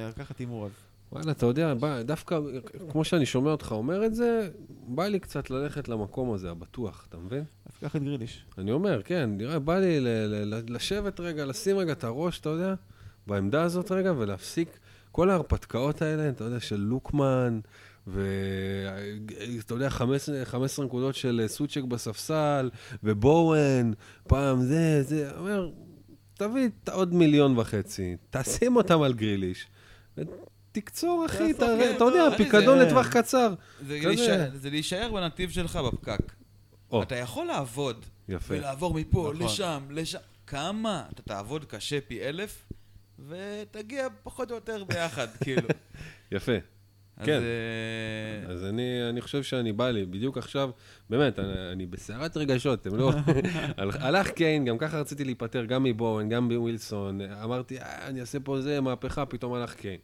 לקחת 0.09 0.37
הימור 0.37 0.65
אז. 0.65 0.71
וואלה, 1.11 1.31
אתה 1.31 1.45
יודע, 1.45 1.73
בא, 1.73 2.01
דווקא, 2.01 2.39
כמו 2.91 3.03
שאני 3.03 3.25
שומע 3.25 3.51
אותך 3.51 3.71
אומר 3.71 4.05
את 4.05 4.15
זה, 4.15 4.49
בא 4.87 5.07
לי 5.07 5.19
קצת 5.19 5.49
ללכת 5.49 5.87
למקום 5.89 6.33
הזה, 6.33 6.51
הבטוח, 6.51 7.05
אתה 7.09 7.17
מבין? 7.17 7.43
אז 7.65 7.77
קח 7.77 7.95
את 7.95 8.03
גריליש. 8.03 8.45
אני 8.57 8.71
אומר, 8.71 9.01
כן, 9.03 9.29
נראה, 9.37 9.59
בא 9.59 9.77
לי 9.79 9.99
ל- 9.99 10.07
ל- 10.07 10.55
ל- 10.55 10.75
לשבת 10.75 11.19
רגע, 11.19 11.45
לשים 11.45 11.77
רגע 11.77 11.91
את 11.91 12.03
הראש, 12.03 12.39
אתה 12.39 12.49
יודע, 12.49 12.73
בעמדה 13.27 13.63
הזאת 13.63 13.91
רגע, 13.91 14.13
ולהפסיק 14.17 14.79
כל 15.11 15.29
ההרפתקאות 15.29 16.01
האלה, 16.01 16.29
אתה 16.29 16.43
יודע, 16.43 16.59
של 16.59 16.79
לוקמן, 16.79 17.59
ואתה 18.07 19.73
יודע, 19.73 19.89
15, 19.89 20.45
15 20.45 20.85
נקודות 20.85 21.15
של 21.15 21.43
סוצ'ק 21.47 21.83
בספסל, 21.83 22.69
ובואן, 23.03 23.91
פעם 24.27 24.61
זה, 24.61 25.03
זה, 25.03 25.31
אומר, 25.37 25.69
תביא 26.33 26.69
עוד 26.91 27.13
מיליון 27.13 27.57
וחצי, 27.57 28.15
תשים 28.29 28.75
אותם 28.75 29.01
על 29.01 29.13
גריליש. 29.13 29.67
תקצור, 30.71 31.25
אחי, 31.25 31.51
אתה 31.51 32.03
יודע, 32.03 32.37
פיקדון 32.37 32.79
לטווח 32.79 33.07
קצר. 33.07 33.53
זה 34.53 34.69
להישאר 34.69 35.11
בנתיב 35.13 35.49
שלך 35.49 35.75
בפקק. 35.75 36.33
אתה 37.03 37.15
יכול 37.15 37.45
לעבוד. 37.45 38.05
יפה. 38.29 38.53
ולעבור 38.57 38.93
מפה, 38.93 39.31
נכון. 39.33 39.45
לשם, 39.45 39.83
לשם. 39.89 40.19
כמה? 40.47 41.03
אתה 41.13 41.21
תעבוד 41.21 41.65
קשה 41.65 42.01
פי 42.01 42.21
אלף, 42.21 42.65
ותגיע 43.27 44.07
פחות 44.23 44.51
או 44.51 44.55
יותר 44.55 44.83
ביחד, 44.83 45.27
כאילו. 45.43 45.67
יפה. 46.31 46.51
כן. 47.23 47.41
אה, 47.41 48.51
אז 48.51 48.65
אני, 48.65 49.09
אני 49.09 49.21
חושב 49.21 49.43
שאני 49.43 49.73
בא 49.73 49.89
לי, 49.89 50.05
בדיוק 50.05 50.37
עכשיו, 50.37 50.69
באמת, 51.09 51.39
אני, 51.39 51.71
אני 51.71 51.85
בסערת 51.85 52.37
רגשות, 52.37 52.85
הם 52.85 52.95
לא... 52.95 53.11
הלך 53.77 54.29
קיין, 54.29 54.65
גם 54.65 54.77
ככה 54.77 54.99
רציתי 54.99 55.23
להיפטר, 55.23 55.65
גם 55.65 55.83
מבואן, 55.83 56.29
גם 56.29 56.49
בווילסון, 56.49 57.21
אמרתי, 57.21 57.79
אה, 57.79 58.07
אני 58.07 58.21
אעשה 58.21 58.39
פה 58.39 58.61
זה, 58.61 58.81
מהפכה, 58.81 59.25
פתאום 59.25 59.53
הלך 59.53 59.75
קיין. 59.75 59.99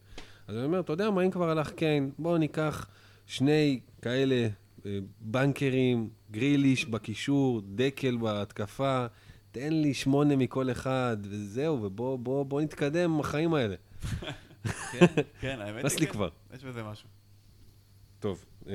אז 0.48 0.56
אני 0.56 0.66
אומר, 0.66 0.80
אתה 0.80 0.94
יודע 0.94 1.10
מה, 1.10 1.22
אם 1.22 1.32
כבר 1.32 1.50
הלך 1.50 1.72
קיין, 1.72 2.12
בואו 2.20 2.38
ניקח 2.38 2.88
שני 3.26 3.80
כאלה 4.02 4.48
אה, 4.86 5.00
בנקרים, 5.20 6.10
גריליש 6.32 6.86
בקישור, 6.86 7.62
דקל 7.66 8.18
בהתקפה, 8.18 9.06
תן 9.52 9.74
לי 9.74 9.94
שמונה 9.94 10.36
מכל 10.36 10.72
אחד, 10.72 11.18
וזהו, 11.22 11.84
ובואו 11.84 12.18
בוא, 12.18 12.46
בוא 12.46 12.62
נתקדם 12.62 13.14
עם 13.14 13.20
החיים 13.20 13.54
האלה. 13.54 13.76
כן, 14.92 15.06
כן, 15.42 15.62
האמת 15.62 15.92
היא, 15.92 16.00
לי 16.00 16.08
כבר. 16.08 16.30
יש 16.56 16.64
בזה 16.64 16.84
משהו. 16.84 17.08
טוב, 18.20 18.46
אה, 18.70 18.74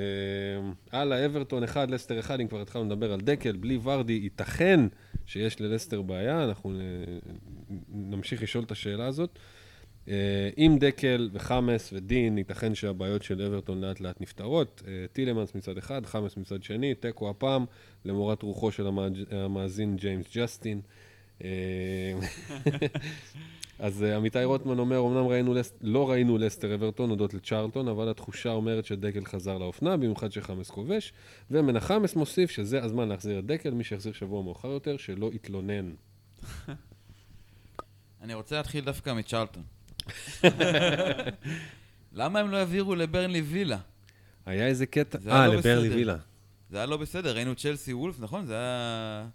הלאה, 0.91 1.25
אברטון 1.25 1.63
1, 1.63 1.89
לסטר 1.89 2.19
1, 2.19 2.39
אם 2.39 2.47
כבר 2.47 2.61
התחלנו 2.61 2.85
לדבר 2.85 3.13
על 3.13 3.21
דקל, 3.21 3.55
בלי 3.55 3.79
ורדי, 3.83 4.13
ייתכן 4.13 4.79
שיש 5.25 5.61
ללסטר 5.61 6.01
בעיה, 6.01 6.43
אנחנו 6.43 6.73
נמשיך 7.89 8.43
לשאול 8.43 8.63
את 8.63 8.71
השאלה 8.71 9.05
הזאת. 9.05 9.39
אה, 10.07 10.49
עם 10.57 10.77
דקל 10.77 11.29
וחמאס 11.33 11.93
ודין, 11.93 12.37
ייתכן 12.37 12.75
שהבעיות 12.75 13.23
של 13.23 13.41
אברטון 13.41 13.81
לאט 13.81 13.99
לאט 13.99 14.21
נפתרות. 14.21 14.83
אה, 14.87 15.05
טילמנס 15.13 15.55
מצד 15.55 15.77
אחד, 15.77 16.05
חמאס 16.05 16.37
מצד 16.37 16.63
שני, 16.63 16.95
תיקו 16.95 17.29
הפעם, 17.29 17.65
למורת 18.05 18.43
רוחו 18.43 18.71
של 18.71 18.87
המאזין 19.31 19.95
ג'יימס 19.95 20.25
ג'סטין. 20.35 20.81
אז 23.81 24.03
אה, 24.03 24.15
עמיתי 24.15 24.43
רוטמן 24.43 24.79
אומר, 24.79 24.99
אמנם 24.99 25.27
ראינו, 25.27 25.53
לס- 25.53 25.73
לא 25.81 26.09
ראינו 26.09 26.37
לסטר 26.37 26.75
אברטון 26.75 27.09
הודות 27.09 27.33
לצ'רלטון, 27.33 27.87
אבל 27.87 28.09
התחושה 28.09 28.49
אומרת 28.51 28.85
שדקל 28.85 29.25
חזר 29.25 29.57
לאופנה, 29.57 29.97
במיוחד 29.97 30.31
שחמאס 30.31 30.69
כובש, 30.69 31.13
ומנחמס 31.51 32.15
מוסיף 32.15 32.51
שזה 32.51 32.83
הזמן 32.83 33.09
להחזיר 33.09 33.39
את 33.39 33.45
דקל, 33.45 33.69
מי 33.69 33.83
שיחזיר 33.83 34.13
שבוע 34.13 34.43
מאוחר 34.43 34.67
יותר, 34.67 34.97
שלא 34.97 35.29
יתלונן. 35.33 35.91
אני 38.21 38.33
רוצה 38.33 38.55
להתחיל 38.57 38.85
דווקא 38.85 39.13
מצ'רלטון. 39.13 39.63
למה 42.13 42.39
הם 42.39 42.51
לא 42.51 42.57
העבירו 42.57 42.95
לברנלי 42.95 43.41
וילה? 43.41 43.77
היה 44.45 44.67
איזה 44.67 44.85
קטע, 44.85 45.17
אה, 45.31 45.47
לא 45.47 45.57
בסדר. 45.57 45.81
וילה. 45.95 46.17
זה 46.69 46.77
היה 46.77 46.85
לא 46.85 46.97
בסדר, 46.97 47.35
ראינו 47.35 47.55
צ'לסי 47.55 47.93
וולף, 47.93 48.19
נכון? 48.19 48.45
זה 48.45 48.53
היה... 48.57 49.27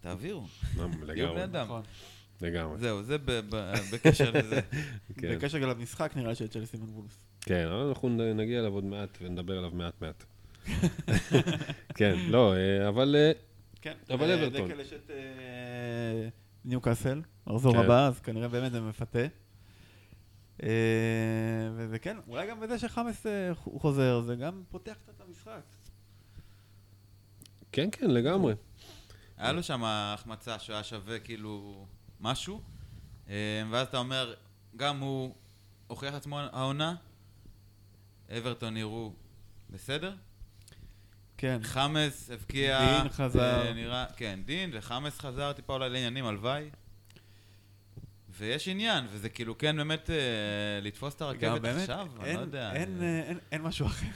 תעבירו. 0.00 0.46
תהיו 0.74 0.88
לגמרי. 1.04 1.64
נכון. 1.64 1.82
לגמרי. 2.40 2.78
זהו, 2.78 3.02
זה 3.02 3.18
ב- 3.18 3.40
ב- 3.50 3.72
בקשר 3.92 4.30
לזה. 4.30 4.60
כן. 5.20 5.36
בקשר 5.36 5.58
גם 5.58 5.68
למשחק 5.68 6.12
נראה 6.16 6.34
של 6.34 6.48
צ'לסי 6.48 6.76
וולס. 6.76 7.26
כן, 7.40 7.66
אבל 7.68 7.80
אנחנו 7.88 8.08
נגיע 8.34 8.60
אליו 8.60 8.72
עוד 8.72 8.84
מעט 8.84 9.18
ונדבר 9.22 9.58
עליו 9.58 9.70
מעט 9.70 10.02
מעט. 10.02 10.24
כן, 11.98 12.14
לא, 12.28 12.54
אה, 12.56 12.88
אבל 12.88 13.16
אה, 13.18 13.32
כן. 13.82 13.94
אבל 14.10 14.30
אה, 14.30 14.34
אברטון. 14.34 14.68
דקל 14.68 14.80
יש 14.80 14.92
את 14.92 15.10
ניוקאסל, 16.64 17.22
מחזור 17.46 17.72
כן. 17.72 17.78
הבא, 17.78 18.06
אז 18.06 18.20
כנראה 18.20 18.48
באמת 18.48 18.72
זה 18.72 18.80
מפתה. 18.80 19.18
וזה 21.76 21.98
כן, 22.00 22.16
אולי 22.28 22.46
גם 22.50 22.60
בזה 22.60 22.78
שחמאס 22.78 23.26
חוזר, 23.54 24.20
זה 24.20 24.36
גם 24.36 24.62
פותח 24.68 24.92
קצת 25.02 25.12
את 25.16 25.20
המשחק. 25.28 25.60
כן, 27.72 27.88
כן, 27.92 28.10
לגמרי. 28.10 28.54
היה 29.36 29.52
לו 29.52 29.62
שם 29.62 29.82
החמצה 29.84 30.58
שהיה 30.58 30.82
שווה 30.84 31.18
כאילו 31.18 31.86
משהו, 32.20 32.60
אה, 33.28 33.62
ואז 33.70 33.86
אתה 33.86 33.98
אומר, 33.98 34.34
גם 34.76 35.00
הוא 35.00 35.34
הוכיח 35.86 36.14
עצמו 36.14 36.40
העונה, 36.40 36.94
אברטון 38.38 38.74
נראו 38.74 39.12
בסדר, 39.70 40.14
כן. 41.38 41.58
חמאס 41.62 42.30
הבקיע, 42.30 43.02
דין 43.02 43.08
חזר. 43.08 43.72
נראה, 43.72 44.06
כן, 44.16 44.40
דין, 44.44 44.70
וחמאס 44.72 45.18
חזר 45.18 45.52
טיפה 45.52 45.72
אולי 45.72 45.88
לעניינים, 45.90 46.26
הלוואי. 46.26 46.70
ויש 48.38 48.68
עניין, 48.68 49.04
וזה 49.12 49.28
כאילו 49.28 49.58
כן 49.58 49.76
באמת 49.76 50.10
אה, 50.10 50.16
לתפוס 50.82 51.14
את 51.14 51.22
הרכבת 51.22 51.60
באמת, 51.60 51.80
עכשיו, 51.80 52.06
אני 52.20 52.24
אין- 52.28 52.36
לא 52.36 52.40
יודע. 52.40 52.72
אין, 52.72 52.98
אה, 53.02 53.22
אין- 53.28 53.38
אין 53.52 53.62
משהו 53.62 53.86
אחר. 53.86 54.06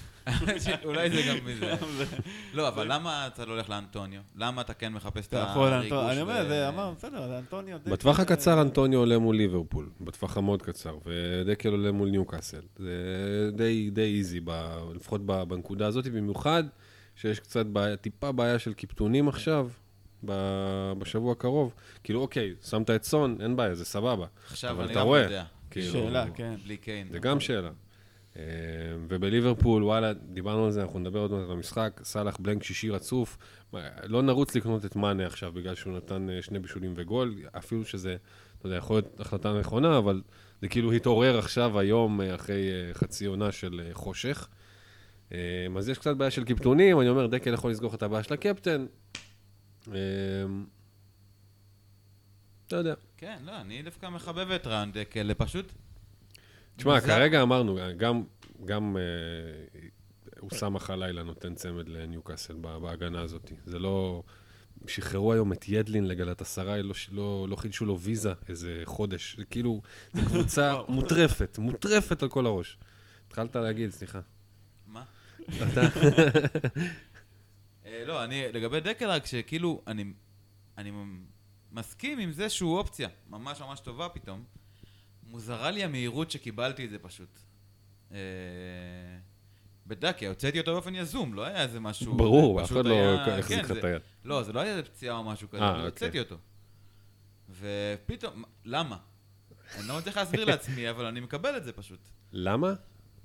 אולי 0.84 1.10
זה 1.10 1.22
גם 1.28 1.36
מזה. 1.46 1.74
לא, 2.54 2.68
אבל 2.68 2.92
למה 2.92 3.26
אתה 3.26 3.44
לא 3.44 3.52
הולך 3.52 3.70
לאנטוניו? 3.70 4.20
למה 4.36 4.60
אתה 4.62 4.74
כן 4.74 4.92
מחפש 4.92 5.26
את 5.26 5.34
הריגוש? 5.34 5.92
אני 6.12 6.20
אומר, 6.20 6.48
זה 6.48 6.68
אמר, 6.68 6.92
בסדר, 6.96 7.38
אנטוניו. 7.38 7.78
בטווח 7.86 8.18
אה, 8.18 8.24
הקצר 8.24 8.62
אנטוניו 8.62 8.98
עולה 8.98 9.18
מול 9.18 9.36
ליברפול, 9.36 9.90
בטווח 10.00 10.36
המאוד 10.36 10.62
קצר, 10.62 10.98
ודקל 11.06 11.68
עולה 11.68 11.92
מול 11.92 12.08
ניוקאסל. 12.08 12.60
זה 12.78 12.94
די 13.56 13.90
די 13.92 14.18
איזי, 14.18 14.40
לפחות 14.94 15.26
בנקודה 15.26 15.86
הזאת, 15.86 16.06
במיוחד 16.08 16.64
שיש 17.16 17.40
קצת 17.40 17.66
בעיה, 17.66 17.96
טיפה 17.96 18.32
בעיה 18.32 18.58
של 18.58 18.72
קיפטונים 18.72 19.28
עכשיו, 19.28 19.68
בשבוע 20.98 21.32
הקרוב. 21.32 21.74
כאילו, 22.04 22.20
אוקיי, 22.20 22.54
שמת 22.62 22.90
את 22.90 23.04
סון, 23.04 23.36
אין 23.40 23.56
בעיה, 23.56 23.74
זה 23.74 23.84
סבבה. 23.84 24.26
עכשיו 24.46 24.70
אבל 24.70 24.84
אני 24.84 25.00
רואה. 25.00 25.22
יודע. 25.22 25.44
כאילו, 25.70 25.92
שאלה, 25.92 26.26
כן. 26.34 26.54
בלי 26.64 26.76
קיין. 26.76 27.08
זה 27.10 27.18
גם 27.18 27.40
שאלה. 27.40 27.70
אה, 28.36 28.42
ובליברפול, 29.08 29.84
וואלה, 29.84 30.12
דיברנו 30.12 30.64
על 30.64 30.70
זה, 30.70 30.82
אנחנו 30.82 30.98
נדבר 30.98 31.18
עוד 31.18 31.30
מעט 31.30 31.44
על 31.44 31.52
המשחק, 31.52 32.00
סאלח 32.04 32.36
בלנק 32.40 32.62
שישי 32.62 32.90
רצוף. 32.90 33.38
מה, 33.72 33.80
לא 34.04 34.22
נרוץ 34.22 34.54
לקנות 34.54 34.84
את 34.84 34.96
מאנה 34.96 35.26
עכשיו 35.26 35.52
בגלל 35.52 35.74
שהוא 35.74 35.96
נתן 35.96 36.30
אה, 36.30 36.42
שני 36.42 36.58
בישולים 36.58 36.92
וגול, 36.96 37.34
אפילו 37.58 37.84
שזה, 37.84 38.16
אתה 38.58 38.66
יודע, 38.66 38.76
יכול 38.76 38.96
להיות 38.96 39.20
החלטה 39.20 39.58
נכונה, 39.60 39.98
אבל 39.98 40.22
זה 40.60 40.68
כאילו 40.68 40.92
התעורר 40.92 41.38
עכשיו, 41.38 41.78
היום, 41.78 42.20
אה, 42.20 42.34
אחרי 42.34 42.70
אה, 42.70 42.94
חצי 42.94 43.26
עונה 43.26 43.52
של 43.52 43.80
אה, 43.84 43.94
חושך. 43.94 44.48
אה, 45.32 45.38
אז 45.78 45.88
יש 45.88 45.98
קצת 45.98 46.16
בעיה 46.16 46.30
של 46.30 46.44
קיפטונים, 46.44 47.00
אני 47.00 47.08
אומר, 47.08 47.26
דקל 47.26 47.54
יכול 47.54 47.70
לסגור 47.70 47.94
את 47.94 48.02
הבעיה 48.02 48.22
של 48.22 48.34
הקפטן. 48.34 48.86
אה, 49.88 49.94
לא 52.72 52.76
יודע. 52.76 52.94
כן, 53.16 53.38
לא, 53.44 53.60
אני 53.60 53.82
דווקא 53.82 54.08
מחבב 54.08 54.50
את 54.50 54.66
רעיון 54.66 54.92
דקל, 54.92 55.34
פשוט... 55.34 55.72
תשמע. 56.76 57.00
כרגע 57.00 57.42
אמרנו, 57.42 57.78
גם, 57.96 58.24
גם 58.64 58.96
אה, 58.96 59.80
אוסאמה 60.42 60.78
חלילה 60.78 61.22
נותן 61.22 61.54
צמד 61.54 61.88
לניוקאסל 61.88 62.54
בהגנה 62.54 63.20
הזאת. 63.20 63.52
זה 63.66 63.78
לא... 63.78 64.22
שחררו 64.86 65.32
היום 65.32 65.52
את 65.52 65.68
ידלין 65.68 66.08
לגלת 66.08 66.40
עשרה, 66.40 66.82
לא, 66.82 66.94
לא, 67.12 67.46
לא 67.48 67.56
חידשו 67.56 67.84
לו 67.84 68.00
ויזה 68.00 68.32
איזה 68.48 68.82
חודש. 68.84 69.36
זה 69.38 69.44
כאילו, 69.44 69.82
זו 70.14 70.26
קבוצה. 70.26 70.74
מוטרפת, 70.88 71.58
מוטרפת 71.58 72.22
על 72.22 72.28
כל 72.28 72.46
הראש. 72.46 72.78
התחלת 73.26 73.56
להגיד, 73.56 73.90
סליחה. 73.90 74.20
מה? 74.86 75.02
אתה... 75.44 75.80
אה, 77.90 78.04
לא, 78.04 78.24
אני, 78.24 78.52
לגבי 78.52 78.80
דקל 78.80 79.10
רק 79.10 79.26
שכאילו, 79.26 79.82
אני, 79.86 80.04
אני 80.78 80.92
מסכים 81.72 82.18
עם 82.18 82.32
זה 82.32 82.48
שהוא 82.48 82.78
אופציה 82.78 83.08
ממש 83.28 83.60
ממש 83.60 83.80
טובה 83.80 84.08
פתאום. 84.08 84.44
מוזרה 85.22 85.70
לי 85.70 85.84
המהירות 85.84 86.30
שקיבלתי 86.30 86.84
את 86.84 86.90
זה 86.90 86.98
פשוט. 86.98 87.38
אה, 88.12 88.18
בדקה, 89.86 90.28
הוצאתי 90.28 90.60
אותו 90.60 90.72
באופן 90.72 90.94
יזום, 90.94 91.34
לא 91.34 91.44
היה 91.44 91.62
איזה 91.62 91.80
משהו... 91.80 92.14
ברור, 92.14 92.62
אף 92.62 92.72
אחד 92.72 92.86
לא 92.86 93.14
החזיק 93.14 93.56
כן, 93.56 93.64
לך 93.64 93.70
את 93.70 93.84
היד. 93.84 94.02
לא, 94.24 94.42
זה 94.42 94.52
לא 94.52 94.60
היה 94.60 94.70
איזה 94.70 94.82
פציעה 94.82 95.16
או 95.16 95.24
משהו 95.24 95.48
כזה, 95.50 95.62
אה, 95.62 95.70
אוקיי. 95.70 95.84
הוצאתי 95.84 96.18
אותו. 96.18 96.36
ופתאום, 97.50 98.44
למה? 98.64 98.96
אני 99.78 99.88
לא 99.88 99.98
מצליח 99.98 100.16
להסביר 100.16 100.44
לעצמי, 100.44 100.90
אבל 100.90 101.04
אני 101.04 101.20
מקבל 101.20 101.56
את 101.56 101.64
זה 101.64 101.72
פשוט. 101.72 102.00
למה? 102.32 102.74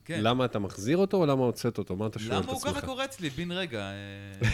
כן. 0.06 0.20
למה 0.22 0.46
אתה 0.46 0.60
מחזיר 0.60 0.98
אותו 0.98 1.18
או 1.18 1.26
למה 1.26 1.44
הוצאת 1.44 1.78
אותו? 1.78 1.96
מה 1.96 2.08
אתה 2.08 2.20
שואל 2.20 2.38
את 2.38 2.44
למה 2.44 2.52
הוא 2.52 2.60
עצמך? 2.60 2.72
ככה 2.72 2.86
קורץ 2.86 3.20
לי 3.20 3.30
בן 3.30 3.52
רגע? 3.52 3.80
אה, 3.80 4.50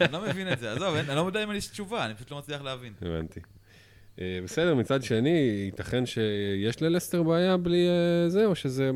אני 0.00 0.12
לא 0.12 0.20
מבין 0.20 0.52
את 0.52 0.58
זה. 0.58 0.72
עזוב, 0.72 0.94
אני 0.94 1.16
לא 1.16 1.20
יודע 1.20 1.44
אם 1.44 1.52
יש 1.52 1.66
תשובה, 1.66 2.04
אני 2.04 2.14
פשוט 2.14 2.30
לא 2.30 2.38
מצליח 2.38 2.62
להבין. 2.62 2.92
הבנתי. 3.02 3.40
אה, 4.20 4.38
בסדר, 4.44 4.74
מצד 4.74 5.02
שני, 5.02 5.64
ייתכן 5.64 6.06
שיש 6.06 6.82
ללסטר 6.82 7.22
בעיה 7.22 7.56
בלי 7.56 7.88
אה, 7.88 8.28
זה, 8.28 8.46
או 8.46 8.54
שזה 8.54 8.90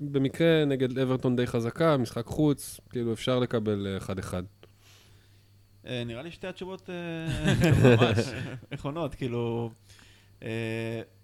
במקרה 0.00 0.64
נגד 0.64 0.98
אברטון 0.98 1.36
די 1.36 1.46
חזקה, 1.46 1.96
משחק 1.96 2.26
חוץ, 2.26 2.80
כאילו 2.90 3.12
אפשר 3.12 3.38
לקבל 3.38 3.86
אה, 3.86 3.96
אחד-אחד. 3.96 4.42
אה, 5.86 6.02
נראה 6.06 6.22
לי 6.22 6.30
שתי 6.30 6.46
התשובות 6.46 6.90
ממש 7.84 8.18
נכונות, 8.72 9.14
כאילו, 9.14 9.70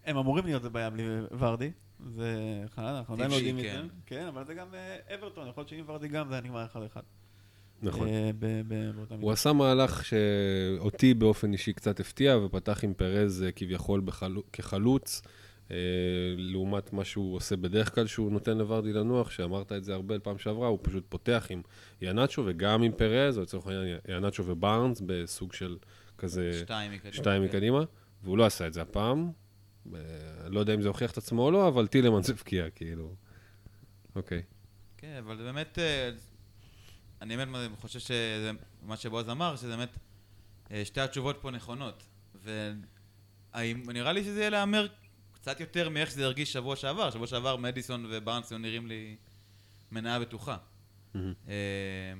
הם 0.05 0.17
אמורים 0.17 0.45
להיות 0.45 0.62
בבעיה 0.62 0.91
בלי 0.91 1.05
ורדי, 1.39 1.71
זה 2.05 2.63
חלל, 2.75 2.95
אנחנו 2.95 3.15
עדיין 3.15 3.31
לא 3.31 3.37
יודעים 3.37 3.59
את 3.59 3.65
כן. 3.65 3.83
זה, 3.83 3.93
כן, 4.07 4.27
אבל 4.27 4.45
זה 4.45 4.55
גם 4.55 4.75
אה, 4.75 5.15
אברטון, 5.15 5.49
יכול 5.49 5.61
להיות 5.61 5.69
שאם 5.69 5.85
ורדי 5.87 6.09
גם 6.09 6.29
זה 6.29 6.35
היה 6.35 6.43
נגמר 6.43 6.65
אחד 6.65 6.83
אחד. 6.83 7.01
נכון. 7.83 8.09
אה, 8.09 8.31
הוא. 9.21 9.33
עשה 9.33 9.53
מהלך 9.53 10.05
שאותי 10.05 11.15
באופן 11.15 11.53
אישי 11.53 11.73
קצת 11.73 12.01
הפתיע, 12.01 12.37
ופתח 12.37 12.85
עם 12.85 12.95
פרז 12.95 13.43
אה, 13.47 13.53
כביכול 13.53 14.03
כחלוץ, 14.53 15.23
לעומת 16.37 16.93
מה 16.93 17.05
שהוא 17.05 17.37
עושה 17.37 17.57
בדרך 17.57 17.95
כלל, 17.95 18.07
שהוא 18.07 18.33
נותן 18.33 18.59
לוורדי 18.59 18.93
לנוח, 18.93 19.31
שאמרת 19.31 19.73
את 19.73 19.85
זה 19.85 19.95
הרבה 19.95 20.19
פעם 20.19 20.39
שעברה, 20.39 20.69
הוא 20.69 20.79
פשוט 20.83 21.05
פותח 21.09 21.47
עם 21.51 21.63
יאנצ'ו 22.03 22.43
וגם 22.47 22.83
עם 22.83 22.93
פרז, 22.93 23.39
או 23.39 23.43
לצורך 23.43 23.67
העניין 23.67 23.99
יאנצ'ו 24.09 24.43
ובארנס, 24.47 25.03
בסוג 25.07 25.53
של 25.53 25.77
כזה... 26.19 26.53
שתיים 26.61 26.93
מקדימה. 26.93 27.15
שתיים 27.15 27.43
מקדימה, 27.43 27.85
והוא 28.23 28.39
לא 28.39 28.47
עשה 28.47 28.67
את 28.67 28.73
זה 28.73 28.83
הפעם. 28.83 29.31
אה, 29.95 30.49
לא 30.49 30.61
יודע 30.61 30.74
אם 30.74 30.82
זה 30.82 30.89
הוכיח 30.89 31.11
את 31.11 31.18
עצמו 31.18 31.43
או 31.43 31.51
לא, 31.51 31.68
אבל 31.68 31.87
טילמנס 31.87 32.30
הבקיע, 32.30 32.70
כאילו. 32.70 33.14
אוקיי. 34.16 34.43
כן, 34.97 35.16
אבל 35.18 35.37
זה 35.37 35.43
באמת, 35.43 35.78
אה, 35.78 36.11
אני 37.22 37.37
באמת 37.37 37.70
חושב 37.80 37.99
שזה, 37.99 38.51
מה 38.82 38.97
שבועז 38.97 39.28
אמר, 39.28 39.57
שזה 39.57 39.76
באמת, 39.76 39.99
אה, 40.70 40.84
שתי 40.84 41.01
התשובות 41.01 41.39
פה 41.41 41.51
נכונות. 41.51 42.03
ונראה 43.55 44.12
לי 44.12 44.24
שזה 44.24 44.41
יהיה 44.41 44.51
להמר 44.51 44.87
קצת 45.32 45.61
יותר 45.61 45.89
מאיך 45.89 46.11
שזה 46.11 46.24
הרגיש 46.24 46.53
שבוע 46.53 46.76
שעבר. 46.76 47.11
שבוע 47.11 47.26
שעבר 47.26 47.57
מדיסון 47.57 48.07
ובארנסון 48.11 48.62
נראים 48.62 48.87
לי 48.87 49.16
מניה 49.93 50.20
בטוחה. 50.20 50.57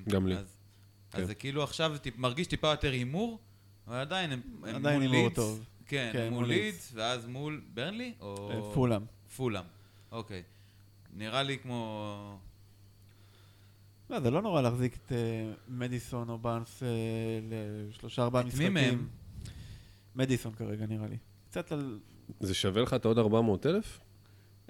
גם 0.08 0.26
לי. 0.26 0.36
אז, 0.36 0.56
כן. 1.10 1.24
זה 1.24 1.34
כאילו 1.34 1.62
עכשיו 1.62 1.92
זה 2.04 2.10
מרגיש 2.16 2.46
טיפה 2.46 2.70
יותר 2.70 2.92
הימור, 2.92 3.40
אבל 3.86 3.96
עדיין 3.96 4.32
הם, 4.32 4.40
מול 4.58 4.68
הימור 4.68 4.98
לידס. 4.98 5.60
כן, 5.89 6.11
כן, 6.12 6.32
מול 6.32 6.47
לידס, 6.49 6.93
ואז 6.95 7.26
מול 7.26 7.61
ברנלי? 7.74 8.12
או... 8.20 8.51
אה, 8.51 8.74
פולאם. 8.74 9.03
פולאם, 9.37 9.64
אוקיי. 10.12 10.43
נראה 11.16 11.43
לי 11.43 11.59
כמו... 11.59 12.39
לא, 14.11 14.20
זה 14.20 14.30
לא 14.30 14.43
נורא 14.43 14.62
להחזיק 14.62 14.97
את 14.97 15.12
אה, 15.12 15.16
מדיסון 15.68 16.28
או 16.28 16.39
בארנס 16.39 16.82
אה, 16.82 16.89
לשלושה 17.91 18.22
ארבעה 18.22 18.41
את 18.43 18.47
מי 18.47 18.51
משחקים. 18.53 18.74
מהם? 18.74 19.09
מדיסון 20.16 20.53
כרגע 20.55 20.87
נראה 20.87 21.07
לי. 21.07 21.16
קצת 21.51 21.72
על... 21.72 21.99
זה 22.41 22.55
שווה 22.55 22.82
לך 22.82 22.95
את 22.95 23.05
העוד 23.05 23.18
400 23.18 23.66
אלף? 23.66 24.01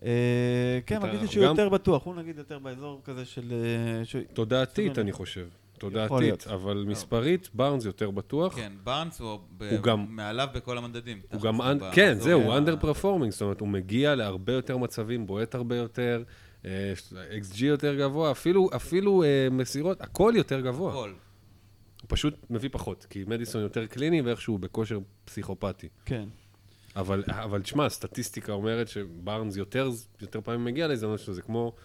אה, 0.02 0.78
כן, 0.86 1.02
מרגיש 1.02 1.20
לי 1.20 1.28
שהוא 1.28 1.44
גם- 1.44 1.50
יותר 1.50 1.68
בטוח, 1.68 2.04
הוא 2.04 2.14
נגיד 2.14 2.38
יותר 2.38 2.58
באזור 2.58 3.00
כזה 3.04 3.24
של... 3.24 3.52
אה, 3.52 4.04
ש- 4.04 4.16
תודעתית. 4.32 4.98
אני 4.98 5.12
חושב. 5.12 5.48
תודעתית. 5.78 6.46
אבל 6.46 6.84
מספרית, 6.88 7.50
בארנס 7.54 7.84
יותר 7.84 8.10
בטוח. 8.10 8.56
כן, 8.56 8.72
בארנס 8.84 9.20
הוא, 9.20 9.38
מעליו 10.08 10.48
בכל 10.54 10.78
המדדים. 10.78 11.20
הוא 11.32 11.40
גם, 11.40 11.60
כן, 11.92 12.14
זהו, 12.20 12.56
underperforming, 12.56 13.32
זאת 13.32 13.42
אומרת, 13.42 13.60
הוא 13.60 13.68
מגיע 13.68 14.14
להרבה 14.14 14.52
יותר 14.52 14.76
מצבים, 14.76 15.26
בועט 15.26 15.54
הרבה 15.54 15.76
יותר, 15.76 16.22
xG 17.36 17.66
יותר 17.66 17.94
גבוה, 17.94 18.30
אפילו, 18.30 18.68
אפילו 18.76 19.22
אה, 19.22 19.48
מסירות, 19.50 20.00
הכל 20.00 20.32
יותר 20.36 20.60
גבוה. 20.60 20.90
הכל. 20.90 21.12
הוא 22.02 22.08
פשוט 22.08 22.34
מביא 22.50 22.68
פחות, 22.72 23.06
כי 23.10 23.24
מדיסון 23.26 23.62
יותר 23.62 23.86
קליני 23.86 24.20
ואיכשהו 24.20 24.52
הוא 24.52 24.60
בכושר 24.60 24.98
פסיכופתי. 25.24 25.88
כן. 26.04 26.28
אבל, 26.96 27.24
אבל 27.28 27.62
תשמע, 27.62 27.86
הסטטיסטיקה 27.86 28.52
אומרת 28.52 28.88
שבארנס 28.88 29.56
יותר, 29.56 29.90
יותר 30.20 30.40
פעמים 30.40 30.64
מגיע 30.64 30.86
להזדמנות 30.86 31.20
שלו, 31.20 31.34
זה 31.34 31.42
כמו 31.42 31.72
אה, 31.76 31.82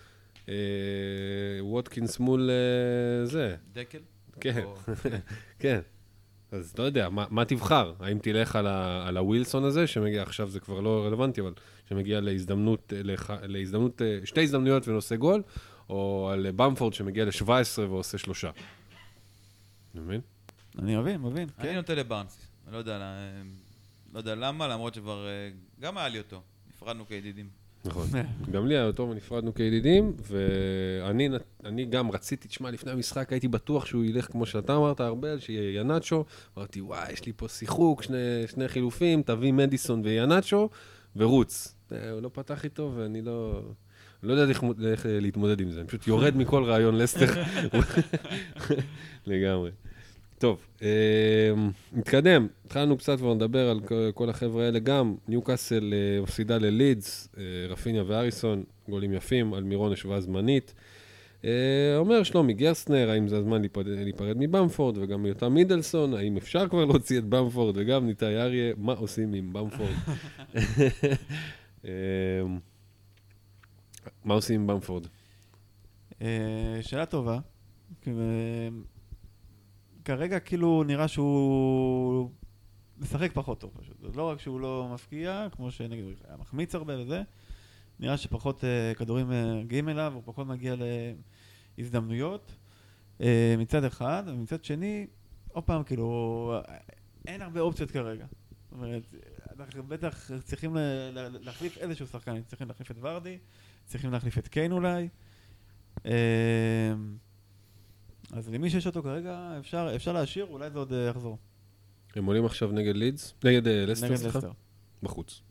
ווטקינס 1.62 2.20
מול 2.20 2.50
אה, 2.50 3.26
זה, 3.26 3.56
דקל? 3.74 4.00
כן, 4.40 4.64
כן. 5.60 5.80
אז 6.52 6.78
לא 6.78 6.84
יודע, 6.84 7.10
מה, 7.10 7.26
מה 7.30 7.46
תבחר? 7.46 7.94
האם 8.00 8.20
תלך 8.20 8.56
על, 8.56 8.68
ה, 8.68 9.08
על 9.08 9.18
הווילסון 9.18 9.64
הזה, 9.64 9.88
שמגיע, 9.88 10.22
עכשיו 10.22 10.50
זה 10.50 10.60
כבר 10.60 10.80
לא 10.80 11.06
רלוונטי, 11.06 11.42
אבל 11.42 11.54
שמגיע 11.90 12.22
להזדמנות, 12.22 12.94
אה, 12.96 13.04
לח, 13.04 13.30
להזדמנות, 13.42 14.02
אה, 14.02 14.20
שתי 14.26 14.44
הזדמנויות 14.44 14.88
ונושא 14.88 15.16
גול, 15.16 15.44
או 15.90 16.30
על 16.34 16.52
במפורד 16.56 16.94
שמגיע 16.94 17.26
ל-17 17.26 17.80
ועושה 17.80 18.18
שלושה. 18.18 18.50
אתה 19.92 20.00
מבין? 20.00 20.22
אני 20.80 20.96
מבין, 20.96 21.22
מבין. 21.22 21.50
אני 21.60 21.70
כן. 21.70 21.76
נוטה 21.76 21.96
לבארנס. 21.96 22.48
אני 22.66 22.74
לא 22.74 22.78
יודע, 22.78 23.14
לא 24.14 24.20
יודע 24.20 24.36
למה, 24.36 24.68
למרות 24.68 24.94
שכבר 24.94 25.28
אה, 25.28 25.50
גם 25.80 25.98
היה 25.98 26.08
לי 26.08 26.18
אותו. 26.18 26.42
נפרדנו 26.70 27.08
כידידים. 27.08 27.61
נכון. 27.86 28.08
גם 28.52 28.68
לי 28.68 28.76
היה 28.78 28.86
אותו 28.86 29.10
ונפרדנו 29.10 29.54
כידידים, 29.54 30.14
ואני 31.64 31.86
גם 31.86 32.12
רציתי, 32.12 32.48
תשמע, 32.48 32.72
לפני 32.72 32.92
המשחק 32.92 33.32
הייתי 33.32 33.48
בטוח 33.48 33.86
שהוא 33.86 34.06
ילך 34.06 34.32
כמו 34.32 34.46
שאתה 34.46 34.76
אמרת, 34.76 35.02
ארבל, 35.02 35.40
שיהיה 35.40 35.80
ינאצ'ו. 35.80 36.26
אמרתי, 36.58 36.82
וואי, 36.82 37.12
יש 37.14 37.26
לי 37.26 37.34
פה 37.36 37.48
שיחוק, 37.48 38.04
שני, 38.04 38.18
שני 38.48 38.68
חילופים, 38.68 39.22
תביא 39.22 39.52
מדיסון 39.52 40.02
וינאצ'ו, 40.04 40.70
ורוץ. 41.16 41.76
אה, 41.92 42.12
הוא 42.12 42.22
לא 42.22 42.30
פתח 42.34 42.64
איתו, 42.64 42.92
ואני 42.96 43.22
לא... 43.22 43.62
לא 44.24 44.34
יודע 44.34 44.52
איך, 44.92 45.06
להתמודד 45.06 45.62
עם 45.62 45.72
זה, 45.72 45.80
אני 45.80 45.88
פשוט 45.88 46.08
יורד 46.08 46.38
מכל 46.38 46.64
רעיון 46.64 46.98
לסטר. 46.98 47.26
לגמרי. 49.28 49.72
טוב, 50.42 50.68
אה, 50.82 50.88
נתקדם. 51.94 52.48
התחלנו 52.66 52.98
קצת 52.98 53.18
כבר 53.18 53.34
לדבר 53.34 53.70
על 53.70 53.80
כל- 54.14 54.30
החבר'ה 54.30 54.66
האלה 54.66 54.80
גם. 54.80 55.16
ניוקאסל 55.28 55.94
אה, 55.94 56.22
מפסידה 56.22 56.58
ללידס, 56.58 57.30
אה, 57.38 57.44
רפיניה 57.70 58.04
ואריסון, 58.08 58.64
גולים 58.90 59.14
יפים, 59.14 59.54
על 59.54 59.64
מירון 59.64 59.94
השוואה 59.94 60.22
זמנית. 60.22 60.74
אה, 61.46 61.50
אומר 61.98 62.24
שלומי 62.24 62.54
גרסנר, 62.54 63.10
האם 63.10 63.28
זה 63.28 63.38
הזמן 63.38 63.62
להיפרד, 63.62 63.88
להיפרד 63.88 64.38
מבמפורד, 64.40 64.98
וגם 64.98 65.24
מיותם 65.24 65.54
מידלסון, 65.54 66.14
האם 66.14 66.38
אפשר 66.38 66.68
כבר 66.70 66.86
להוציא 66.86 67.20
את 67.20 67.24
במפורד, 67.24 67.78
וגם 67.78 68.06
ניתאי 68.08 68.38
אריה, 68.42 68.74
מה 68.78 68.94
עושים 68.94 69.34
עם 69.34 69.54
במפורד? 69.54 69.96
אה, 71.86 71.92
מה 74.26 74.34
עושים 74.34 74.62
עם 74.62 74.68
במפורד? 74.68 75.08
שאלה 76.82 77.06
טובה. 77.06 77.40
כרגע 80.16 80.40
כאילו 80.40 80.84
נראה 80.84 81.08
שהוא 81.08 82.30
משחק 82.98 83.32
פחות 83.34 83.60
טוב 83.60 83.72
פשוט. 83.80 84.16
לא 84.16 84.30
רק 84.30 84.40
שהוא 84.40 84.60
לא 84.60 84.90
מפקיע, 84.94 85.48
כמו 85.52 85.72
שנגיד 85.72 86.04
הוא 86.04 86.12
היה 86.28 86.38
מחמיץ 86.38 86.76
הרבה 86.76 87.02
וזה, 87.02 87.22
נראה 88.00 88.18
שפחות 88.18 88.64
אה, 88.64 88.94
כדורים 88.96 89.32
אה, 89.32 89.56
מגיעים 89.56 89.90
אליו, 89.90 90.12
הוא 90.16 90.22
פחות 90.26 90.48
מגיע 90.48 90.76
להזדמנויות 91.78 92.56
אה, 93.22 93.56
מצד 93.58 93.84
אחד, 93.84 94.24
ומצד 94.28 94.64
שני, 94.64 95.08
עוד 95.48 95.64
פעם, 95.64 95.84
כאילו, 95.84 96.54
אין 97.28 97.42
הרבה 97.42 97.60
אופציות 97.60 97.92
כרגע. 97.92 98.26
זאת 98.62 98.72
אומרת, 98.72 99.04
אנחנו 99.60 99.84
בטח 99.84 100.32
צריכים 100.44 100.78
להחליף 101.42 101.78
איזשהו 101.78 102.08
שחקן, 102.08 102.42
צריכים 102.44 102.68
להחליף 102.68 102.92
את 102.92 102.96
ורדי, 103.02 103.38
צריכים 103.86 104.12
להחליף 104.12 104.38
את 104.38 104.48
קיין 104.48 104.72
אולי. 104.72 105.10
אמ, 106.06 106.12
אז 108.34 108.50
למי 108.50 108.70
שיש 108.70 108.88
אותו 108.88 109.04
כרגע, 109.04 109.56
אפשר, 109.60 109.92
אפשר 109.96 110.14
להשאיר, 110.14 110.46
אולי 110.46 110.70
זה 110.70 110.78
עוד 110.80 110.94
אה, 110.94 111.08
יחזור. 111.10 111.38
הם 112.16 112.26
עולים 112.26 112.46
עכשיו 112.46 112.72
נגד 112.72 112.96
לידס? 112.96 113.34
נגד 113.44 113.68
אה, 113.68 113.86
לסטר, 113.86 114.08
נגד 114.08 114.16
סליחה? 114.16 114.38
לסטר. 114.38 114.52
בחוץ. 115.04 115.42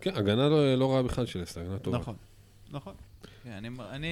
כן, 0.00 0.14
הגנה 0.16 0.48
לא, 0.48 0.74
לא 0.74 0.92
רעה 0.92 1.02
בכלל 1.02 1.26
של 1.26 1.42
לסטר, 1.42 1.60
הגנה 1.60 1.78
טובה. 1.78 1.98
נכון, 1.98 2.16
נכון. 2.70 2.94
כן, 3.42 3.50
אני, 3.50 3.68
אני 3.90 4.08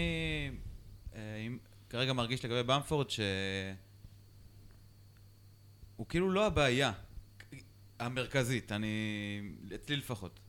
אה, 1.15 1.37
אם- 1.47 1.59
כרגע 1.91 2.13
מרגיש 2.13 2.45
לגבי 2.45 2.63
במפורד 2.63 3.11
ש... 3.11 3.21
הוא 5.97 6.07
כאילו 6.09 6.31
לא 6.31 6.47
הבעיה 6.47 6.93
המרכזית, 7.99 8.73
אני... 8.73 8.89
אצלי 9.75 9.97
לפחות. 9.97 10.41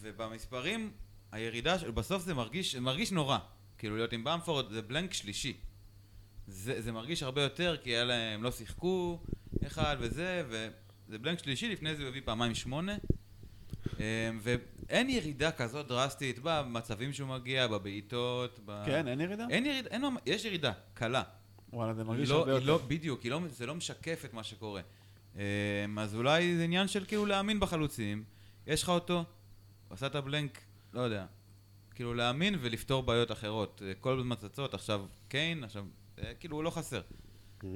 ובמספרים, 0.00 0.90
הירידה, 1.32 1.76
בסוף 1.94 2.22
זה 2.22 2.34
מרגיש, 2.34 2.76
מרגיש 2.76 3.12
נורא. 3.12 3.38
כאילו 3.78 3.96
להיות 3.96 4.12
עם 4.12 4.24
במפורד 4.24 4.70
זה 4.72 4.82
בלנק 4.82 5.12
שלישי. 5.12 5.56
זה, 6.46 6.82
זה 6.82 6.92
מרגיש 6.92 7.22
הרבה 7.22 7.42
יותר, 7.42 7.76
כי 7.82 7.90
היה 7.90 8.04
להם, 8.04 8.42
לא 8.42 8.50
שיחקו 8.50 9.20
אחד 9.66 9.96
וזה, 10.00 10.42
וזה 10.48 11.18
בלנק 11.18 11.38
שלישי, 11.38 11.68
לפני 11.68 11.94
זה 11.96 12.02
הוא 12.02 12.08
הביא 12.08 12.22
פעמיים 12.24 12.54
שמונה. 12.54 12.96
אה, 14.00 14.30
ואין 14.40 15.10
ירידה 15.10 15.52
כזאת 15.52 15.86
דרסטית 15.88 16.38
במצבים 16.42 17.12
שהוא 17.12 17.28
מגיע, 17.28 17.66
בבעיטות, 17.66 18.60
ב... 18.64 18.82
כן, 18.86 19.08
אין 19.08 19.20
ירידה? 19.20 19.46
אין 19.50 19.66
ירידה, 19.66 19.90
אין, 19.90 20.02
ממש- 20.02 20.20
יש 20.26 20.44
ירידה, 20.44 20.72
קלה. 20.94 21.22
וואלה, 21.72 21.94
זה 21.94 22.04
מרגיש 22.04 22.30
לא, 22.30 22.38
הרבה 22.38 22.52
יותר. 22.52 22.66
לא, 22.66 22.78
בדיוק, 22.86 23.26
לא, 23.26 23.40
זה 23.48 23.66
לא 23.66 23.74
משקף 23.74 24.22
את 24.24 24.34
מה 24.34 24.42
שקורה. 24.44 24.80
אמ, 25.36 25.40
אז 25.98 26.14
אולי 26.14 26.56
זה 26.56 26.64
עניין 26.64 26.88
של 26.88 27.04
כאילו 27.04 27.26
להאמין 27.26 27.60
בחלוצים, 27.60 28.24
יש 28.66 28.82
לך 28.82 28.88
אותו, 28.88 29.24
עשה 29.90 30.06
את 30.06 30.14
הבלנק, 30.14 30.60
לא 30.92 31.00
יודע, 31.00 31.26
כאילו 31.94 32.14
להאמין 32.14 32.54
ולפתור 32.60 33.02
בעיות 33.02 33.32
אחרות. 33.32 33.82
כל 34.00 34.18
הזמן 34.18 34.36
צצות, 34.36 34.74
עכשיו 34.74 35.04
קיין, 35.28 35.64
עכשיו, 35.64 35.84
כאילו 36.40 36.56
הוא 36.56 36.64
לא 36.64 36.70
חסר. 36.70 37.00
אמ, 37.64 37.70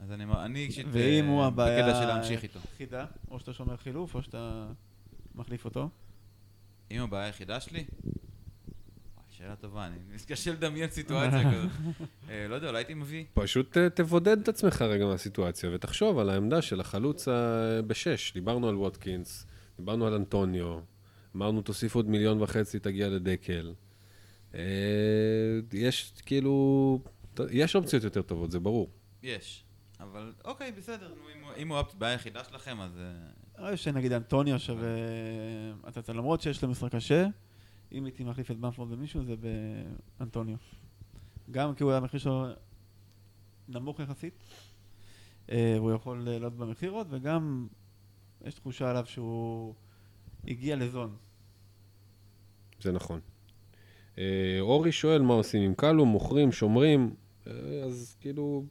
אז 0.00 0.12
אני, 0.12 0.24
אני 0.24 0.58
אישית 0.58 0.86
ואם 0.90 1.24
אה, 1.24 1.30
הוא 1.30 1.44
הבעיה 1.44 1.82
בקטע 1.82 2.00
של 2.00 2.06
להמשיך 2.06 2.42
איתו. 2.42 2.58
היחידה, 2.58 3.06
או 3.30 3.40
שאתה 3.40 3.52
שומר 3.52 3.76
חילוף, 3.76 4.14
או 4.14 4.22
שאתה 4.22 4.68
מחליף 5.34 5.64
אותו. 5.64 5.88
אם 6.90 7.02
הבעיה 7.02 7.26
היחידה 7.26 7.60
שלי? 7.60 7.84
שאלה 9.30 9.56
טובה, 9.56 9.86
אני 9.86 9.96
מתקשה 10.14 10.52
לדמיין 10.52 10.90
סיטואציה 10.90 11.52
כזאת. 11.52 11.70
אה, 12.30 12.48
לא 12.48 12.54
יודע, 12.54 12.68
אולי 12.68 12.78
הייתי 12.78 12.94
מביא. 12.94 13.24
פשוט 13.34 13.76
אה, 13.76 13.90
תבודד 13.90 14.40
את 14.40 14.48
עצמך 14.48 14.82
רגע 14.82 15.06
מהסיטואציה, 15.06 15.70
ותחשוב 15.74 16.18
על 16.18 16.30
העמדה 16.30 16.62
של 16.62 16.80
החלוץ 16.80 17.28
בשש. 17.86 18.32
דיברנו 18.32 18.68
על 18.68 18.76
ווטקינס, 18.76 19.46
דיברנו 19.76 20.06
על 20.06 20.14
אנטוניו, 20.14 20.78
אמרנו 21.36 21.62
תוסיף 21.62 21.94
עוד 21.94 22.08
מיליון 22.08 22.42
וחצי, 22.42 22.78
תגיע 22.78 23.08
לדקל. 23.08 23.72
אה, 24.54 24.60
יש 25.72 26.12
כאילו, 26.26 26.98
יש 27.50 27.76
אופציות 27.76 28.04
יותר 28.04 28.22
טובות, 28.22 28.50
זה 28.50 28.60
ברור. 28.60 28.90
יש. 29.22 29.64
אבל 30.00 30.32
אוקיי, 30.44 30.72
בסדר, 30.72 31.08
נו, 31.14 31.24
אם 31.38 31.44
הוא- 31.44 31.52
אם 31.56 31.68
הוא 31.68 31.78
הבעיה 31.78 32.12
היחידה 32.12 32.44
שלכם, 32.44 32.80
אז... 32.80 32.98
אה, 32.98 33.12
אני 33.58 33.76
חושב 33.76 33.84
שנגיד 33.84 34.12
אנטוניו 34.12 34.58
שווה... 34.58 34.88
אתה 35.88 35.98
יודע, 36.00 36.12
למרות 36.12 36.40
שיש 36.40 36.62
לו 36.64 36.68
משחק 36.70 36.94
קשה, 36.94 37.26
אם 37.92 38.04
הייתי 38.04 38.24
מחליף 38.24 38.50
את 38.50 38.56
במפורד 38.56 38.90
במישהו, 38.90 39.24
זה 39.24 39.34
באנטוניו. 40.18 40.56
גם 41.50 41.74
כי 41.74 41.82
הוא 41.82 41.90
היה 41.92 41.98
המחיר 41.98 42.20
שלו 42.20 42.46
נמוך 43.68 44.00
יחסית, 44.00 44.34
אה, 45.50 45.74
והוא 45.78 45.92
יכול 45.92 46.22
לעלות 46.24 46.56
במחיר 46.56 46.90
עוד, 46.90 47.06
וגם 47.10 47.68
יש 48.44 48.54
תחושה 48.54 48.90
עליו 48.90 49.06
שהוא 49.06 49.74
הגיע 50.48 50.76
לזון. 50.76 51.16
זה 52.80 52.92
נכון. 52.92 53.20
אה, 54.18 54.24
אורי 54.60 54.92
שואל 54.92 55.22
מה 55.22 55.34
עושים 55.34 55.62
עם 55.62 55.74
קלו, 55.74 56.06
מוכרים, 56.06 56.52
שומרים, 56.52 57.14
אה, 57.46 57.52
אז 57.84 58.16
כאילו, 58.20 58.64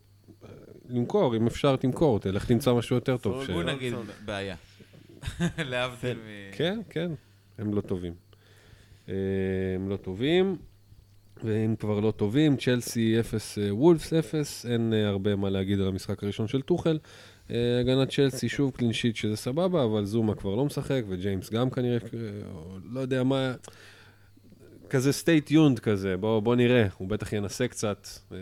אה, 0.44 0.50
למכור, 0.90 1.36
אם 1.36 1.48
אפשר 1.48 1.76
תמכור, 1.76 2.20
תלך 2.20 2.46
תמצא 2.46 2.74
משהו 2.74 2.96
יותר 2.96 3.18
טוב. 3.18 3.50
לא, 3.50 3.64
נגיד. 3.64 3.94
בעיה. 4.26 4.56
להבדיל 5.70 6.18
מ... 6.18 6.52
כן, 6.52 6.80
כן, 6.90 7.12
הם 7.58 7.74
לא 7.74 7.82
טובים. 7.82 8.14
הם 9.08 9.90
לא 9.90 9.98
טובים, 10.02 10.56
ואם 11.44 11.76
כבר 11.80 12.00
לא 12.00 12.12
טובים, 12.12 12.58
צ'לסי 12.58 13.20
0, 13.20 13.58
אה, 13.58 13.76
וולפס 13.76 14.14
0, 14.14 14.66
אין 14.66 14.94
הרבה 14.94 15.36
מה 15.36 15.50
להגיד 15.50 15.80
על 15.80 15.88
המשחק 15.88 16.24
הראשון 16.24 16.48
של 16.48 16.62
טוחל. 16.62 17.00
הגנת 17.80 18.10
צ'לסי 18.10 18.50
שוב 18.50 18.72
clean 18.72 18.94
sheet 18.94 19.16
שזה 19.16 19.36
סבבה, 19.36 19.84
אבל 19.84 20.06
זומה 20.06 20.36
כבר 20.36 20.56
לא 20.56 20.66
משחק, 20.66 21.02
וג'יימס 21.08 21.50
גם 21.50 21.70
כנראה, 21.70 21.98
אה, 21.98 22.20
לא 22.92 23.00
יודע 23.00 23.24
מה, 23.24 23.54
כזה 24.92 25.10
stay 25.10 25.50
tuned 25.50 25.80
כזה, 25.80 26.18
בוא, 26.18 26.40
בוא 26.40 26.56
נראה, 26.56 26.88
הוא 26.98 27.08
בטח 27.08 27.34
ינסה 27.34 27.68
קצת, 27.68 28.08
אה, 28.32 28.38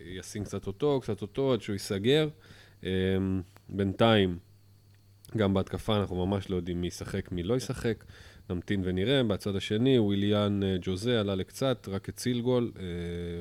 ישים 0.00 0.44
קצת 0.44 0.66
אותו, 0.66 1.00
קצת 1.02 1.22
אותו, 1.22 1.52
עד 1.52 1.62
שהוא 1.62 1.72
ייסגר. 1.72 2.28
אה, 2.84 2.90
בינתיים, 3.68 4.38
גם 5.36 5.54
בהתקפה 5.54 5.96
אנחנו 5.96 6.26
ממש 6.26 6.50
לא 6.50 6.56
יודעים 6.56 6.80
מי 6.80 6.86
ישחק, 6.86 7.32
מי 7.32 7.42
לא 7.42 7.56
ישחק. 7.56 8.04
נמתין 8.50 8.82
ונראה. 8.84 9.22
בצד 9.22 9.56
השני, 9.56 9.98
וויליאן 9.98 10.62
אה, 10.62 10.76
ג'וזה 10.80 11.20
עלה 11.20 11.34
לקצת, 11.34 11.88
רק 11.90 12.08
הציל 12.08 12.40
גול, 12.40 12.72
אה, 12.78 12.82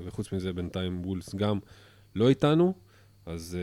וחוץ 0.06 0.34
מזה 0.34 0.54
בינתיים 0.54 1.06
וולס 1.06 1.36
גם 1.36 1.60
לא 2.16 2.30
איתנו. 2.30 2.74
אז 3.30 3.58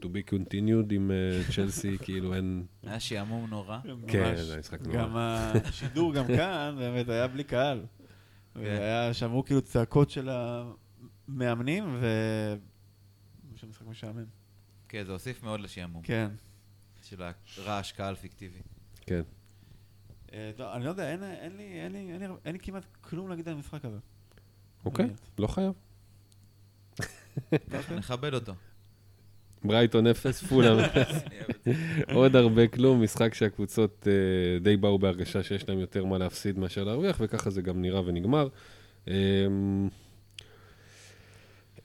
uh, 0.00 0.02
to 0.04 0.08
be 0.08 0.30
continued 0.34 0.92
עם 0.92 1.10
uh, 1.10 1.52
צ'לסי, 1.54 1.98
כאילו 1.98 2.34
אין... 2.34 2.66
היה 2.82 3.00
שעמום 3.00 3.50
נורא. 3.50 3.78
כן. 4.08 4.36
זה 4.36 4.50
היה 4.52 4.58
משחק 4.60 4.80
נורא. 4.82 4.96
גם 4.98 5.16
השידור 5.16 6.14
גם 6.14 6.26
כאן, 6.26 6.74
באמת 6.78 7.08
היה 7.08 7.28
בלי 7.28 7.44
קהל. 7.44 7.86
כן. 8.54 8.60
והיה, 8.60 9.14
שמעו 9.14 9.44
כאילו 9.44 9.60
צעקות 9.62 10.10
של 10.10 10.28
המאמנים, 11.28 11.84
ו... 12.00 12.06
זה 13.60 13.66
משחק 13.66 13.86
משעמם. 13.86 14.24
כן, 14.88 15.04
זה 15.04 15.12
הוסיף 15.12 15.42
מאוד 15.42 15.60
לשעמום. 15.60 16.02
כן. 16.02 16.30
של 17.02 17.22
הרעש 17.58 17.92
קהל 17.92 18.14
פיקטיבי. 18.14 18.58
כן. 19.00 19.22
אה, 20.32 20.50
טוב, 20.56 20.66
אני 20.74 20.84
לא 20.84 20.90
יודע, 20.90 21.10
אין 21.10 21.22
אין 21.24 21.56
לי- 21.56 21.80
אין 21.80 21.92
לי- 21.92 22.12
אין 22.12 22.20
לי- 22.20 22.26
אין 22.44 22.52
לי 22.52 22.58
כמעט 22.58 22.84
כלום 23.00 23.28
להגיד 23.28 23.48
על 23.48 23.54
המשחק 23.54 23.84
הזה. 23.84 23.98
אוקיי. 24.84 25.10
לא 25.38 25.46
חייב. 25.46 25.72
נכבד 27.96 28.34
אותו. 28.34 28.52
ברייטון 29.64 30.06
אפס, 30.06 30.42
פולאם 30.42 30.78
אפס. 30.84 31.22
עוד 32.12 32.36
הרבה 32.36 32.66
כלום, 32.66 33.02
משחק 33.02 33.34
שהקבוצות 33.34 34.08
אה, 34.10 34.58
די 34.58 34.76
באו 34.76 34.98
בהרגשה 34.98 35.42
שיש 35.42 35.68
להם 35.68 35.78
יותר 35.78 36.04
מה 36.04 36.18
להפסיד 36.18 36.58
מאשר 36.58 36.84
להרוויח, 36.84 37.16
וככה 37.20 37.50
זה 37.50 37.62
גם 37.62 37.82
נראה 37.82 38.00
ונגמר. 38.06 38.48
אה, 39.08 39.14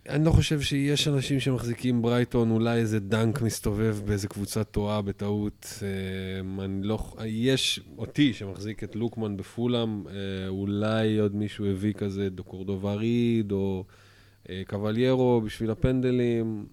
אני 0.09 0.26
לא 0.26 0.32
חושב 0.32 0.61
שיש 0.61 1.07
אנשים 1.07 1.39
שמחזיקים 1.39 2.01
ברייטון, 2.01 2.51
אולי 2.51 2.80
איזה 2.80 2.99
דנק 2.99 3.41
מסתובב 3.41 3.97
באיזה 4.05 4.28
קבוצה 4.28 4.63
טועה 4.63 5.01
בטעות. 5.01 5.80
אה, 5.84 6.63
אני 6.65 6.84
לא... 6.84 6.99
יש 7.26 7.80
אותי 7.97 8.34
שמחזיק 8.34 8.84
את 8.84 8.95
לוקמן 8.95 9.38
בפולאם, 9.38 10.07
אה, 10.07 10.47
אולי 10.47 11.17
עוד 11.17 11.36
מישהו 11.36 11.65
הביא 11.65 11.93
כזה 11.93 12.30
דוקורדו 12.30 12.80
וריד, 12.82 13.51
או 13.51 13.84
אה, 14.49 14.61
קבליירו 14.67 15.41
בשביל 15.41 15.71
הפנדלים. 15.71 16.65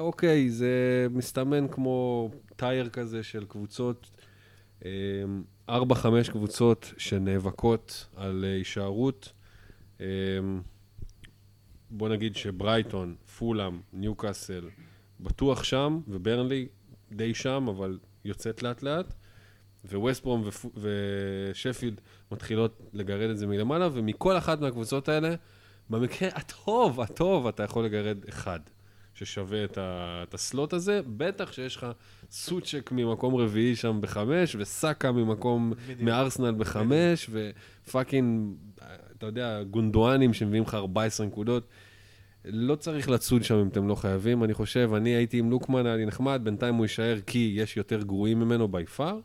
אוקיי, 0.00 0.50
זה 0.50 1.06
מסתמן 1.10 1.68
כמו 1.68 2.30
טייר 2.56 2.88
כזה 2.88 3.22
של 3.22 3.44
קבוצות, 3.48 4.10
אה, 4.84 4.90
ארבע, 5.68 5.94
חמש 5.94 6.28
קבוצות 6.28 6.92
שנאבקות 6.98 8.06
על 8.16 8.44
אה, 8.44 8.54
הישארות. 8.54 9.32
אה, 10.00 10.06
בוא 11.90 12.08
נגיד 12.08 12.36
שברייטון, 12.36 13.14
פולאם, 13.38 13.80
ניוקאסל, 13.92 14.68
בטוח 15.20 15.64
שם, 15.64 16.00
וברנלי 16.08 16.68
די 17.12 17.34
שם, 17.34 17.66
אבל 17.68 17.98
יוצאת 18.24 18.62
לאט 18.62 18.82
לאט. 18.82 19.14
וווסטברום 19.84 20.48
ושפילד 20.76 22.00
מתחילות 22.32 22.80
לגרד 22.92 23.30
את 23.30 23.38
זה 23.38 23.46
מלמעלה, 23.46 23.88
ומכל 23.92 24.38
אחת 24.38 24.60
מהקבוצות 24.60 25.08
האלה, 25.08 25.34
במקרה 25.90 26.28
הטוב, 26.34 27.00
הטוב, 27.00 27.46
אתה 27.46 27.62
יכול 27.62 27.84
לגרד 27.84 28.18
אחד. 28.28 28.60
ששווה 29.24 29.64
את, 29.64 29.78
ה, 29.78 30.20
את 30.28 30.34
הסלוט 30.34 30.72
הזה, 30.72 31.00
בטח 31.16 31.52
שיש 31.52 31.76
לך 31.76 31.86
סוצ'ק 32.30 32.92
ממקום 32.92 33.34
רביעי 33.34 33.76
שם 33.76 33.98
בחמש, 34.00 34.56
וסאקה 34.58 35.12
ממקום, 35.12 35.72
בדיוק. 35.84 36.00
מארסנל 36.00 36.54
בחמש, 36.54 37.30
ופאקינג, 37.32 38.54
אתה 39.18 39.26
יודע, 39.26 39.62
גונדואנים 39.62 40.34
שמביאים 40.34 40.64
לך 40.64 40.74
14 40.74 41.26
נקודות. 41.26 41.68
לא 42.44 42.74
צריך 42.74 43.10
לצוד 43.10 43.44
שם 43.44 43.54
אם 43.54 43.68
אתם 43.68 43.88
לא 43.88 43.94
חייבים, 43.94 44.44
אני 44.44 44.54
חושב. 44.54 44.90
אני 44.96 45.10
הייתי 45.10 45.38
עם 45.38 45.50
לוקמן, 45.50 45.86
היה 45.86 45.96
לי 45.96 46.06
נחמד, 46.06 46.40
בינתיים 46.44 46.74
הוא 46.74 46.84
יישאר 46.84 47.18
כי 47.26 47.52
יש 47.56 47.76
יותר 47.76 48.02
גרועים 48.02 48.40
ממנו 48.40 48.68
by 48.68 48.86
far, 48.86 49.18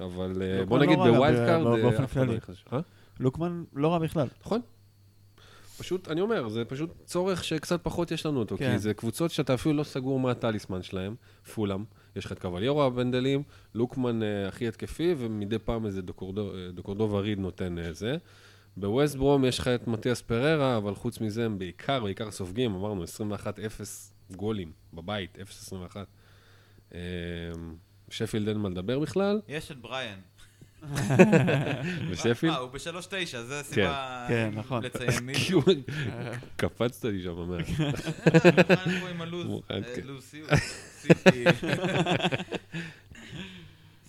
אבל 0.00 0.42
אה, 0.42 0.64
בוא 0.64 0.78
לא 0.78 0.84
נגיד 0.84 0.98
ב 0.98 1.08
wild 1.08 1.46
card, 1.46 1.66
אה, 1.66 2.04
אחד 2.04 2.26
לא. 2.26 2.34
אה? 2.72 2.80
לוקמן 3.20 3.64
לא 3.74 3.92
רע 3.92 3.98
בכלל. 3.98 4.26
נכון. 4.40 4.60
פשוט, 5.78 6.08
אני 6.08 6.20
אומר, 6.20 6.48
זה 6.48 6.64
פשוט 6.64 6.90
צורך 7.04 7.44
שקצת 7.44 7.80
פחות 7.82 8.10
יש 8.10 8.26
לנו 8.26 8.38
אותו, 8.38 8.56
כן. 8.56 8.72
כי 8.72 8.78
זה 8.78 8.94
קבוצות 8.94 9.30
שאתה 9.30 9.54
אפילו 9.54 9.74
לא 9.74 9.84
סגור 9.84 10.20
מה 10.20 10.30
הטליסמן 10.30 10.82
שלהם, 10.82 11.14
פולאם, 11.54 11.84
יש 12.16 12.24
לך 12.24 12.32
את 12.32 12.38
קבליירו 12.38 12.82
הפנדלים, 12.82 13.42
לוקמן 13.74 14.22
אה, 14.22 14.48
הכי 14.48 14.68
התקפי, 14.68 15.14
ומדי 15.18 15.58
פעם 15.58 15.86
איזה 15.86 16.02
דוקורדו, 16.02 16.54
אה, 16.54 16.70
דקורדובה 16.72 17.08
ריד 17.10 17.38
נותן 17.38 17.78
אה, 17.78 17.92
זה. 17.92 18.16
בווסט 18.76 19.16
ברום 19.16 19.44
יש 19.44 19.58
לך 19.58 19.68
את 19.68 19.88
מתיאס 19.88 20.22
פררה, 20.22 20.76
אבל 20.76 20.94
חוץ 20.94 21.20
מזה 21.20 21.44
הם 21.44 21.58
בעיקר, 21.58 22.02
בעיקר 22.02 22.30
סופגים, 22.30 22.74
אמרנו 22.74 23.04
21-0 23.04 23.06
גולים 24.36 24.72
בבית, 24.94 25.38
0-21. 25.38 25.96
אה, 26.94 27.00
שפילד 28.10 28.48
אין 28.48 28.56
מה 28.56 28.68
לדבר 28.68 28.98
בכלל, 28.98 29.40
יש 29.48 29.70
את 29.70 29.78
בריאן. 29.78 30.18
ושפילד, 32.10 32.52
אה, 32.52 32.58
הוא 32.58 32.70
בשלוש 32.70 33.06
תשע, 33.10 33.42
זה 33.42 33.62
סיבה 33.62 34.24
כן, 34.28 34.50
נכון. 34.54 34.84
לציין 34.84 35.24
מישהו. 35.26 35.60
הוא- 35.60 35.74
קפצת 36.56 37.04
לי 37.04 37.22
שם, 37.22 37.28
אומר. 37.30 37.58
מוכן 37.58 39.00
פה 39.00 39.08
עם 39.08 39.20
הלו"ז. 39.22 39.46
אה, 39.70 39.82
כן. 39.82 40.00
לו"ז 40.04 40.24
סיוט. 40.24 40.50
סיטי. 41.00 41.44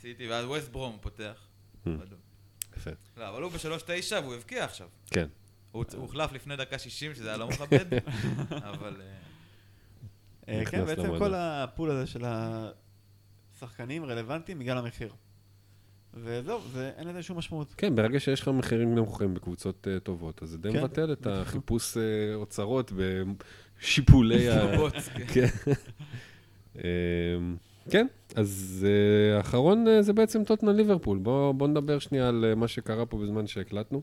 סיטי, 0.01 0.27
ואז 0.29 0.45
ווסט 0.45 0.71
ברום 0.71 0.97
פותח. 1.01 1.33
Hmm. 1.85 1.89
יפה, 2.77 2.89
לא, 3.17 3.29
אבל 3.29 3.41
הוא 3.41 3.51
בשלוש 3.51 3.81
תשע 3.85 4.19
והוא 4.23 4.35
הבקיע 4.35 4.65
עכשיו. 4.65 4.87
כן. 5.11 5.27
הוא 5.71 5.85
הוחלף 5.97 6.31
לפני 6.31 6.55
דקה 6.55 6.79
60, 6.79 7.15
שזה 7.15 7.27
היה 7.27 7.37
לא 7.37 7.47
מכבד, 7.47 7.85
אבל... 8.69 9.01
אה, 10.49 10.63
כן, 10.65 10.85
בעצם. 10.85 11.17
כל 11.19 11.33
הפול 11.35 11.91
הזה 11.91 12.07
של 12.07 12.23
השחקנים 13.55 14.05
רלוונטיים 14.05 14.59
בגלל 14.59 14.77
המחיר. 14.77 15.13
וזהו, 16.23 16.59
זה- 16.73 16.91
אין 16.97 17.07
לזה 17.07 17.23
שום 17.23 17.37
משמעות. 17.37 17.73
כן, 17.77 17.95
ברגע 17.95 18.19
שיש 18.19 18.41
לך 18.41 18.47
מחירים 18.47 18.95
נמוכים 18.95 19.33
בקבוצות 19.33 19.87
uh, 19.87 19.99
טובות, 19.99 20.43
אז 20.43 20.49
זה 20.49 20.57
די 20.57 20.71
כן. 20.71 20.79
מבטל 20.79 21.11
את 21.13 21.27
החיפוש 21.27 21.93
uh, 21.93 21.97
אוצרות 22.35 22.91
בשיפולי 23.81 24.49
ה... 24.49 24.61
כן. 25.33 25.47
כן. 25.55 25.71
אמ, 26.75 27.55
כן, 27.89 28.07
אז 28.35 28.85
uh, 28.87 29.37
האחרון 29.37 29.85
uh, 29.87 30.01
זה 30.01 30.13
בעצם 30.13 30.43
טוטנה 30.43 30.71
ליברפול. 30.71 31.17
בואו 31.17 31.53
בוא 31.53 31.67
נדבר 31.67 31.99
שנייה 31.99 32.27
על 32.29 32.45
uh, 32.51 32.55
מה 32.55 32.67
שקרה 32.67 33.05
פה 33.05 33.17
בזמן 33.17 33.47
שהקלטנו. 33.47 34.01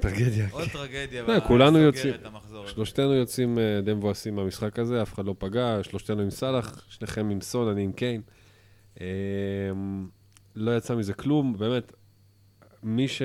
טרגדיה. 0.00 0.44
אמ. 0.44 0.50
עוד 0.50 0.68
טרגדיה. 0.72 1.22
לא, 1.22 1.40
כולנו 1.46 1.76
סוגרת 1.78 1.94
יוצאים- 1.94 2.14
את 2.14 2.26
המחזור 2.26 2.64
הזה. 2.64 2.72
שלושתנו 2.72 3.14
יוצאים 3.14 3.58
די 3.84 3.94
מבואסים 3.94 4.36
מהמשחק 4.36 4.78
הזה, 4.78 5.02
אף 5.02 5.14
אחד 5.14 5.24
לא 5.24 5.34
פגע, 5.38 5.78
שלושתנו 5.82 6.22
עם 6.22 6.30
סאלח, 6.30 6.84
שניכם 6.88 7.30
עם 7.30 7.40
סון, 7.40 7.68
אני 7.68 7.82
עם 7.84 7.92
קיין. 7.92 8.20
Um, 8.98 9.00
לא 10.54 10.76
יצא 10.76 10.94
מזה 10.94 11.14
כלום, 11.14 11.58
באמת, 11.58 11.92
מי 12.82 13.08
ש... 13.08 13.22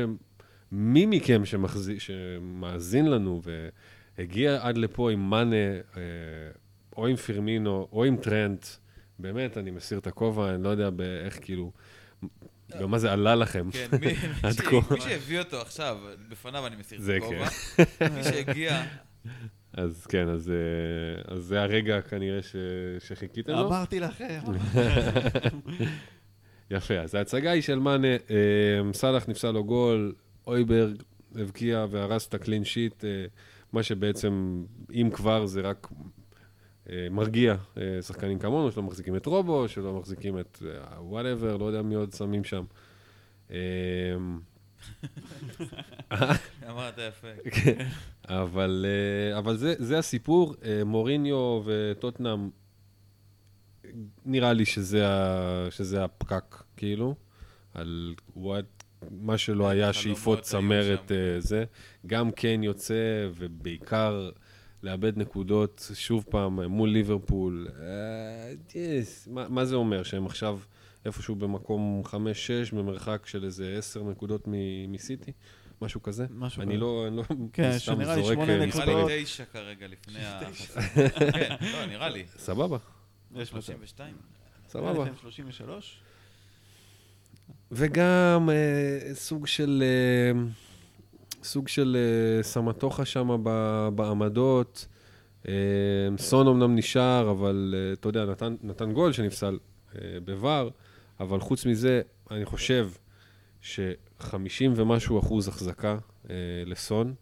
מי 0.72 1.06
מכם 1.06 1.46
שמחזי... 1.46 2.00
שמאזין 2.00 3.06
לנו 3.12 3.42
והגיע 4.18 4.60
עד 4.62 4.78
לפה 4.78 5.12
עם 5.12 5.30
מאנה, 5.30 5.56
אה, 5.98 6.02
או 6.98 7.08
עם 7.08 7.16
פירמינו, 7.16 7.88
או 7.92 8.04
עם 8.04 8.18
טרנט, 8.18 8.66
באמת, 9.20 9.58
אני 9.58 9.72
מסיר 9.72 9.98
את 9.98 10.08
הכובע, 10.08 10.56
אני 10.56 10.64
לא 10.64 10.70
יודע 10.70 10.90
באיך 10.90 11.40
כאילו, 11.42 11.72
גם 12.80 12.92
מה 12.92 13.00
זה 13.00 13.12
עלה 13.12 13.36
לכם. 13.36 13.70
כן, 13.72 13.88
מי- 14.02 14.14
עד 14.44 14.54
כה. 14.60 14.94
מי 14.94 15.02
שהביא 15.02 15.40
אותו 15.40 15.62
עכשיו, 15.62 15.98
בפניו 16.30 16.68
אני 16.68 16.76
מסיר 16.76 17.00
את 17.18 17.24
הכובע. 17.24 17.50
כן. 17.50 18.14
מי 18.14 18.24
שהגיע, 18.24 18.84
אז 19.74 20.06
כן, 20.06 20.30
אז, 20.30 20.52
אה, 20.52 21.36
אז 21.36 21.44
זה 21.44 21.62
הרגע 21.62 22.02
כנראה 22.02 22.42
ש... 22.42 22.56
שחיכיתם 23.00 23.52
לו. 23.52 23.68
אמרתי 23.68 24.00
לכם. 24.00 24.40
יפה, 26.72 27.00
אז 27.00 27.16
ההצגה 27.16 27.52
היא 27.52 27.62
של 27.62 27.80
מאנה, 27.80 28.08
אה, 28.08 28.94
סאלח 28.94 29.30
נפסל 29.30 29.52
לו 29.52 29.64
גול, 29.64 30.14
הויברג 30.48 31.04
הבקיע 31.36 31.86
והרס 31.90 32.28
את 32.28 32.34
ה 32.34 32.39
clean 32.39 32.64
sheet, 32.64 33.06
אה, 33.06 33.26
מה 33.74 33.84
שבעצם, 33.84 34.64
אם 34.94 35.10
כבר, 35.14 35.46
זה 35.46 35.62
רק 35.62 35.88
אה, 36.90 37.08
מרגיע 37.12 37.56
אה, 37.78 38.02
שחקנים 38.02 38.40
כמונו, 38.40 38.72
שלא 38.72 38.84
מחזיקים 38.84 39.16
את 39.16 39.26
רודון, 39.26 39.68
שלא 39.68 39.94
מחזיקים 39.94 40.40
את 40.40 40.64
whatever, 40.98 41.58
לא 41.58 41.66
יודע 41.66 41.82
מי 41.82 41.96
עוד 41.96 42.14
שמים 42.14 42.44
שם. 42.44 42.64
אמרת 46.70 46.98
יפה. 47.10 47.28
כן, 47.52 47.88
אבל, 48.26 48.86
אה, 48.88 49.38
אבל 49.38 49.58
זה, 49.58 49.74
זה 49.78 49.98
הסיפור. 49.98 50.56
אה, 50.66 50.84
מוריניו 50.84 51.62
וטוטנאם, 51.66 52.50
נראה 54.26 54.54
לי 54.54 54.66
שזה, 54.66 55.08
ה, 55.08 55.68
שזה 55.72 56.04
הפקק, 56.04 56.64
כאילו, 56.78 57.16
על 57.74 58.16
what, 58.36 58.84
מה 59.12 59.38
שלא 59.38 59.70
היה, 59.70 59.94
שאיפות 59.94 60.42
צמרת. 60.42 61.12
אה, 61.12 61.40
זה. 61.40 61.64
גם 62.08 62.32
קיין 62.32 62.64
יוצא, 62.64 63.30
ובעיקר 63.36 64.30
לאבד 64.84 65.18
נקודות, 65.18 65.92
שוב 65.94 66.26
פעם, 66.30 66.60
מול 66.60 66.90
ליברפול. 66.90 67.68
מה 69.26 69.66
זה 69.66 69.76
אומר? 69.76 70.04
שהם 70.04 70.26
עכשיו 70.26 70.60
איפשהו 71.06 71.36
במקום 71.36 72.02
5-6, 72.06 72.16
במרחק 72.76 73.26
של 73.26 73.44
איזה 73.44 73.76
10 73.78 74.04
נקודות 74.04 74.48
מ- 74.48 74.92
מסיטי? 74.92 75.32
משהו 75.82 76.02
כזה? 76.02 76.26
משהו 76.32 76.62
אני 76.62 76.72
כזה. 76.72 76.80
לא, 76.82 77.06
אני 77.08 77.18
לא, 77.18 77.24
כן, 77.54 77.80
שנראה 77.80 78.16
לי 78.16 78.22
זורק, 78.24 78.34
שמונה 78.34 78.52
אה, 78.54 78.66
נראה 78.66 78.86
נקודות. 78.86 79.12
לי 79.12 79.24
תשע 79.24 79.46
כרגע 79.46 79.88
לפני 79.88 80.20
ה... 80.26 80.40
כן, 81.32 81.56
לא, 81.72 81.86
נראה 81.86 82.10
לי. 82.10 82.24
סבבה, 82.38 82.78
יש 83.36 83.54
מצב. 83.54 83.62
32. 83.66 84.14
סבבה. 84.68 85.06
33? 85.22 86.00
וגם 87.72 88.50
אה, 88.52 89.14
סוג 89.16 89.48
של... 89.48 89.84
אה, 89.86 90.42
סוג 91.44 91.68
של 91.68 91.98
אה, 92.38 92.44
סמטוחה 92.44 93.06
שם 93.06 93.44
בעמדות. 93.96 94.88
אה, 95.48 95.54
סון 96.18 96.48
אמנם 96.48 96.76
נשאר, 96.76 97.32
אבל 97.32 97.76
אה, 97.78 97.94
אתה 97.94 98.10
יודע, 98.10 98.26
נתן, 98.26 98.56
נתן 98.64 98.92
גול 98.94 99.12
שנפסל 99.14 99.58
אה, 99.96 100.00
בVAR, 100.26 100.70
אבל 101.20 101.40
חוץ 101.40 101.66
מזה, 101.66 102.02
אני 102.32 102.46
חושב 102.46 102.90
ש-50 103.62 104.66
ומשהו 104.76 105.20
אחוז 105.20 105.48
החזקה 105.48 105.98
אה, 106.30 106.36
לסון, 106.66 107.14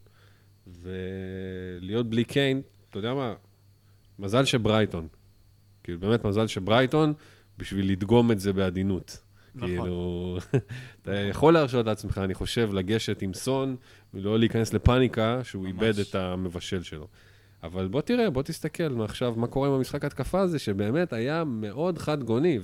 ולהיות 0.68 2.10
בלי 2.10 2.24
קיין, 2.24 2.62
אתה 2.90 3.00
יודע 3.00 3.14
מה? 3.14 3.34
מזל 4.20 4.46
שברייטון. 4.46 5.08
כאילו, 5.84 6.00
באמת 6.00 6.26
מזל 6.26 6.48
שברייטון, 6.48 7.14
בשביל 7.58 7.92
לדגום 7.92 8.32
את 8.32 8.40
זה 8.40 8.54
בעדינות. 8.54 9.22
נכון. 9.56 9.70
כאילו, 9.70 10.38
אתה 11.02 11.14
יכול 11.14 11.54
להרשות 11.54 11.86
לעצמך, 11.86 12.18
אני 12.18 12.34
חושב, 12.34 12.70
לגשת 12.74 13.22
עם 13.22 13.34
סון, 13.34 13.76
ולא 14.14 14.40
להיכנס 14.40 14.74
לפאניקה 14.74 15.40
שהוא 15.44 15.64
ממש. 15.64 15.74
איבד 15.74 16.00
את 16.00 16.16
המבשל 16.16 16.84
שלו. 16.84 17.08
אבל 17.64 17.88
בוא 17.88 18.02
תראה, 18.02 18.30
בוא 18.30 18.42
תסתכל 18.42 18.90
מעכשיו 18.90 19.34
מה 19.38 19.48
קורה 19.48 19.68
עם 19.68 19.74
המשחק 19.74 20.06
התקפה 20.06 20.42
הזה, 20.42 20.60
שבאמת 20.60 21.14
היה 21.14 21.44
מאוד 21.44 21.98
חד 21.98 22.24
גוני, 22.24 22.60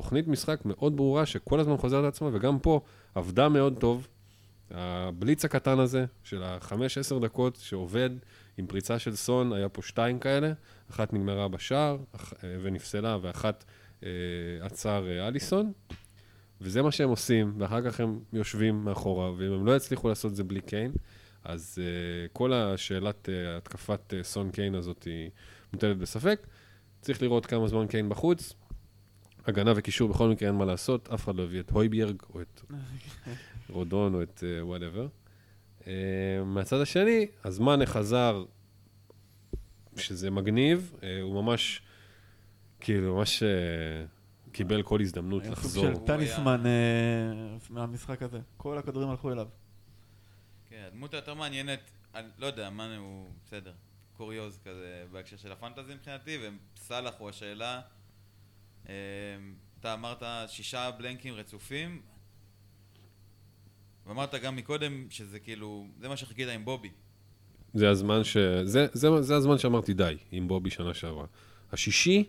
ותוכנית 0.00 0.28
משחק 0.28 0.60
מאוד 0.64 0.96
ברורה 0.96 1.26
שכל 1.26 1.60
הזמן 1.60 1.76
חוזרת 1.76 2.04
לעצמה, 2.04 2.28
וגם 2.32 2.58
פה 2.58 2.80
עבדה 3.14 3.48
מאוד 3.48 3.76
טוב. 3.78 4.08
הבליץ 4.70 5.44
הקטן 5.44 5.78
הזה, 5.78 6.04
של 6.24 6.42
החמש-עשר 6.42 7.18
דקות, 7.18 7.56
שעובד 7.56 8.10
עם 8.58 8.66
פריצה 8.66 8.98
של 8.98 9.16
סון, 9.16 9.52
היה 9.52 9.68
פה 9.68 9.82
שתיים 9.82 10.18
כאלה, 10.18 10.52
אחת 10.90 11.12
נגמרה 11.12 11.48
בשער 11.48 11.96
אה, 12.16 12.56
ונפסלה, 12.62 13.18
ואחת 13.22 13.64
אה, 14.04 14.08
עצר 14.60 15.06
אה, 15.08 15.28
אליסון. 15.28 15.72
וזה 16.60 16.82
מה 16.82 16.90
שהם 16.90 17.08
עושים, 17.08 17.54
ואחר 17.58 17.90
כך 17.90 18.00
הם 18.00 18.18
יושבים 18.32 18.84
מאחורה, 18.84 19.32
ואם 19.36 19.52
הם 19.52 19.66
לא 19.66 19.76
יצליחו 19.76 20.08
לעשות 20.08 20.30
את 20.30 20.36
זה 20.36 20.44
בלי 20.44 20.60
קיין, 20.60 20.92
אז 21.44 21.78
uh, 21.78 22.28
כל 22.32 22.52
השאלת 22.52 23.28
uh, 23.28 23.56
התקפת 23.56 24.00
uh, 24.12 24.24
סון 24.24 24.50
קיין 24.50 24.74
הזאת 24.74 25.02
היא 25.02 25.30
מוטלת 25.72 25.98
בספק. 25.98 26.46
צריך 27.00 27.22
לראות 27.22 27.46
כמה 27.46 27.68
זמן 27.68 27.86
קיין 27.86 28.08
בחוץ. 28.08 28.54
הגנה 29.50 29.72
וקישור 29.76 30.08
בכל 30.08 30.28
מקרה 30.28 30.48
אין 30.48 30.56
מה 30.56 30.64
לעשות, 30.64 31.08
אף 31.08 31.24
אחד 31.24 31.34
לא 31.34 31.42
הביא 31.42 31.60
את 31.60 31.70
הויביארג 31.70 32.22
או 32.34 32.40
את 32.40 32.60
רודון 33.68 34.14
או 34.14 34.22
את 34.22 34.44
whatever. 34.60 35.08
אה, 35.80 35.84
מהצד 36.44 36.80
השני, 36.80 37.26
אז 37.44 37.58
מאנה 37.58 37.86
חזר, 37.86 38.44
שזה 39.96 40.30
מגניב, 40.30 40.92
אה, 40.94 41.04
הוא 41.22 41.42
ממש, 41.42 41.82
כאילו, 42.80 43.16
ממש 43.16 43.42
אה, 43.42 43.46
קיבל 44.52 44.82
כל 44.82 45.00
הזדמנות 45.00 45.42
היה 45.42 45.54
סוג 45.54 45.64
לחזור. 45.64 45.84
של 45.84 46.06
טניסמן 46.06 46.66
אה, 46.66 47.56
מהמשחק 47.70 48.22
הזה. 48.22 48.38
כל 48.56 48.78
הכדורים 48.78 49.08
הלכו 49.08 49.32
אליו. 49.32 49.48
כן, 50.68 50.84
הדמות 50.86 51.14
היותר 51.14 51.34
מעניינת, 51.34 51.90
אני 52.14 52.28
לא 52.38 52.46
יודע, 52.46 52.70
מאנה 52.70 52.96
הוא 52.96 53.28
בסדר. 53.44 53.72
קוריוז 54.16 54.58
כזה 54.64 55.04
בהקשר 55.12 55.36
של 55.36 55.52
ה 55.52 55.57
fantasy 55.57 55.94
מבחינתי, 55.94 56.38
וסאלח 56.76 57.14
הוא 57.18 57.28
השאלה. 57.28 57.80
אה, 58.90 58.94
אתה 59.80 59.94
אמרת 59.94 60.22
שישה 60.48 60.90
בלנקים 60.98 61.34
רצופים, 61.34 62.00
ואמרת 64.06 64.34
גם 64.34 64.56
מקודם 64.56 65.06
שזה 65.10 65.38
כאילו, 65.38 65.86
זה 66.00 66.08
מה 66.08 66.16
שחיכית 66.16 66.48
עם 66.48 66.64
בובי. 66.64 66.90
זה 67.74 67.90
הזמן 67.90 68.24
ש... 68.24 68.36
זה, 68.64 68.86
זה, 68.92 69.22
זה 69.22 69.36
הזמן 69.36 69.58
שאמרתי 69.58 69.94
די, 69.94 70.16
עם 70.32 70.48
בובי 70.48 70.70
שנה 70.70 70.94
שעברה. 70.94 71.26
השישי, 71.72 72.24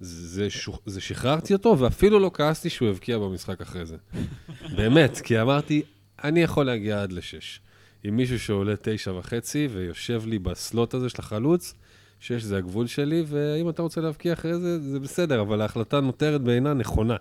זה, 0.00 0.50
ש... 0.50 0.68
זה 0.86 1.00
שחררתי 1.00 1.52
אותו, 1.52 1.78
ואפילו 1.78 2.18
לא 2.18 2.30
כעסתי 2.34 2.70
שהוא 2.70 2.88
הבקיע 2.88 3.18
במשחק 3.18 3.60
אחרי 3.60 3.86
זה. 3.86 3.96
באמת, 4.76 5.18
כי 5.18 5.40
אמרתי, 5.40 5.82
אני 6.24 6.40
יכול 6.40 6.66
להגיע 6.66 7.02
עד 7.02 7.12
לשש. 7.12 7.60
עם 8.04 8.16
מישהו 8.16 8.40
שעולה 8.40 8.74
תשע 8.82 9.12
וחצי, 9.12 9.68
ויושב 9.70 10.22
לי 10.26 10.38
בסלוט 10.38 10.94
הזה 10.94 11.08
של 11.08 11.16
החלוץ, 11.18 11.74
שש 12.20 12.42
זה 12.42 12.56
הגבול 12.58 12.86
שלי, 12.86 13.24
ואם 13.26 13.68
אתה 13.68 13.82
רוצה 13.82 14.00
להבקיע 14.00 14.32
אחרי 14.32 14.54
זה, 14.58 14.80
זה 14.80 15.00
בסדר, 15.00 15.40
אבל 15.40 15.60
ההחלטה 15.60 16.00
נותרת 16.00 16.40
בעינה 16.40 16.74
נכונה. 16.74 17.16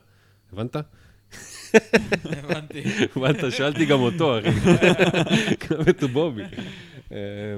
הבנת? 0.53 0.75
הבנתי. 2.25 2.83
הבנת? 3.15 3.51
שאלתי 3.51 3.85
גם 3.85 3.99
אותו, 3.99 4.39
אחי. 4.39 4.49
גם 5.69 5.81
את 5.89 6.03
בובי. 6.03 6.41
אה, 7.11 7.17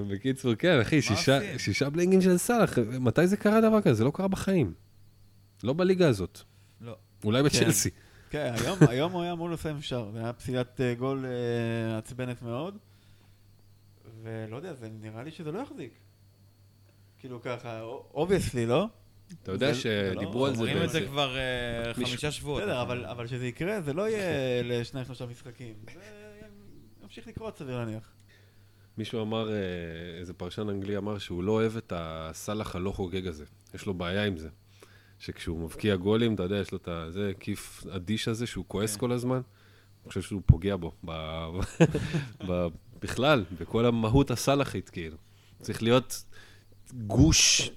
בקיצור, 0.10 0.56
כן, 0.56 0.80
אחי, 0.82 1.02
שישה- 1.58 1.90
בלינגים 1.90 2.22
של 2.22 2.38
סאלח, 2.38 2.78
מתי 3.00 3.28
זה 3.28 3.38
קרה 3.38 3.62
דבר 3.62 3.82
כזה? 3.82 3.94
זה 3.94 4.04
לא 4.04 4.12
קרה 4.14 4.28
בחיים. 4.28 4.74
לא 5.64 5.74
בליגה 5.74 6.08
הזאת. 6.08 6.40
לא. 6.82 6.96
אולי 7.24 7.44
בצ'לסי. 7.44 7.90
כן, 8.30 8.54
היום, 8.66 8.78
היום 8.90 9.12
הוא 9.12 9.22
היה 9.22 9.32
אמור 9.32 9.50
לסיים 9.50 9.82
שער. 9.82 10.12
זה 10.14 10.20
היה 10.20 10.34
פסילת 10.34 10.82
אה, 10.82 10.94
גול 10.96 11.26
אה, 11.26 11.98
עצבנת 11.98 12.42
מאוד. 12.42 12.78
ולא 14.24 14.56
יודע, 14.56 14.74
זה 14.74 14.88
נראה 15.02 15.24
לי 15.24 15.32
שזה 15.32 15.52
לא 15.52 15.60
יחזיק. 15.60 15.92
כאילו 17.22 17.42
ככה, 17.42 17.82
obviously, 18.14 18.66
לא? 18.66 18.86
אתה 19.44 19.52
יודע 19.52 19.74
זה- 19.74 19.82
זה 19.82 20.12
לא- 20.16 20.22
שדיברו 20.22 20.46
על 20.46 20.56
זה 20.56 20.62
אומרים 20.62 20.84
את 20.84 20.90
זה. 20.90 21.06
כבר 21.08 21.38
אה, 21.38 21.94
חמישה 21.94 22.32
שבועות. 22.32 22.62
בסדר, 22.62 22.82
אבל, 22.82 23.06
אבל 23.06 23.28
שזה 23.28 23.48
יקרה, 23.48 23.82
זה 23.82 23.94
לא 23.94 24.10
יהיה 24.10 24.24
לשניים 24.64 25.06
שלושה 25.06 25.26
משחקים. 25.26 25.74
זה 25.94 26.00
ימשיך 27.04 27.28
לקרות, 27.28 27.58
סביר 27.58 27.78
להניח. 27.78 28.12
מישהו 28.98 29.22
אמר, 29.22 29.50
אה, 29.52 29.56
איזה 30.20 30.34
פרשן 30.34 30.70
אנגלי 30.70 30.98
אמר 30.98 31.18
שהוא 31.18 31.44
לא 31.44 31.52
אוהב 31.52 31.78
את 31.78 31.94
הסאלח 31.96 32.76
הלא 32.76 32.92
חוגג 32.92 33.28
הזה. 33.28 33.46
יש 33.74 33.86
לו 33.86 33.94
בעיה 33.94 34.26
עם 34.26 34.38
זה. 34.38 34.50
שכשהוא 35.20 35.60
מבקיע 35.60 35.96
גולים, 35.96 36.36
אתה 36.36 36.44
יודע, 36.44 36.56
יש 36.58 36.72
לו 36.72 36.78
את. 36.78 36.88
זה 37.14 37.32
כיף 37.40 37.84
אדיש 37.96 38.28
הזה, 38.28 38.48
שהוא 38.48 38.66
כועס 38.68 38.94
כן. 38.96 39.00
כל 39.00 39.12
הזמן. 39.12 39.42
אני 40.04 40.10
חושב 40.10 40.22
שהוא 40.22 40.42
פוגע 40.46 40.76
בו. 40.76 40.92
ב... 41.06 41.12
ב... 42.50 42.68
בכלל, 43.02 43.44
בכל 43.60 43.86
המהות 43.86 44.32
הסאלחית, 44.32 44.90
כאילו. 44.90 45.18
צריך 45.62 45.84
להיות 45.84 46.24
גוש 46.94 47.72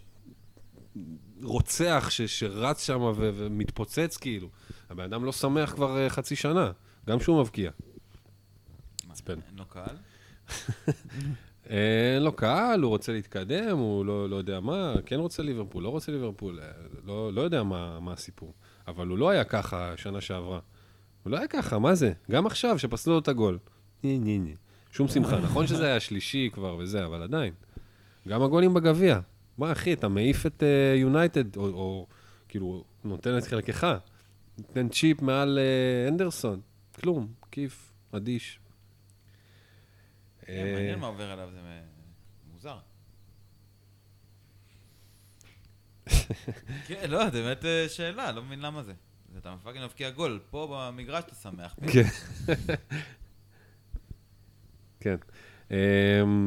רוצח 1.42 2.06
ש... 2.10 2.20
שרץ 2.22 2.86
שם 2.86 3.00
ו... 3.00 3.30
ומתפוצץ, 3.34 4.16
כאילו. 4.16 4.48
הבן 4.90 5.04
אדם 5.04 5.24
לא 5.24 5.32
שמח 5.32 5.72
כבר 5.72 5.98
אה, 5.98 6.10
חצי 6.10 6.36
שנה, 6.36 6.70
גם 7.08 7.18
כשהוא 7.18 7.40
מבקיע. 7.40 7.70
מה. 9.08 9.14
אין 9.28 9.58
לו 9.58 9.64
קהל? 9.64 9.96
אין 11.70 12.22
לו 12.22 12.32
קהל, 12.32 12.82
הוא 12.82 12.88
רוצה 12.88 13.12
להתקדם, 13.12 13.78
הוא 13.78 14.06
לא, 14.06 14.30
לא 14.30 14.36
יודע 14.36 14.60
מה, 14.60 14.94
כן 15.06 15.16
רוצה 15.16 15.42
ליברפול, 15.42 15.82
לא 15.82 15.88
רוצה 15.88 16.12
ליברפול, 16.12 16.60
אה, 16.60 16.68
לא, 17.04 17.32
לא 17.32 17.40
יודע 17.40 17.62
מה, 17.62 18.00
מה 18.00 18.12
הסיפור. 18.12 18.54
אבל 18.88 19.06
הוא 19.06 19.18
לא 19.18 19.30
היה 19.30 19.44
ככה 19.44 19.92
שנה 19.96 20.20
שעברה. 20.20 20.60
הוא 21.22 21.30
לא 21.30 21.36
היה 21.36 21.46
ככה, 21.46 21.78
מה 21.78 21.94
זה? 21.94 22.12
גם 22.30 22.46
עכשיו, 22.46 22.78
שפסלו 22.78 23.12
לו 23.12 23.18
את 23.18 23.28
הגול. 23.28 23.58
שום 24.92 25.08
שמחה. 25.08 25.38
נכון 25.38 25.66
שזה 25.66 25.86
היה 25.86 26.00
שלישי 26.00 26.50
כבר 26.52 26.76
וזה, 26.76 27.04
אבל 27.04 27.22
עדיין. 27.22 27.52
גם 28.28 28.42
הגולים 28.42 28.74
בגביע. 28.74 29.20
מה, 29.58 29.72
אחי, 29.72 29.92
אתה 29.92 30.08
מעיף 30.08 30.46
את 30.46 30.62
יונייטד, 30.96 31.56
או, 31.56 31.66
או 31.66 32.06
כאילו, 32.48 32.84
נותן 33.04 33.38
את 33.38 33.44
חלקך. 33.44 33.86
נותן 34.58 34.88
צ'יפ 34.88 35.22
מעל 35.22 35.58
אה, 35.58 36.08
אנדרסון. 36.08 36.60
כלום, 37.00 37.32
כיף, 37.50 37.92
אדיש. 38.12 38.60
כן, 40.40 40.52
אה, 40.52 40.72
מעניין 40.74 40.98
מה 40.98 41.06
עובר 41.06 41.30
עליו, 41.30 41.48
זה 41.52 41.58
אה, 41.58 41.80
מוזר. 42.52 42.78
כן, 46.86 47.10
לא, 47.10 47.30
זה 47.30 47.42
באמת 47.42 47.64
אה, 47.64 47.88
שאלה, 47.88 48.32
לא 48.32 48.42
מבין 48.42 48.60
למה 48.60 48.82
זה. 48.82 48.92
זה 49.32 49.38
אתה 49.38 49.56
fucking 49.62 49.84
מבקיע 49.84 50.10
גול, 50.10 50.40
פה 50.50 50.68
במגרש 50.70 51.24
אתה 51.24 51.34
שמח. 51.34 51.76
כן. 51.92 52.02
כן. 55.00 55.16
Um, 55.68 55.74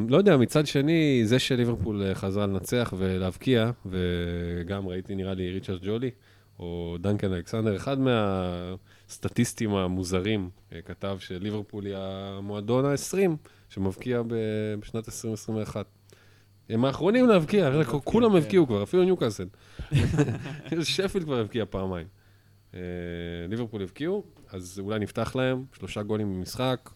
לא 0.09 0.17
יודע, 0.17 0.37
מצד 0.37 0.67
שני, 0.67 1.21
זה 1.25 1.39
שליברפול 1.39 2.03
אה, 2.03 2.15
חזרה 2.15 2.45
לנצח 2.45 2.93
ולהבקיע, 2.97 3.71
וגם 3.85 4.87
ראיתי, 4.87 5.15
נראה 5.15 5.33
לי, 5.33 5.51
ריצ'רד 5.51 5.79
ג'ולי, 5.85 6.11
או 6.59 6.97
דנקן 7.01 7.33
אלכסנדר, 7.33 7.75
אחד 7.75 7.97
מהסטטיסטים 7.99 9.75
המוזרים, 9.75 10.49
אה, 10.73 10.81
כתב 10.81 11.17
שליברפול 11.19 11.85
היא 11.85 11.95
המועדון 11.97 12.85
ה-20 12.85 13.49
שמבקיע 13.69 14.21
בשנת 14.79 15.07
2021. 15.07 15.85
הם 16.69 16.85
האחרונים 16.85 17.27
להבקיע, 17.27 17.71
כולם 18.03 18.31
כן. 18.31 18.37
הבקיעו 18.37 18.67
כבר, 18.67 18.83
אפילו 18.83 19.03
ניוקאסל. 19.03 19.47
שפילד 20.83 21.25
כבר 21.25 21.39
הבקיע 21.39 21.65
פעמיים. 21.69 22.07
אה, 22.73 22.79
ליברפול 23.49 23.81
הבקיעו, 23.81 24.23
אז 24.49 24.79
אולי 24.83 24.99
נפתח 24.99 25.35
להם 25.35 25.65
שלושה 25.73 26.03
גולים 26.03 26.33
במשחק, 26.33 26.89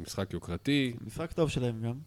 משחק 0.00 0.32
יוקרתי, 0.32 0.96
משחק 1.06 1.32
טוב 1.32 1.50
שלהם 1.50 1.82
גם. 1.82 1.98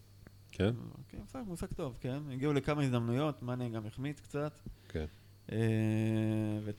כן? 0.52 0.72
כן, 1.10 1.18
משחק, 1.24 1.40
משחק 1.48 1.74
טוב, 1.74 1.98
כן. 2.02 2.20
הגיעו 2.32 2.54
לכמה 2.54 2.84
הזדמנויות, 2.84 3.44
מאנה 3.44 3.70
גם 3.70 3.86
החמיץ 3.86 4.20
קצת. 4.20 4.60
כן. 4.90 5.06
אה, 5.52 5.58
ו... 6.64 6.72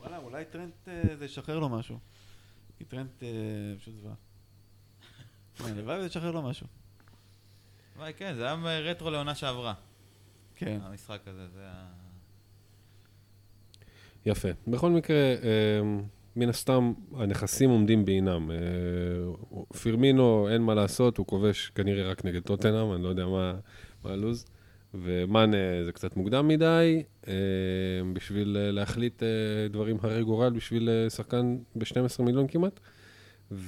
וואלה, 0.00 0.18
אולי 0.18 0.44
טרנט 0.44 0.88
אה, 0.88 1.16
זה 1.16 1.24
ישחרר 1.24 1.58
לו 1.58 1.68
משהו. 1.68 1.98
כי 2.78 2.84
טרנט 2.84 3.22
אה, 3.22 3.28
פשוט 3.78 3.94
זוועה. 3.94 4.14
כן, 5.56 5.64
הלוואי 5.64 5.98
וזה 5.98 6.06
ישחרר 6.06 6.30
לו 6.30 6.42
משהו. 6.42 6.66
וואי, 7.96 8.12
כן, 8.16 8.34
זה 8.34 8.46
היה 8.46 8.80
רטרו 8.80 9.10
לעונה 9.10 9.34
שעברה. 9.34 9.74
כן. 10.56 10.78
המשחק 10.82 11.20
הזה, 11.26 11.48
זה 11.48 11.66
ה... 11.68 11.92
יפה. 14.26 14.48
בכל 14.66 14.90
מקרה, 14.90 15.16
אה, 15.16 15.80
מן 16.36 16.48
הסתם, 16.48 16.92
הנכסים 17.16 17.70
עומדים 17.70 18.04
בעינם. 18.04 18.50
אה, 18.50 18.56
פירמינו, 19.78 20.48
אין 20.48 20.62
מה 20.62 20.74
לעשות, 20.74 21.18
הוא 21.18 21.26
כובש 21.26 21.72
כנראה 21.74 22.10
רק 22.10 22.24
נגד 22.24 22.42
טוטנאם, 22.42 22.92
אני 22.92 23.02
לא 23.02 23.08
יודע 23.08 23.26
מה, 23.26 23.54
מה 24.04 24.12
הלו"ז. 24.12 24.44
ומאנה 24.94 25.56
זה 25.84 25.92
קצת 25.92 26.16
מוקדם 26.16 26.48
מדי, 26.48 27.02
אה, 27.28 27.32
בשביל 28.12 28.56
אה, 28.60 28.70
להחליט 28.70 29.22
דברים 29.70 29.96
הרי 30.02 30.24
גורל 30.24 30.50
בשביל 30.52 30.88
שחקן 31.08 31.58
ב-12 31.76 32.22
מיליון 32.22 32.48
כמעט. 32.48 32.80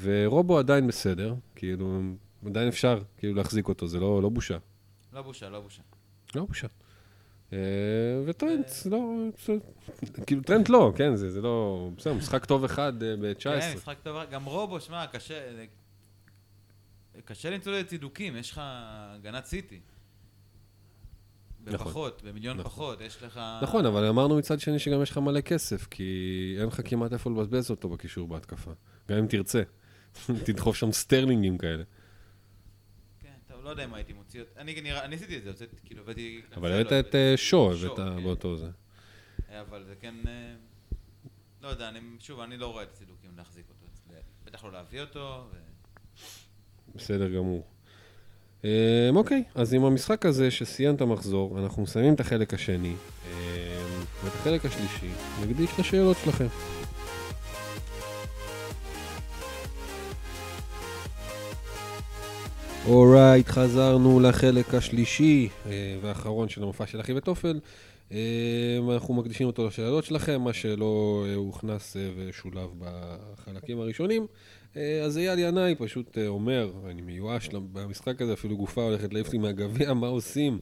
ורובו 0.00 0.58
עדיין 0.58 0.86
בסדר, 0.86 1.34
כאילו, 1.54 2.00
עדיין 2.46 2.68
אפשר 2.68 3.02
כאילו 3.18 3.34
להחזיק 3.34 3.68
אותו, 3.68 3.86
זה 3.86 4.00
לא, 4.00 4.22
לא 4.22 4.28
בושה. 4.28 4.58
לא 5.12 5.22
בושה, 5.22 5.50
לא 5.50 5.60
בושה. 5.60 5.82
לא 6.34 6.44
בושה. 6.44 6.66
אה, 7.54 7.58
וטרנט, 8.26 8.66
לא, 8.90 8.98
זה- 9.46 9.56
כאילו 10.26 10.42
טרנט 10.42 10.68
לא, 10.68 10.92
כן, 10.96 11.16
זה, 11.16 11.40
לא, 11.40 11.88
בסדר, 11.96 12.14
משחק 12.14 12.44
טוב 12.44 12.64
אחד 12.64 13.02
אה, 13.02 13.16
ב-19. 13.16 13.42
כן, 13.42 13.72
משחק 13.76 13.96
טוב, 14.02 14.16
גם 14.30 14.44
רובו, 14.44 14.80
שמע, 14.80 15.06
קשה... 15.06 15.40
קשה 17.24 17.50
למצוא 17.50 17.72
לצידוקים, 17.72 18.36
יש 18.36 18.50
לך 18.50 18.60
הגנת 18.64 19.44
סיטי. 19.44 19.80
נכון. 21.66 21.86
בפחות, 21.86 22.22
במיליון 22.24 22.56
נכון. 22.56 22.70
פחות, 22.70 23.00
יש 23.00 23.22
לך... 23.22 23.40
נכון, 23.62 23.86
אבל 23.86 24.04
אמרנו 24.04 24.38
מצד 24.38 24.60
שני 24.60 24.78
שגם 24.78 25.02
יש 25.02 25.10
לך 25.10 25.18
מלא 25.18 25.40
כסף, 25.40 25.86
כי 25.90 26.04
אין 26.60 26.66
לך 26.66 26.80
כמעט 26.84 27.12
איפה 27.12 27.30
לבזבז 27.30 27.70
אותו 27.70 27.88
בקישור 27.88 28.28
בהתקפה. 28.28 28.70
גם 29.08 29.18
אם 29.18 29.26
תרצה. 29.26 29.62
תדחוף 30.46 30.76
שם 30.76 30.92
סטרלינגים 30.92 31.58
כאלה. 31.58 31.82
לא 33.64 33.70
יודע 33.70 33.84
אם 33.84 33.94
הייתי 33.94 34.12
מוציא... 34.12 34.40
אות- 34.40 34.48
אני 34.56 34.80
נראה- 34.80 35.04
אני 35.04 35.16
עשיתי 35.16 35.38
את 35.38 35.42
זה, 35.44 35.50
הוצאתי, 35.50 35.76
כאילו, 35.84 36.02
הבאתי... 36.02 36.40
אבל 36.56 36.68
קנסלו, 36.82 36.96
הבאת 36.96 37.06
את 37.08 37.14
אה, 37.14 37.32
שו, 37.36 37.72
הבאת 37.72 37.96
כן. 37.96 38.22
באותו 38.22 38.56
זה. 38.56 38.66
אה, 39.50 39.60
אבל 39.60 39.84
זה 39.84 39.94
כן... 40.00 40.14
אה, 40.26 40.54
לא 41.62 41.68
יודע, 41.68 41.88
אני, 41.88 42.00
שוב, 42.20 42.40
אני 42.40 42.56
לא 42.56 42.66
רואה 42.72 42.82
את 42.82 42.88
הצידוקים 42.92 43.30
להחזיק 43.36 43.64
אותו. 43.68 43.86
אצלי. 43.94 44.14
בטח 44.44 44.64
לא 44.64 44.72
להביא 44.72 45.00
אותו. 45.00 45.44
ו... 45.52 45.56
בסדר 46.94 47.28
גמור. 47.28 47.66
אוקיי, 49.14 49.44
אז 49.54 49.74
עם 49.74 49.84
המשחק 49.84 50.26
הזה 50.26 50.50
שסיים 50.50 50.94
את 50.94 51.00
המחזור, 51.00 51.58
אנחנו 51.58 51.82
מסיימים 51.82 52.14
את 52.14 52.20
החלק 52.20 52.54
השני, 52.54 52.94
ואת 54.24 54.32
החלק 54.34 54.64
השלישי 54.64 55.10
נקדיש 55.42 55.70
לשאלות 55.78 56.16
שלכם. 56.24 56.46
אורייט, 62.86 63.48
חזרנו 63.48 64.20
לחלק 64.20 64.74
השלישי 64.74 65.48
אה, 65.66 65.96
והאחרון 66.02 66.48
של 66.48 66.62
המופע 66.62 66.86
של 66.86 67.00
אחי 67.00 67.12
ותופל. 67.12 67.60
אה, 68.12 68.78
אנחנו 68.94 69.14
מקדישים 69.14 69.46
אותו 69.46 69.66
לשאלות 69.66 70.04
שלכם, 70.04 70.40
מה 70.40 70.52
שלא 70.52 71.24
אה, 71.28 71.34
הוכנס 71.34 71.96
אה, 71.96 72.10
ושולב 72.16 72.70
בחלקים 72.78 73.80
הראשונים. 73.80 74.26
אה, 74.76 75.00
אז 75.02 75.18
אייל 75.18 75.38
ינאי 75.38 75.74
פשוט 75.78 76.18
אה, 76.18 76.26
אומר, 76.26 76.70
אני 76.90 77.02
מיואש 77.02 77.48
במשחק 77.72 78.22
הזה, 78.22 78.32
אפילו 78.32 78.56
גופה 78.56 78.82
הולכת 78.82 79.12
להעיף 79.12 79.26
אותי 79.26 79.38
מהגביע, 79.38 79.94
מה 79.94 80.06
עושים? 80.06 80.58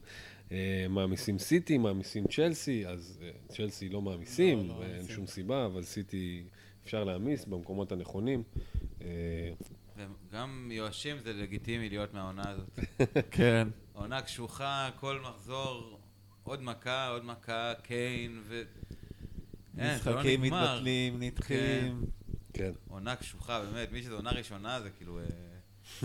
אה, 0.51 0.85
מעמיסים 0.89 1.39
סיטי, 1.39 1.77
מעמיסים 1.77 2.23
צ'לסי, 2.27 2.87
אז 2.87 3.19
אה, 3.23 3.29
צ'לסי 3.47 3.89
לא 3.89 4.01
מעמיסים, 4.01 4.57
לא, 4.57 4.63
לא 4.67 4.73
מעמיסים. 4.79 5.15
שום 5.15 5.27
סיבה, 5.27 5.65
אבל 5.65 5.83
סיטי 5.83 6.43
אפשר 6.85 7.03
להעמיס 7.03 7.45
במקומות 7.45 7.91
הנכונים. 7.91 8.43
אה, 9.99 10.05
וגם 10.29 10.65
מיואשים 10.67 11.19
זה 11.19 11.33
לגיטימי 11.33 11.89
להיות 11.89 12.13
מהעונה 12.13 12.43
הזאת. 12.49 12.79
כן. 13.31 13.67
עונה 13.93 14.21
קשוחה, 14.21 14.89
כל 14.99 15.19
מחזור, 15.29 15.99
עוד 16.43 16.63
מכה, 16.63 17.07
עוד 17.07 17.25
מכה, 17.25 17.73
קיין, 17.83 18.41
ו... 18.43 18.61
אין, 19.77 19.97
זה 19.97 20.11
לא 20.11 20.15
משחקים. 20.17 20.41
מתבטלים, 20.41 21.19
נדחים. 21.19 22.05
כן. 22.53 22.71
עונה 22.87 23.15
קשוחה, 23.15 23.61
באמת, 23.61 23.91
מי 23.91 24.01
שזה 24.01 24.13
עונה 24.13 24.31
ראשונה 24.31 24.81
זה 24.81 24.89
כאילו 24.89 25.19
אה, 25.19 25.25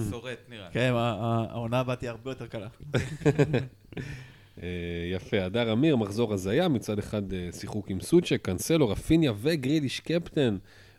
שורט 0.11 0.39
נראה 0.49 0.69
לי. 0.69 0.75
כן, 0.75 0.93
העונה 0.95 1.81
הבאה 1.81 1.97
תהיה 1.97 2.11
הרבה 2.11 2.31
יותר 2.31 2.47
קלה. 2.47 2.69
אה, 4.63 4.69
יפה, 5.13 5.45
הדר 5.45 5.73
אמיר, 5.73 5.97
מחזור 5.97 6.35
הזיה, 6.35 6.69
מצד 6.69 6.99
אחד 6.99 7.33
אה, 7.33 7.49
שיחוק 7.53 7.91
עם 7.91 8.01
סוצ'ק, 8.01 8.41
קאנסלו, 8.43 8.89
רפיניה 8.89 9.33
וגריליש 9.37 10.01
קפטן. 10.01 10.59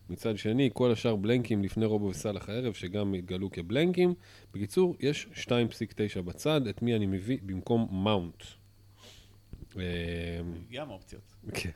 מצד 0.10 0.38
שני, 0.38 0.70
כל 0.74 0.92
השאר 0.92 1.16
בלנקים 1.16 1.64
לפני 1.64 1.86
רובו 1.86 2.06
וסאלח 2.06 2.50
הערב, 2.50 2.74
שגם 2.74 3.14
התגלו 3.14 3.52
כבלנקים. 3.52 4.14
בקיצור, 4.54 4.96
יש 5.00 5.28
2.9 5.34 6.22
בצד, 6.22 6.68
את 6.68 6.82
מי 6.82 6.96
אני 6.96 7.06
מביא 7.06 7.38
במקום 7.46 8.04
מאונט. 8.04 8.44
אה, 9.78 9.84
גם 10.72 10.90
אופציות. 10.90 11.36
כן. 11.54 11.70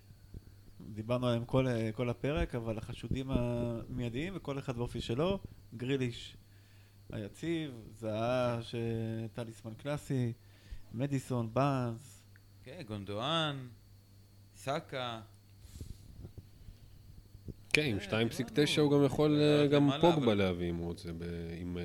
דיברנו 0.93 1.27
עליהם 1.27 1.45
כל, 1.45 1.65
כל 1.93 2.09
הפרק, 2.09 2.55
אבל 2.55 2.77
החשודים 2.77 3.31
המיידיים, 3.31 4.33
וכל 4.35 4.59
אחד 4.59 4.75
באופי 4.77 5.01
שלו, 5.01 5.39
גריליש 5.77 6.37
היציב, 7.11 7.71
זהה 7.91 8.59
שטליסמן 8.61 9.73
קלאסי, 9.73 10.33
מדיסון, 10.93 11.53
באנס, 11.53 12.23
כן, 12.63 12.81
גונדואן, 12.87 13.67
סאקה. 14.55 15.21
כן, 17.73 17.85
עם 17.85 17.97
אה, 18.13 18.21
2.9 18.21 18.79
הוא 18.81 18.91
גם 18.91 19.03
יכול 19.05 19.39
אה, 19.41 19.61
אה, 19.61 19.67
גם 19.67 19.89
פוגבה 20.01 20.33
להביא 20.33 20.69
אם 20.69 20.75
הוא 20.75 20.87
רוצה. 20.87 21.09
ב- 21.17 21.23
עם 21.61 21.77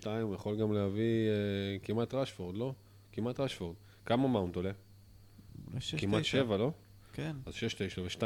6.2 0.00 0.06
הוא 0.22 0.34
יכול 0.34 0.56
גם 0.56 0.72
להביא 0.72 1.28
אה, 1.28 1.34
כמעט 1.82 2.14
רשפורד, 2.14 2.56
לא? 2.56 2.72
כמעט 3.12 3.40
רשפורד. 3.40 3.74
כמה 4.06 4.28
מאונט 4.28 4.56
עולה? 4.56 4.70
כמעט 5.98 6.20
תשע. 6.22 6.38
7, 6.38 6.56
לא? 6.56 6.70
כן. 7.12 7.36
אז 7.46 7.54
6-9 7.54 7.58
ו-2-9, 8.02 8.22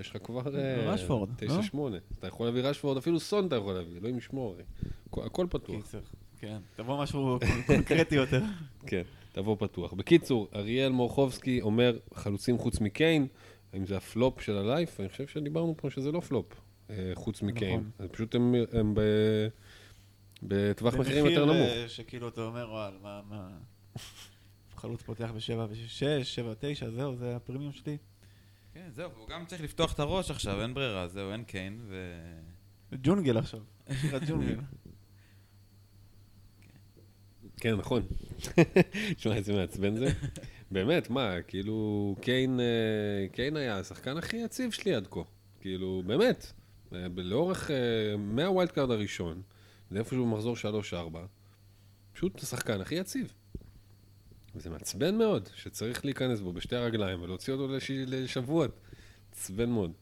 יש 0.00 0.10
לך 0.10 0.16
כבר... 0.24 0.56
אה, 0.58 0.90
רשפורד, 0.92 1.28
לא? 1.42 1.60
9-8. 1.74 1.76
אתה 2.18 2.26
יכול 2.26 2.46
להביא 2.46 2.62
רשפורד, 2.62 2.96
אפילו 2.96 3.20
סון 3.20 3.46
אתה 3.46 3.56
יכול 3.56 3.74
להביא, 3.74 3.96
אלוהים 3.98 4.18
ישמור, 4.18 4.56
הכל 5.12 5.46
פתוח. 5.50 5.76
קיצר, 5.76 6.00
כן. 6.38 6.58
תבוא 6.76 7.02
משהו 7.02 7.38
קונקרטי 7.66 8.14
יותר. 8.14 8.42
כן, 8.86 9.02
תבוא 9.32 9.56
פתוח. 9.58 9.92
בקיצור, 9.92 10.48
אריאל 10.54 10.92
מורחובסקי 10.92 11.60
אומר, 11.60 11.98
חלוצים 12.14 12.58
חוץ 12.58 12.80
מקיין, 12.80 13.26
האם 13.76 13.86
זה 13.86 13.96
הפלופ 13.96 14.40
של 14.40 14.56
ה 14.56 14.63
live? 14.63 15.00
אני 15.00 15.08
חושב 15.08 15.26
שדיברנו 15.26 15.74
פה 15.76 15.90
שזה 15.90 16.12
לא 16.12 16.20
פלופ, 16.20 16.46
אה, 16.90 17.12
חוץ 17.14 17.42
מקיין. 17.42 17.90
נכון. 17.94 18.08
פשוט 18.08 18.34
הם, 18.34 18.54
הם 18.72 18.94
ב... 18.94 19.00
בטווח 20.42 20.94
מחירים 20.94 21.26
יותר 21.26 21.46
במחיר, 21.46 21.60
נמוך. 21.60 21.70
אה, 21.70 21.88
שכאילו 21.88 22.28
אתה 22.28 22.40
אומר, 22.40 22.68
וואל, 22.70 22.94
מה, 23.02 23.20
מה... 23.28 23.48
חלוץ 24.76 25.02
פותח 25.02 25.30
בשבע 25.36 25.66
ושש, 25.70 26.34
שבע 26.34 26.52
תשע, 26.58 26.90
זהו, 26.90 27.16
זה 27.16 27.36
הפרימיום 27.36 27.72
שלי. 27.72 27.96
כן, 28.74 28.88
זהו, 28.90 29.10
הוא 29.16 29.28
גם 29.28 29.46
צריך 29.46 29.62
לפתוח 29.62 29.92
את 29.92 30.00
הראש 30.00 30.30
עכשיו, 30.30 30.62
אין 30.62 30.74
ברירה, 30.74 31.08
זהו, 31.08 31.32
אין 31.32 31.44
קיין, 31.44 31.80
ו... 31.88 32.12
ג'ונגל 33.02 33.38
עכשיו. 33.38 33.60
שירת 34.00 34.22
ג'ונגל. 34.28 34.56
כן, 37.56 37.74
נכון. 37.74 38.02
תשמע, 39.16 39.34
איזה 39.34 39.52
מעצבן 39.52 39.96
זה. 39.96 40.06
באמת, 40.70 41.10
מה, 41.10 41.42
כאילו, 41.42 42.16
קיין, 42.20 42.60
אה, 42.60 43.28
קיין 43.32 43.56
היה 43.56 43.78
השחקן 43.78 44.16
הכי 44.16 44.36
יציב 44.36 44.70
שלי 44.70 44.94
עד 44.94 45.06
כה. 45.10 45.20
כאילו, 45.60 46.02
באמת. 46.06 46.52
אה, 46.92 47.06
לאורך, 47.16 47.70
אה, 47.70 48.16
מה 48.16 48.34
wild 48.34 48.70
card 48.70 48.90
הראשון, 48.90 49.42
זה 49.90 49.98
איפשהו 49.98 50.26
במחזור 50.26 50.56
3-4, 50.56 51.18
פשוט 52.12 52.42
השחקן 52.42 52.80
הכי 52.80 52.94
יציב. 52.94 53.32
וזה 54.54 54.70
מעצבן 54.70 55.18
מאוד, 55.18 55.48
שצריך 55.54 56.04
להיכנס 56.04 56.40
בו 56.40 56.52
בשתי 56.52 56.76
הרגליים 56.76 57.22
ולהוציא 57.22 57.52
אותו 57.52 57.68
לש... 57.68 57.90
לשבועות. 57.90 58.70
מעצבן 59.30 59.70
מאוד. 59.70 59.92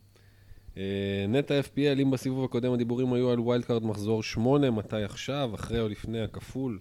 נטע 1.29 1.61
FPL, 1.61 2.03
אם 2.03 2.11
בסיבוב 2.11 2.45
הקודם 2.45 2.73
הדיבורים 2.73 3.13
היו 3.13 3.31
על 3.31 3.41
wild 3.41 3.65
card 3.65 3.85
מחזור 3.85 4.23
8, 4.23 4.69
מתי 4.69 5.05
עכשיו, 5.05 5.51
אחרי 5.55 5.81
או 5.81 5.89
לפני 5.89 6.21
הכפול? 6.21 6.79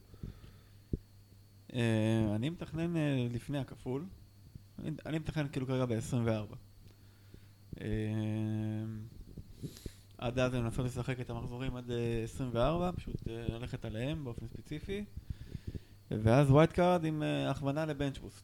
אה, 1.73 2.35
אני 2.35 2.49
מתכנן 2.49 2.97
אה, 2.97 3.27
לפני 3.31 3.57
הכפול. 3.59 4.05
אני- 5.05 5.19
מתכנן 5.19 5.47
כאילו 5.51 5.67
כרגע 5.67 5.85
ב-24. 5.85 6.55
עד 10.17 10.39
אז 10.39 10.53
אני 10.53 10.61
מנסה 10.61 10.81
לשחק 10.83 11.19
את 11.19 11.29
המחזורים 11.29 11.75
עד 11.75 11.91
אה, 11.91 12.21
24, 12.23 12.91
פשוט 12.91 13.27
אה, 13.27 13.45
ללכת 13.49 13.85
עליהם 13.85 14.23
באופן 14.23 14.47
ספציפי. 14.47 15.05
ואז 16.11 16.49
wild 16.51 16.71
card 16.71 17.05
עם 17.05 17.23
אה, 17.23 17.51
הכוונה 17.51 17.85
ל 17.85 17.91
bench 17.91 18.17
boost. 18.17 18.43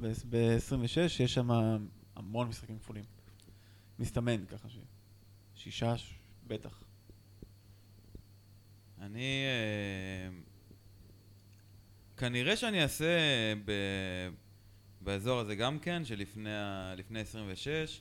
ב-26 0.00 0.84
יש 1.20 1.34
שם 1.34 1.48
המון 2.16 2.48
משחקים 2.48 2.78
כפולים. 2.78 3.04
מסתמן 3.98 4.46
ככה 4.46 4.68
ש... 4.68 4.78
שישה, 5.54 5.94
בטח. 6.46 6.84
אני... 9.00 9.44
אה, 9.46 10.55
כנראה 12.16 12.56
שאני 12.56 12.82
אעשה 12.82 13.06
ב... 13.64 13.72
באזור 15.00 15.40
הזה 15.40 15.54
גם 15.54 15.78
כן, 15.78 16.04
שלפני 16.04 16.54
ה... 16.54 16.94
לפני 16.96 17.20
26, 17.20 18.00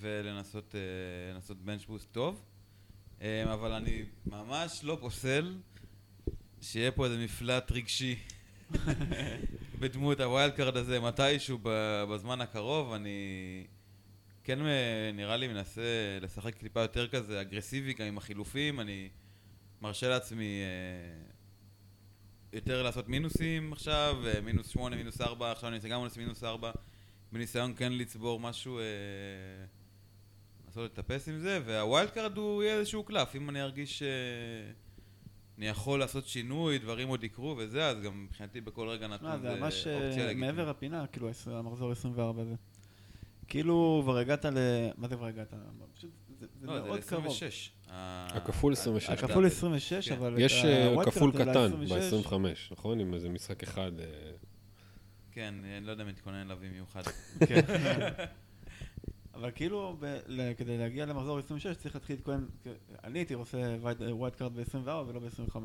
ולנסות 0.00 0.74
אה, 0.74 0.80
לנסות 1.34 1.60
bench 1.60 1.84
boost 1.84 2.12
טוב. 2.12 2.42
אה, 3.22 3.52
אבל 3.52 3.72
אני 3.72 4.04
ממש 4.26 4.80
לא 4.84 4.98
פוסל 5.00 5.58
שיהיה 6.60 6.90
פה 6.90 7.04
איזה 7.04 7.18
מפלט 7.24 7.72
רגשי 7.72 8.18
בדמות 9.80 10.20
ה 10.20 10.26
wild 10.26 10.52
card 10.52 10.76
הזה 10.76 11.00
מתישהו 11.00 11.58
בזמן 12.10 12.40
הקרוב. 12.40 12.92
אני... 12.92 13.66
כן 14.44 14.66
אה, 14.66 15.10
נראה 15.14 15.36
לי 15.36 15.48
מנסה 15.48 16.18
לשחק 16.20 16.54
טיפה 16.54 16.80
יותר 16.80 17.08
כזה 17.08 17.40
אגרסיבי 17.40 17.92
גם 17.92 18.06
עם 18.06 18.18
החילופים, 18.18 18.80
אני 18.80 19.08
מרשה 19.82 20.08
לעצמי 20.08 20.60
אה, 20.62 21.35
יותר 22.56 22.82
לעשות 22.82 23.08
מינוסים 23.08 23.72
עכשיו, 23.72 24.16
אה, 24.26 24.40
מינוס 24.40 24.68
שמונה, 24.68 24.96
מינוס 24.96 25.20
ארבע, 25.20 25.52
עכשיו 25.52 25.68
אני 25.68 25.78
גם 25.78 26.00
עושה 26.00 26.20
מינוס 26.20 26.44
ארבע, 26.44 26.72
בניסיון 27.32 27.72
כן 27.76 27.92
לצבור 27.92 28.40
משהו, 28.40 28.78
אה, 28.78 28.84
לנסות 30.66 30.98
לטפס 30.98 31.28
עם 31.28 31.38
זה, 31.38 31.60
וה 31.64 31.79
wild 31.79 32.10
card 32.10 32.36
הוא 32.36 32.62
יהיה 32.62 32.74
איזשהו 32.74 33.04
קלף, 33.04 33.36
אם 33.36 33.50
אני 33.50 33.62
ארגיש 33.62 33.98
שאני 33.98 35.68
יכול 35.68 35.98
לעשות 35.98 36.26
שינוי, 36.26 36.78
דברים 36.78 37.08
עוד 37.08 37.24
יקרו 37.24 37.54
וזה, 37.58 37.86
אז 37.86 38.00
גם 38.00 38.24
מבחינתי 38.24 38.60
בכל 38.60 38.88
רגע 38.88 39.06
נתון 39.06 39.30
מה, 39.30 39.38
זה 39.38 39.50
זה 39.50 39.60
ממש 39.60 39.86
אה. 39.86 40.34
מעבר 40.34 40.68
הפינה, 40.68 41.06
כאילו, 41.06 41.30
המחזור 41.46 41.92
24 41.92 42.42
הזה. 42.42 42.54
כאילו, 43.48 44.00
כבר 44.04 44.16
הגעת 44.16 44.44
ל... 44.44 44.58
מה 44.96 45.08
זה 45.08 45.16
כבר 45.16 45.26
הגעת? 45.26 45.54
פשוט, 45.94 46.10
זה 46.38 46.46
זה 46.60 46.66
לא, 46.66 46.86
מאוד 46.86 47.00
זה 47.00 47.10
קרוב. 47.10 47.26
26. 47.26 47.70
ה- 47.90 48.26
הכפול 48.36 48.72
26. 48.72 49.08
ה- 49.10 49.12
הכפול 49.12 49.46
26, 49.46 50.08
כן. 50.08 50.14
אבל... 50.14 50.34
יש 50.38 50.64
אה, 50.64 50.94
כפול 51.04 51.32
קטן 51.32 51.72
ל- 51.72 51.84
26, 51.84 52.26
ב-25, 52.26 52.34
נכון? 52.72 53.00
עם 53.00 53.14
איזה 53.14 53.28
משחק 53.28 53.62
אחד. 53.62 53.92
אה, 54.00 54.04
כן, 55.32 55.54
אני 55.76 55.86
לא 55.86 55.90
יודע 55.90 56.02
אם 56.02 56.08
להתכונן 56.08 56.46
אליו 56.46 56.58
במיוחד. 56.60 57.02
אבל 59.36 59.50
כאילו, 59.54 59.96
ב- 60.00 60.18
ל- 60.26 60.52
כדי 60.56 60.78
להגיע 60.78 61.06
למחזור 61.06 61.38
26 61.38 61.76
צריך 61.76 61.94
להתחיל 61.94 62.16
להתכונן, 62.16 62.44
אני 63.04 63.18
הייתי 63.18 63.34
עושה 63.34 63.58
wild 64.10 64.34
card 64.34 64.54
ב-24 64.54 64.88
ולא 64.88 65.20
ב-25. 65.20 65.56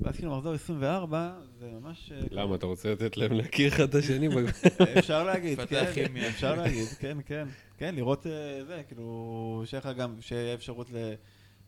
ואז 0.00 0.16
כאילו 0.16 0.36
מחזור 0.36 0.52
24 0.54 1.34
זה 1.58 1.70
ממש... 1.80 2.12
אה, 2.12 2.20
למה, 2.30 2.54
אתה 2.54 2.66
רוצה 2.66 2.92
לתת 2.92 3.16
להם 3.16 3.32
להכיר 3.32 3.68
אחד 3.68 3.82
את 3.88 3.94
השני? 3.94 4.28
אפשר 4.98 5.24
להגיד, 5.24 5.60
כן. 5.60 5.84
אפשר 6.28 6.54
להגיד, 6.54 6.88
כן, 6.88 7.18
כן. 7.26 7.48
כן, 7.78 7.94
לראות 7.94 8.26
אה, 8.26 8.32
זה, 8.66 8.82
כאילו, 8.88 9.62
שיהיה 9.66 9.80
לך 9.80 9.98
גם, 9.98 10.16
שיהיה 10.20 10.54
אפשרות 10.54 10.90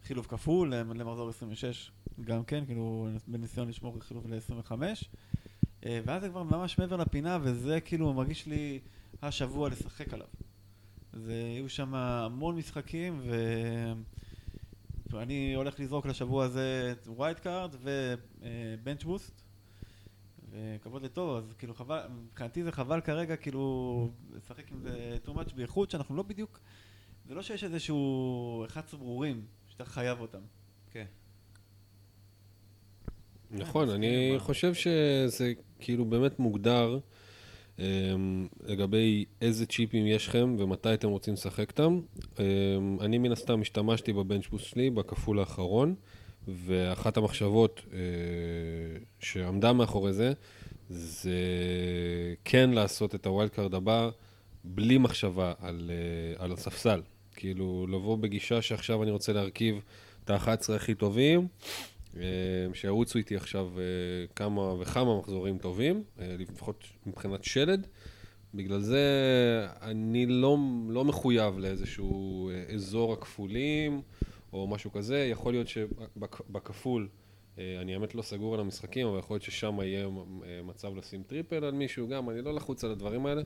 לחילוף 0.04 0.26
כפול 0.26 0.74
למ- 0.74 0.92
למחזור 0.92 1.28
26, 1.28 1.90
גם 2.24 2.44
כן, 2.44 2.64
כאילו, 2.66 3.08
בניסיון 3.26 3.68
לשמור 3.68 3.96
חילוף 4.00 4.24
ל-25. 4.26 4.72
ואז 5.86 6.22
זה 6.22 6.28
כבר 6.28 6.42
ממש 6.42 6.78
מעבר 6.78 6.96
לפינה, 6.96 7.38
וזה 7.42 7.80
כאילו 7.80 8.12
מרגיש 8.12 8.46
לי 8.46 8.78
השבוע 9.22 9.68
לשחק 9.68 10.14
עליו. 10.14 10.26
זה, 11.12 11.32
יהיו 11.32 11.68
שם 11.68 11.94
המון 11.94 12.56
משחקים. 12.56 13.22
ואני 15.10 15.54
הולך 15.54 15.80
לזרוק 15.80 16.06
לשבוע 16.06 16.44
הזה 16.44 16.92
את 16.92 17.06
wild 17.08 17.38
card 17.38 17.74
ו 17.82 18.03
bench 18.03 19.04
boost. 19.04 19.42
וכבוד 20.50 21.02
לטוב, 21.02 21.36
אז 21.36 21.52
כאילו 21.58 21.74
חבל, 21.74 22.00
מבחינתי 22.24 22.64
זה 22.64 22.72
חבל 22.72 23.00
כרגע 23.00 23.36
כאילו 23.36 24.10
לשחק 24.32 24.72
עם 24.72 24.80
זה 24.80 25.16
too 25.24 25.30
much, 25.30 25.54
בייחוד 25.54 25.90
שאנחנו 25.90 26.16
לא 26.16 26.22
בדיוק, 26.22 26.60
זה 27.28 27.34
לא 27.34 27.42
שיש 27.42 27.64
איזשהו 27.64 28.64
11 28.66 29.00
ברורים 29.00 29.42
שאתה 29.68 29.84
חייב 29.84 30.20
אותם. 30.20 30.38
כן. 30.90 31.04
נכון, 33.50 33.82
מסכים 33.82 33.96
אני 33.96 34.36
ה- 34.36 34.38
חושב 34.38 34.74
שזה 34.74 35.52
כאילו 35.78 36.04
באמת 36.04 36.38
מוגדר 36.38 36.98
לגבי 38.64 39.24
איזה 39.42 39.66
צ'יפים 39.66 40.06
יש 40.06 40.28
לכם 40.28 40.56
ומתי 40.58 40.94
אתם 40.94 41.08
רוצים 41.08 41.34
לשחק 41.34 41.70
אותם. 41.70 42.00
אמ, 42.38 42.44
אני 43.00 43.18
מן 43.18 43.32
הסתם 43.32 43.60
השתמשתי 43.60 44.12
בבנצ'בוס 44.12 44.62
שלי 44.62 44.90
בכפול 44.90 45.38
האחרון, 45.38 45.94
ואחת 46.48 47.16
המחשבות 47.16 47.82
אה, 47.92 47.98
שעמדה 49.20 49.72
מאחורי 49.72 50.12
זה, 50.12 50.32
זה 50.90 51.40
כן 52.44 52.70
לעשות 52.70 53.14
את 53.14 53.26
ה 53.26 53.31
wild 53.31 53.50
card 53.50 53.74
הבא 53.74 54.10
בלי 54.64 54.98
מחשבה 54.98 55.52
על, 55.60 55.90
אה, 55.90 56.44
על 56.44 56.52
הספסל. 56.52 57.02
כאילו, 57.34 57.86
לבוא 57.90 58.18
בגישה 58.18 58.62
שעכשיו 58.62 59.02
אני 59.02 59.10
רוצה 59.10 59.32
להרכיב 59.32 59.80
את 60.24 60.30
ה-11 60.30 60.72
הכי 60.76 60.94
טובים, 60.94 61.48
שירוצו 62.74 63.18
איתי 63.18 63.36
עכשיו 63.36 63.70
אה, 63.78 63.84
כמה 64.36 64.74
וכמה 64.80 65.18
מחזורים 65.18 65.58
טובים, 65.58 66.04
אה, 66.20 66.36
לפחות 66.38 66.84
מבחינת 67.06 67.44
שלד. 67.44 67.86
בגלל 68.54 68.80
זה 68.80 69.02
אני 69.82 70.26
לא, 70.26 70.58
לא 70.88 71.04
מחויב 71.04 71.58
לאיזשהו 71.58 72.50
אה, 72.50 72.74
אזור 72.74 73.12
הכפולים 73.12 74.02
או 74.52 74.66
משהו 74.66 74.92
כזה. 74.92 75.28
יכול 75.30 75.52
להיות 75.52 75.68
שבכפול, 75.68 77.08
אני 77.58 77.94
האמת 77.94 78.14
לא 78.14 78.22
סגור 78.22 78.54
על 78.54 78.60
המשחקים, 78.60 79.06
אבל 79.06 79.18
יכול 79.18 79.34
להיות 79.34 79.42
ששם 79.42 79.78
יהיה 79.82 80.08
מצב 80.64 80.96
לשים 80.96 81.22
triple 81.22 81.64
על 81.64 81.74
מישהו 81.74 82.08
גם, 82.08 82.30
אני 82.30 82.42
לא 82.42 82.54
לחוץ 82.54 82.84
על 82.84 82.90
הדברים 82.90 83.26
האלה. 83.26 83.42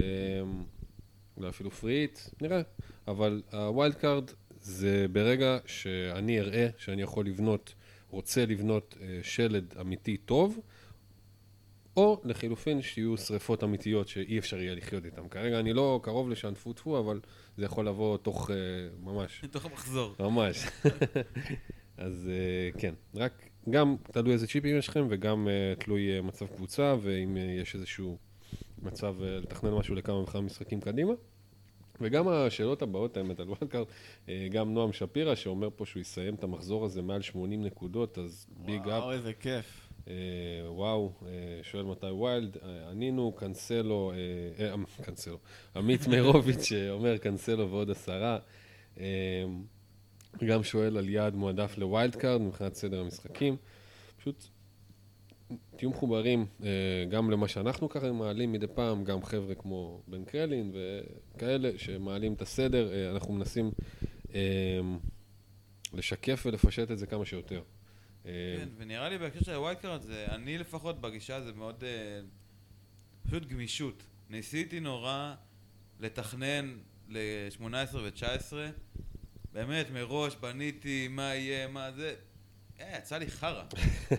אה, 0.00 0.06
אולי 1.36 1.48
אפילו 1.48 1.70
free 1.70 1.94
hit, 1.94 2.18
נראה. 2.42 2.62
אבל 3.08 3.42
ה 3.52 3.60
wild 3.60 3.94
card 3.94 4.30
זה 4.60 5.06
ברגע 5.12 5.58
שאני 5.66 6.40
אראה 6.40 6.68
שאני 6.78 7.02
יכול 7.02 7.26
לבנות, 7.26 7.74
רוצה 8.10 8.46
לבנות 8.46 8.96
אה, 9.00 9.18
שלד 9.22 9.74
אמיתי 9.80 10.16
טוב, 10.16 10.60
או 11.96 12.20
לחילופין 12.24 12.82
שיהיו 12.82 13.16
שריפות 13.16 13.64
אמיתיות 13.64 14.08
שאי 14.08 14.38
אפשר 14.38 14.58
יהיה 14.58 14.74
לחיות 14.74 15.04
איתן. 15.04 15.28
כרגע 15.28 15.60
אני 15.60 15.72
לא 15.72 16.00
קרוב 16.02 16.30
לשם 16.30 16.54
טפו 16.54 16.72
טפו, 16.72 16.98
אבל 16.98 17.20
זה 17.56 17.64
יכול 17.64 17.88
לבוא 17.88 18.16
תוך 18.16 18.50
אה, 18.50 18.56
ממש, 19.00 19.40
מתוך 19.44 19.64
המחזור. 19.64 20.14
ממש. 20.20 20.66
אז 21.96 22.30
אה, 22.30 22.80
כן, 22.80 22.94
רק 23.14 23.48
גם 23.70 23.96
תלוי 24.12 24.32
איזה 24.32 24.46
צ'יפים 24.46 24.78
יש 24.78 24.88
לכם, 24.88 25.06
וגם 25.10 25.48
תלוי 25.78 26.20
מצב 26.20 26.46
קבוצה, 26.46 26.96
ואם 27.02 27.36
יש 27.36 27.74
איזשהו 27.74 28.18
מצב 28.82 29.14
לתכנן 29.20 29.70
משהו 29.70 29.94
לכמה 29.94 30.16
וכמה 30.16 30.40
משחקים 30.40 30.80
קדימה. 30.80 31.12
וגם 32.00 32.28
השאלות 32.28 32.82
הבאות, 32.82 33.16
האמת, 33.16 33.40
על 33.40 33.48
wild 33.48 33.65
card, 33.65 33.86
אה, 34.28 34.46
גם 34.50 34.74
נועם 34.74 34.92
שפירא, 34.92 35.34
שאומר 35.34 35.68
פה 35.76 35.86
שהוא 35.86 36.00
יסיים 36.00 36.34
את 36.34 36.44
המחזור 36.44 36.84
הזה 36.84 37.02
מעל 37.02 37.22
80 37.22 37.62
נקודות, 37.62 38.18
אז 38.18 38.46
big 38.64 38.80
up. 38.80 38.86
וואו, 38.86 39.12
איזה 39.12 39.32
כיף. 39.32 39.88
אה, 40.08 40.14
וואו, 40.66 41.12
אה, 41.26 41.30
שואל 41.62 41.84
מתי 41.84 42.06
wild, 42.06 42.56
ענינו, 42.90 43.32
קנסלו, 43.32 44.12
אה, 44.58 44.66
אה, 44.66 44.74
קנסלו, 45.02 45.38
עמית 45.76 46.06
מירוביץ' 46.10 46.62
שאומר 46.62 47.16
קנסלו 47.18 47.70
ועוד 47.70 47.90
עשרה. 47.90 48.38
גם 50.46 50.62
שואל 50.62 50.96
על 50.96 51.08
יעד 51.08 51.34
מועדף 51.34 51.78
לווילד 51.78 52.16
קארד 52.16 52.40
מבחינת 52.40 52.74
סדר 52.74 53.00
המשחקים. 53.00 53.56
פשוט 54.18 54.44
תהיו 55.76 55.90
מחוברים 55.90 56.46
אה, 56.62 56.68
גם 57.10 57.30
למה 57.30 57.48
שאנחנו 57.48 57.88
ככה 57.88 58.12
מעלים 58.12 58.52
מדי 58.52 58.66
פעם, 58.66 59.04
גם 59.04 59.22
חבר'ה 59.22 59.54
כמו 59.54 60.02
בן 60.06 60.24
קרלין 60.24 60.72
וכאלה 60.74 61.70
שמעלים 61.78 62.32
את 62.32 62.42
הסדר, 62.42 62.92
אה, 62.92 63.10
אנחנו 63.10 63.34
מנסים 63.34 63.70
אה, 64.34 64.40
לשקף 65.94 66.42
ולפשט 66.46 66.90
את 66.90 66.98
זה 66.98 67.06
כמה 67.06 67.24
שיותר. 67.24 67.62
כן, 68.24 68.68
ונראה 68.76 69.08
לי 69.08 69.18
בהקשר 69.18 69.40
של 69.44 69.54
ה 69.54 69.78
wildcard, 69.80 70.00
אני 70.10 70.58
לפחות 70.58 71.00
בגישה 71.00 71.40
זה 71.40 71.52
מאוד, 71.52 71.84
פשוט 73.26 73.46
גמישות. 73.46 74.02
ניסיתי 74.30 74.80
נורא 74.80 75.34
לתכנן 76.00 76.78
ל-18 77.08 77.96
ו-19, 77.96 78.52
באמת, 79.52 79.90
מראש 79.90 80.36
בניתי 80.36 81.08
מה 81.08 81.34
יהיה, 81.34 81.68
מה 81.68 81.92
זה, 81.92 82.14
יצא 82.98 83.18
לי 83.18 83.26
חרא. 83.30 83.64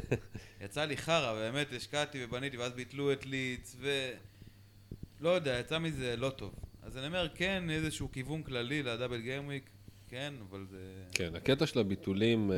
יצא 0.66 0.86
לי 0.86 0.98
חרא, 0.98 1.34
באמת 1.34 1.68
השקעתי 1.74 2.26
ובניתי, 2.26 2.58
ואז 2.58 2.74
ביטלו 2.74 3.14
את 3.14 3.26
לידס, 3.26 3.76
ו... 3.80 4.10
לא 5.20 5.30
יודע, 5.30 5.60
יצא 5.60 5.80
מזה 5.80 6.16
לא 6.18 6.30
טוב. 6.30 6.54
אז 6.82 6.98
אני 6.98 7.08
אומר, 7.08 7.28
כן, 7.36 7.70
איזשהו 7.70 8.12
כיוון 8.12 8.44
כללי 8.44 8.84
ל 8.84 8.89
double 8.89 9.22
gameweek, 9.22 9.70
כן, 10.08 10.34
אבל 10.50 10.66
זה... 10.70 10.78
כן, 11.12 11.36
הקטע 11.36 11.66
של 11.66 11.80
הביטולים, 11.80 12.52
אה, 12.52 12.58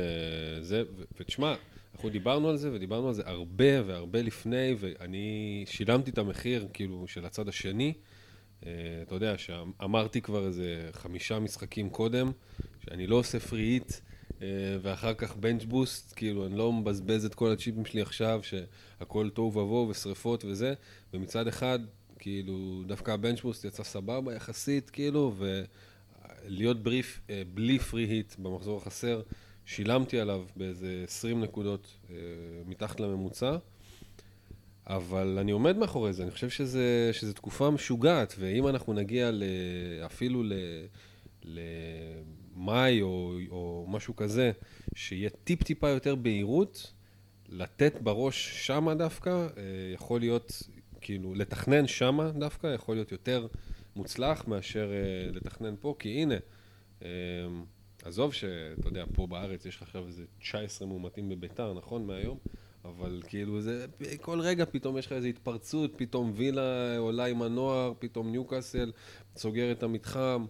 זה, 0.62 0.82
ותשמע, 1.20 1.54
אנחנו 1.94 2.08
דיברנו 2.08 2.48
על 2.48 2.56
זה, 2.56 2.72
ודיברנו 2.72 3.08
על 3.08 3.14
זה 3.14 3.22
הרבה 3.26 3.86
והרבה 3.86 4.22
לפני, 4.22 4.74
ואני 4.78 5.64
שילמתי 5.68 6.10
את 6.10 6.18
המחיר, 6.18 6.68
כאילו, 6.72 7.08
של 7.08 7.24
הצד 7.24 7.48
השני. 7.48 7.92
אה, 8.66 8.70
אתה 9.02 9.14
יודע, 9.14 9.38
שאמרתי 9.38 10.20
כבר 10.20 10.46
איזה 10.46 10.88
חמישה 10.92 11.38
משחקים 11.38 11.90
קודם, 11.90 12.32
שאני 12.84 13.06
לא 13.06 13.16
עושה 13.16 13.40
פריט, 13.40 13.92
אה, 13.92 14.11
ואחר 14.82 15.14
כך 15.14 15.36
בנץ' 15.36 15.64
בוסט, 15.64 16.12
כאילו, 16.16 16.46
אני 16.46 16.58
לא 16.58 16.72
מבזבז 16.72 17.24
את 17.24 17.34
כל 17.34 17.52
הצ'יפים 17.52 17.84
שלי 17.84 18.02
עכשיו, 18.02 18.40
שהכל 18.42 19.30
תוהו 19.30 19.46
ובוהו 19.46 19.88
ושריפות 19.88 20.44
וזה, 20.44 20.74
ומצד 21.14 21.48
אחד, 21.48 21.78
כאילו, 22.18 22.82
דווקא 22.86 23.10
הבנץ' 23.10 23.40
בוסט 23.40 23.64
יצא 23.64 23.82
סבבה 23.82 24.34
יחסית, 24.34 24.90
כאילו, 24.90 25.32
ו... 25.36 25.62
להיות 26.44 26.82
בריף, 26.82 27.20
אה, 27.30 27.42
בלי 27.54 27.78
פרי 27.78 28.04
היט 28.04 28.34
במחזור 28.38 28.78
החסר, 28.78 29.22
שילמתי 29.66 30.20
עליו 30.20 30.44
באיזה 30.56 31.02
20 31.04 31.40
נקודות 31.40 31.86
אה, 32.10 32.16
מתחת 32.66 33.00
לממוצע, 33.00 33.56
אבל 34.86 35.38
אני 35.40 35.52
עומד 35.52 35.76
מאחורי 35.76 36.12
זה, 36.12 36.22
אני 36.22 36.30
חושב 36.30 36.50
שזה, 36.50 37.10
שזה 37.12 37.34
תקופה 37.34 37.70
משוגעת, 37.70 38.34
ואם 38.38 38.68
אנחנו 38.68 38.92
נגיע 38.92 39.30
ל, 39.30 39.42
אפילו 40.06 40.42
ל, 40.42 40.52
למאי 42.56 43.02
או, 43.02 43.38
או 43.50 43.86
משהו 43.88 44.16
כזה, 44.16 44.52
שיהיה 44.94 45.30
טיפ-טיפה 45.30 45.88
יותר 45.88 46.14
בהירות, 46.14 46.92
לתת 47.48 48.00
בראש 48.02 48.66
שמה 48.66 48.94
דווקא, 48.94 49.30
אה, 49.30 49.62
יכול 49.94 50.20
להיות, 50.20 50.62
כאילו, 51.00 51.34
לתכנן 51.34 51.86
שמה 51.86 52.30
דווקא, 52.30 52.66
יכול 52.66 52.94
להיות 52.94 53.12
יותר 53.12 53.46
מוצלח 53.96 54.48
מאשר 54.48 54.92
אה, 54.92 55.32
לתכנן 55.32 55.74
פה, 55.80 55.94
כי 55.98 56.08
הנה, 56.08 56.34
אה, 57.02 57.08
עזוב 58.04 58.32
שאתה 58.32 58.88
יודע, 58.88 59.04
פה 59.14 59.26
בארץ 59.26 59.66
יש 59.66 59.76
לך 59.76 59.82
עכשיו 59.82 60.06
איזה 60.06 60.24
19 60.38 60.88
מאומתים 60.88 61.28
בביתר, 61.28 61.74
נכון, 61.74 62.06
מהיום? 62.06 62.38
אבל 62.84 63.22
כאילו 63.26 63.60
זה, 63.60 63.86
כל 64.20 64.40
רגע 64.40 64.64
פתאום 64.64 64.98
יש 64.98 65.06
לך 65.06 65.12
איזו 65.12 65.26
התפרצות, 65.26 65.92
פתאום 65.96 66.32
וילה 66.34 66.98
עולה 66.98 67.24
עם 67.24 67.42
הנוער, 67.42 67.92
פתאום 67.98 68.30
ניוקאסל 68.30 68.92
סוגר 69.36 69.72
את 69.72 69.82
המתחם, 69.82 70.46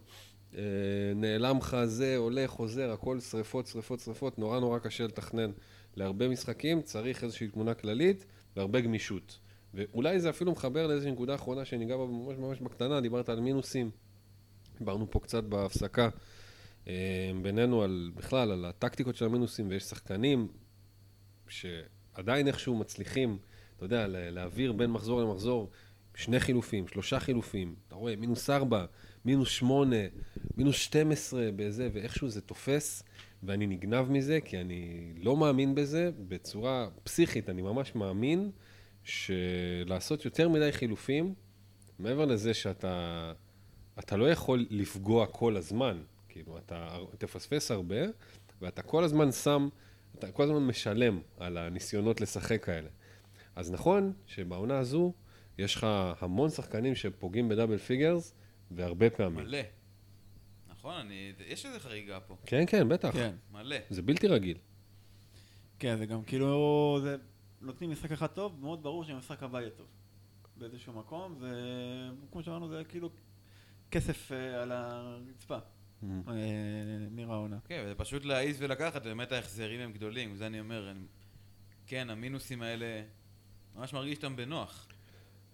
נעלם 1.15 1.59
לך 1.59 1.77
זה, 1.85 2.17
עולה, 2.17 2.45
חוזר, 2.47 2.91
הכל 2.91 3.21
שריפות, 3.21 3.67
שריפות, 3.67 4.01
שריפות, 4.01 4.39
נורא 4.39 4.61
נורא 4.61 4.79
קשה 4.79 5.05
לתכנן. 5.05 5.51
להרבה 5.97 6.29
משחקים 6.29 6.83
צריך 6.83 7.25
איזושהי 7.25 7.49
תמונה 7.49 7.75
כללית 7.75 8.27
והרבה 8.57 8.81
גמישות. 8.81 9.39
ואולי 9.75 10.21
זה 10.21 10.31
אפילו 10.31 10.53
מחבר 10.53 10.87
לאיזושהי 10.87 11.13
נקודה 11.13 11.35
אחרונה 11.35 11.65
שניגע 11.65 11.97
בה 11.97 12.07
ממש 12.07 12.37
ממש 12.39 12.61
בקטנה, 12.61 13.01
דיברת 13.01 13.29
על 13.29 13.41
מינוסים. 13.41 13.91
דיברנו 14.79 15.11
פה 15.11 15.21
קצת 15.21 15.45
בהפסקה 15.45 16.09
אה, 16.89 17.31
בינינו 17.43 17.83
על, 17.83 18.11
בכלל, 18.15 18.51
על 18.53 18.65
הטקטיקות 18.65 19.17
של 19.17 19.25
המינוסים, 19.25 19.69
ויש 19.69 19.83
שחקנים 19.83 20.49
שעדיין 21.49 22.49
איכשהו 22.49 22.77
מצליחים, 22.77 23.39
אתה 23.77 23.85
יודע, 23.85 24.07
לה- 24.07 24.31
להעביר 24.31 24.73
בין 24.73 24.91
מחזור 24.91 25.21
למחזור 25.21 25.71
שני 26.15 26.41
חילופים, 26.41 26.89
שלושה 26.89 27.21
חילופים, 27.21 27.75
אתה 27.89 27.95
רואה, 27.95 28.17
מינוס 28.17 28.51
ארבע, 28.51 28.85
מינוס 29.25 29.49
שמונה, 29.49 29.97
מינוס 30.57 30.77
12 30.77 31.49
בזה, 31.57 31.89
ואיכשהו 31.93 32.29
זה 32.29 32.41
תופס, 32.41 33.03
ואני 33.43 33.67
נגנב 33.67 34.11
מזה, 34.11 34.39
כי 34.45 34.61
אני 34.61 35.13
לא 35.17 35.37
מאמין 35.37 35.75
בזה 35.75 36.11
בצורה 36.29 36.89
פסיכית, 37.05 37.49
אני 37.49 37.63
ממש 37.63 37.95
מאמין 37.95 38.51
שלעשות 39.05 40.25
יותר 40.25 40.49
מדי 40.49 40.73
חילופים, 40.73 41.35
מעבר 41.99 42.25
לזה 42.25 42.55
שאתה 42.55 43.33
אתה 43.99 44.17
לא 44.17 44.31
יכול 44.31 44.67
לפגוע 44.71 45.27
כל 45.27 45.57
הזמן, 45.57 46.03
כאילו, 46.29 46.59
אתה 46.59 46.97
תפספס 47.19 47.71
הרבה, 47.71 48.01
ואתה 48.61 48.83
כל 48.83 49.05
הזמן 49.05 49.33
שם, 49.33 49.69
אתה 50.19 50.33
כל 50.33 50.43
הזמן 50.43 50.67
משלם 50.67 51.21
על 51.39 51.59
הניסיונות 51.59 52.21
לשחק 52.21 52.65
כאלה. 52.65 52.89
אז 53.57 53.73
נכון 53.73 54.13
שבעונה 54.27 54.79
הזו 54.79 55.13
יש 55.59 55.75
לך 55.75 55.87
המון 56.21 56.51
שחקנים 56.51 56.95
שפוגעים 56.95 57.49
ב 57.49 57.53
double 57.53 57.79
figures, 57.79 58.35
והרבה 58.71 59.11
פעמים. 59.11 59.45
מלא. 59.45 59.59
נכון, 60.83 60.97
אני... 60.97 61.33
יש 61.47 61.67
איזה 61.67 61.81
חריגה 61.81 62.21
פה. 62.21 62.37
כן, 62.47 62.65
כן, 62.67 62.89
בטח. 62.89 63.11
כן, 63.13 63.35
מלא. 63.53 63.77
זה 63.91 64.03
בלתי 64.03 64.29
רגיל. 64.29 64.59
כן, 65.79 65.97
זה 65.97 66.07
גם 66.07 66.25
כאילו, 66.25 66.99
זה... 67.03 67.17
נותנים 67.61 67.91
משחק 67.91 68.13
אחד 68.13 68.27
טוב, 68.27 68.61
מאוד 68.61 68.83
ברור 68.83 69.05
שהמשחק 69.05 69.43
הבא 69.43 69.61
יהיה 69.61 69.71
טוב. 69.71 69.87
באיזשהו 70.57 70.93
מקום, 70.93 71.39
זה... 71.41 71.51
כמו 72.33 72.43
שאמרנו, 72.43 72.69
זה 72.69 72.83
כאילו 72.89 73.11
כסף 73.91 74.33
אה, 74.33 74.63
על 74.63 74.73
הרצפה. 74.73 75.59
אה, 76.05 76.09
נראה 77.11 77.35
העונה. 77.35 77.59
כן, 77.65 77.83
וזה 77.85 77.95
פשוט 77.95 78.25
להעיז 78.25 78.63
ולקחת, 78.63 79.03
באמת 79.03 79.33
ההחזרים 79.33 79.81
הם 79.81 79.93
גדולים, 79.93 80.35
זה 80.35 80.47
אני 80.47 80.61
אומר. 80.61 80.91
אני... 80.91 81.07
כן, 81.87 82.11
המינוסים 82.11 82.63
האלה, 82.63 83.03
ממש 83.75 83.93
מרגיש 83.93 84.17
אותם 84.17 84.37
בנוח. 84.37 84.89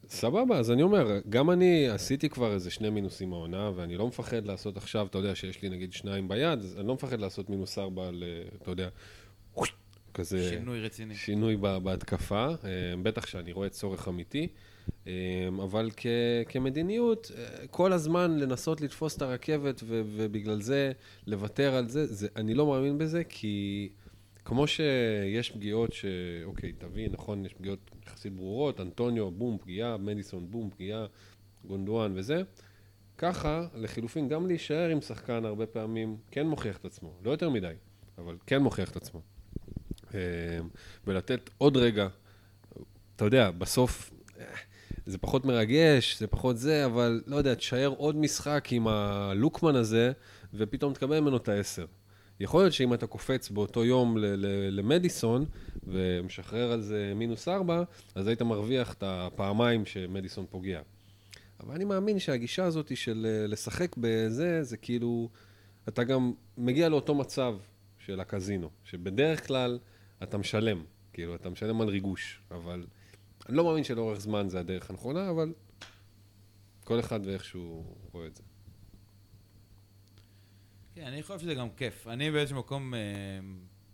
סבבה, 0.08 0.58
אז 0.58 0.70
אני 0.70 0.82
אומר, 0.82 1.18
גם 1.28 1.50
אני 1.50 1.88
עשיתי 1.88 2.28
כבר 2.28 2.52
איזה 2.54 2.70
שני 2.70 2.90
מינוסים 2.90 3.32
העונה, 3.32 3.70
ואני 3.74 3.96
לא 3.96 4.06
מפחד 4.06 4.46
לעשות 4.46 4.76
עכשיו, 4.76 5.06
אתה 5.06 5.18
יודע 5.18 5.34
שיש 5.34 5.62
לי 5.62 5.68
נגיד 5.68 5.92
שניים 5.92 6.28
ביד, 6.28 6.58
אז 6.58 6.76
אני 6.78 6.88
לא 6.88 6.94
מפחד 6.94 7.20
לעשות 7.20 7.50
מינוס 7.50 7.78
ארבע 7.78 8.08
על, 8.08 8.24
אתה 8.62 8.70
יודע, 8.70 8.88
כזה... 10.14 10.48
שינוי 10.50 10.80
רציני. 10.80 11.14
שינוי 11.14 11.56
ב- 11.56 11.76
בהתקפה, 11.76 12.46
אה, 12.48 12.54
בטח 13.02 13.26
שאני 13.26 13.52
רואה 13.52 13.68
צורך 13.68 14.08
אמיתי, 14.08 14.48
אה, 15.06 15.12
אבל 15.62 15.90
כ- 15.96 16.06
כמדיניות, 16.48 17.30
אה, 17.36 17.66
כל 17.66 17.92
הזמן 17.92 18.38
לנסות 18.38 18.80
לתפוס 18.80 19.16
את 19.16 19.22
הרכבת 19.22 19.80
ו- 19.84 20.02
ובגלל 20.16 20.60
זה 20.60 20.92
לוותר 21.26 21.74
על 21.74 21.88
זה, 21.88 22.06
זה, 22.06 22.28
אני 22.36 22.54
לא 22.54 22.66
מאמין 22.66 22.98
בזה, 22.98 23.22
כי 23.28 23.88
כמו 24.48 24.66
שיש 24.66 25.50
פגיעות 25.50 25.92
ש... 25.92 26.04
אוקיי, 26.44 26.72
תביא, 26.72 27.08
נכון, 27.10 27.46
יש 27.46 27.54
פגיעות 27.54 27.90
יחסית 28.06 28.32
ברורות, 28.32 28.80
אנטוניו, 28.80 29.30
בום, 29.30 29.58
פגיעה, 29.58 29.96
מדיסון, 29.96 30.50
בום, 30.50 30.70
פגיעה, 30.70 31.06
גונדואן 31.64 32.12
וזה. 32.14 32.42
ככה, 33.18 33.66
לחילופין, 33.74 34.28
גם 34.28 34.46
להישאר 34.46 34.88
עם 34.88 35.00
שחקן 35.00 35.44
הרבה 35.44 35.66
פעמים 35.66 36.16
כן 36.30 36.46
מוכיח 36.46 36.76
את 36.76 36.84
עצמו, 36.84 37.12
לא 37.24 37.30
יותר 37.30 37.50
מדי, 37.50 37.72
אבל 38.18 38.36
כן 38.46 38.62
מוכיח 38.62 38.90
את 38.90 38.96
עצמו. 38.96 39.20
אה, 40.14 40.20
ולתת 41.06 41.50
עוד 41.58 41.76
רגע, 41.76 42.08
אתה 43.16 43.24
יודע, 43.24 43.50
בסוף 43.50 44.10
אה, 44.38 44.44
זה 45.06 45.18
פחות 45.18 45.44
מרגש, 45.44 46.18
זה 46.18 46.26
פחות 46.26 46.58
זה, 46.58 46.84
אבל 46.84 47.22
לא 47.26 47.36
יודע, 47.36 47.54
תשאר 47.54 47.94
עוד 47.96 48.16
משחק 48.16 48.68
עם 48.70 48.88
הלוקמן 48.88 49.76
הזה, 49.76 50.12
ופתאום 50.54 50.92
תקבל 50.92 51.20
ממנו 51.20 51.36
את 51.36 51.48
העשר. 51.48 51.86
יכול 52.40 52.62
להיות 52.62 52.72
שאם 52.72 52.94
אתה 52.94 53.06
קופץ 53.06 53.50
באותו 53.50 53.84
יום 53.84 54.16
למדיסון, 54.70 55.44
ומשחרר 55.86 56.72
על 56.72 56.80
זה 56.80 57.12
מינוס 57.16 57.48
ארבע, 57.48 57.82
אז 58.14 58.26
היית 58.26 58.42
מרוויח 58.42 58.94
את 58.94 59.02
הפעמיים 59.06 59.86
שמדיסון 59.86 60.46
פוגע. 60.50 60.80
אבל 61.60 61.74
אני 61.74 61.84
מאמין 61.84 62.18
שהגישה 62.18 62.64
הזאת 62.64 62.96
של 62.96 63.26
אה, 63.28 63.46
לשחק 63.46 63.96
בזה, 63.96 64.62
זה 64.62 64.76
כאילו, 64.76 65.28
אתה 65.88 66.04
גם 66.04 66.32
מגיע 66.58 66.88
לאותו 66.88 67.14
מצב 67.14 67.56
של 67.98 68.20
הקזינו, 68.20 68.70
שבדרך 68.84 69.46
כלל 69.46 69.78
אתה 70.22 70.38
משלם, 70.38 70.84
כאילו, 71.12 71.34
אתה 71.34 71.50
משלם 71.50 71.80
על 71.80 71.88
ריגוש, 71.88 72.40
אבל 72.50 72.84
אני 73.48 73.56
לא 73.56 73.64
מאמין 73.64 73.84
שלאורך 73.84 74.20
זמן 74.20 74.48
זה 74.48 74.60
הדרך 74.60 74.90
הנכונה, 74.90 75.30
אבל 75.30 75.52
כל 76.84 77.00
אחד 77.00 77.20
ואיך 77.24 77.44
שהוא 77.44 77.84
רואה 78.12 78.26
את 78.26 78.36
זה. 78.36 78.42
כן, 80.98 81.06
אני 81.06 81.22
חושב 81.22 81.38
שזה 81.38 81.54
גם 81.54 81.68
כיף. 81.76 82.06
אני 82.06 82.30
באיזשהו 82.30 82.58
מקום 82.58 82.94
אה, 82.94 83.00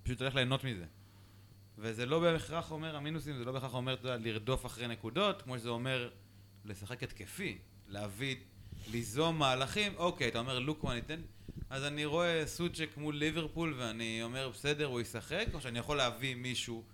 פשוט 0.03 0.21
הולך 0.21 0.35
ליהנות 0.35 0.65
מזה. 0.65 0.85
וזה 1.79 2.07
לא 2.07 2.21
בהכרח 2.21 2.71
אומר, 2.71 2.97
המינוסים, 2.97 3.39
זה 3.39 3.45
לא 3.45 3.53
בהכרח 3.53 3.75
אומר, 3.75 3.95
אתה 3.95 4.09
יודע, 4.09 4.17
לרדוף 4.17 4.67
אחרי 4.67 4.89
נקודות, 4.89 5.43
כמו 5.43 5.59
שזה 5.59 5.69
אומר 5.69 6.11
לשחק 6.65 7.03
התקפי, 7.03 7.59
להביא, 7.89 8.37
ליזום 8.91 9.39
מהלכים. 9.39 9.93
אוקיי, 9.97 10.29
אתה 10.29 10.39
אומר 10.39 10.59
לוקמן 10.59 10.97
ייתן, 10.97 11.21
אז 11.71 11.85
אני 11.85 12.05
רואה 12.05 12.47
סוצ'ק 12.47 12.89
מול 12.97 13.17
ליברפול, 13.17 13.75
ואני 13.79 14.23
אומר, 14.23 14.49
בסדר, 14.49 14.87
הוא 14.87 15.01
ישחק, 15.01 15.47
או 15.55 15.61
שאני 15.61 15.79
יכול 15.79 15.97
להביא 15.97 16.35
מישהו 16.35 16.85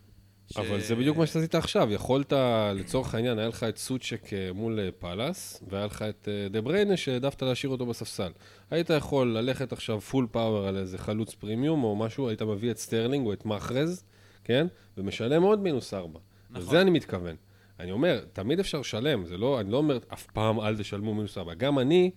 ש... 0.52 0.56
אבל 0.56 0.80
זה 0.80 0.94
בדיוק 0.94 1.16
מה 1.16 1.26
שעשית 1.26 1.54
עכשיו, 1.54 1.92
יכולת, 1.92 2.32
לצורך 2.74 3.14
העניין, 3.14 3.38
היה 3.38 3.48
לך 3.48 3.64
את 3.64 3.78
סוצ'ק 3.78 4.32
אה, 4.32 4.52
מול 4.54 4.80
אה, 4.80 4.88
פאלאס, 4.98 5.62
והיה 5.68 5.86
לך 5.86 6.02
את 6.02 6.28
אה, 6.28 6.48
דה 6.48 6.60
בריינה 6.60 6.96
שהעדפת 6.96 7.42
להשאיר 7.42 7.72
אותו 7.72 7.86
בספסל. 7.86 8.30
היית 8.70 8.90
יכול 8.90 9.38
ללכת 9.38 9.72
עכשיו 9.72 10.00
full 10.00 10.26
power 10.30 10.66
על 10.66 10.76
איזה 10.76 10.98
חלוץ 10.98 11.34
פרימיום 11.34 11.84
או 11.84 11.96
משהו, 11.96 12.28
היית 12.28 12.42
מביא 12.42 12.70
את 12.70 12.78
סטרלינג 12.78 13.26
או 13.26 13.32
את 13.32 13.46
מאחרז, 13.46 14.04
כן? 14.44 14.66
ומשלם 14.98 15.42
עוד 15.42 15.60
מינוס 15.60 15.94
ארבע. 15.94 16.18
נכון. 16.50 16.62
לזה 16.62 16.80
אני 16.80 16.90
מתכוון. 16.90 17.36
אני 17.80 17.92
אומר, 17.92 18.24
תמיד 18.32 18.60
אפשר 18.60 18.80
לשלם, 18.80 19.26
זה 19.26 19.36
לא, 19.36 19.60
אני 19.60 19.72
לא 19.72 19.76
אומר 19.76 19.98
אף 20.12 20.26
פעם 20.26 20.60
אל 20.60 20.76
תשלמו 20.76 21.14
מינוס 21.14 21.38
ארבע. 21.38 21.54
גם 21.54 21.78
אני 21.78 22.10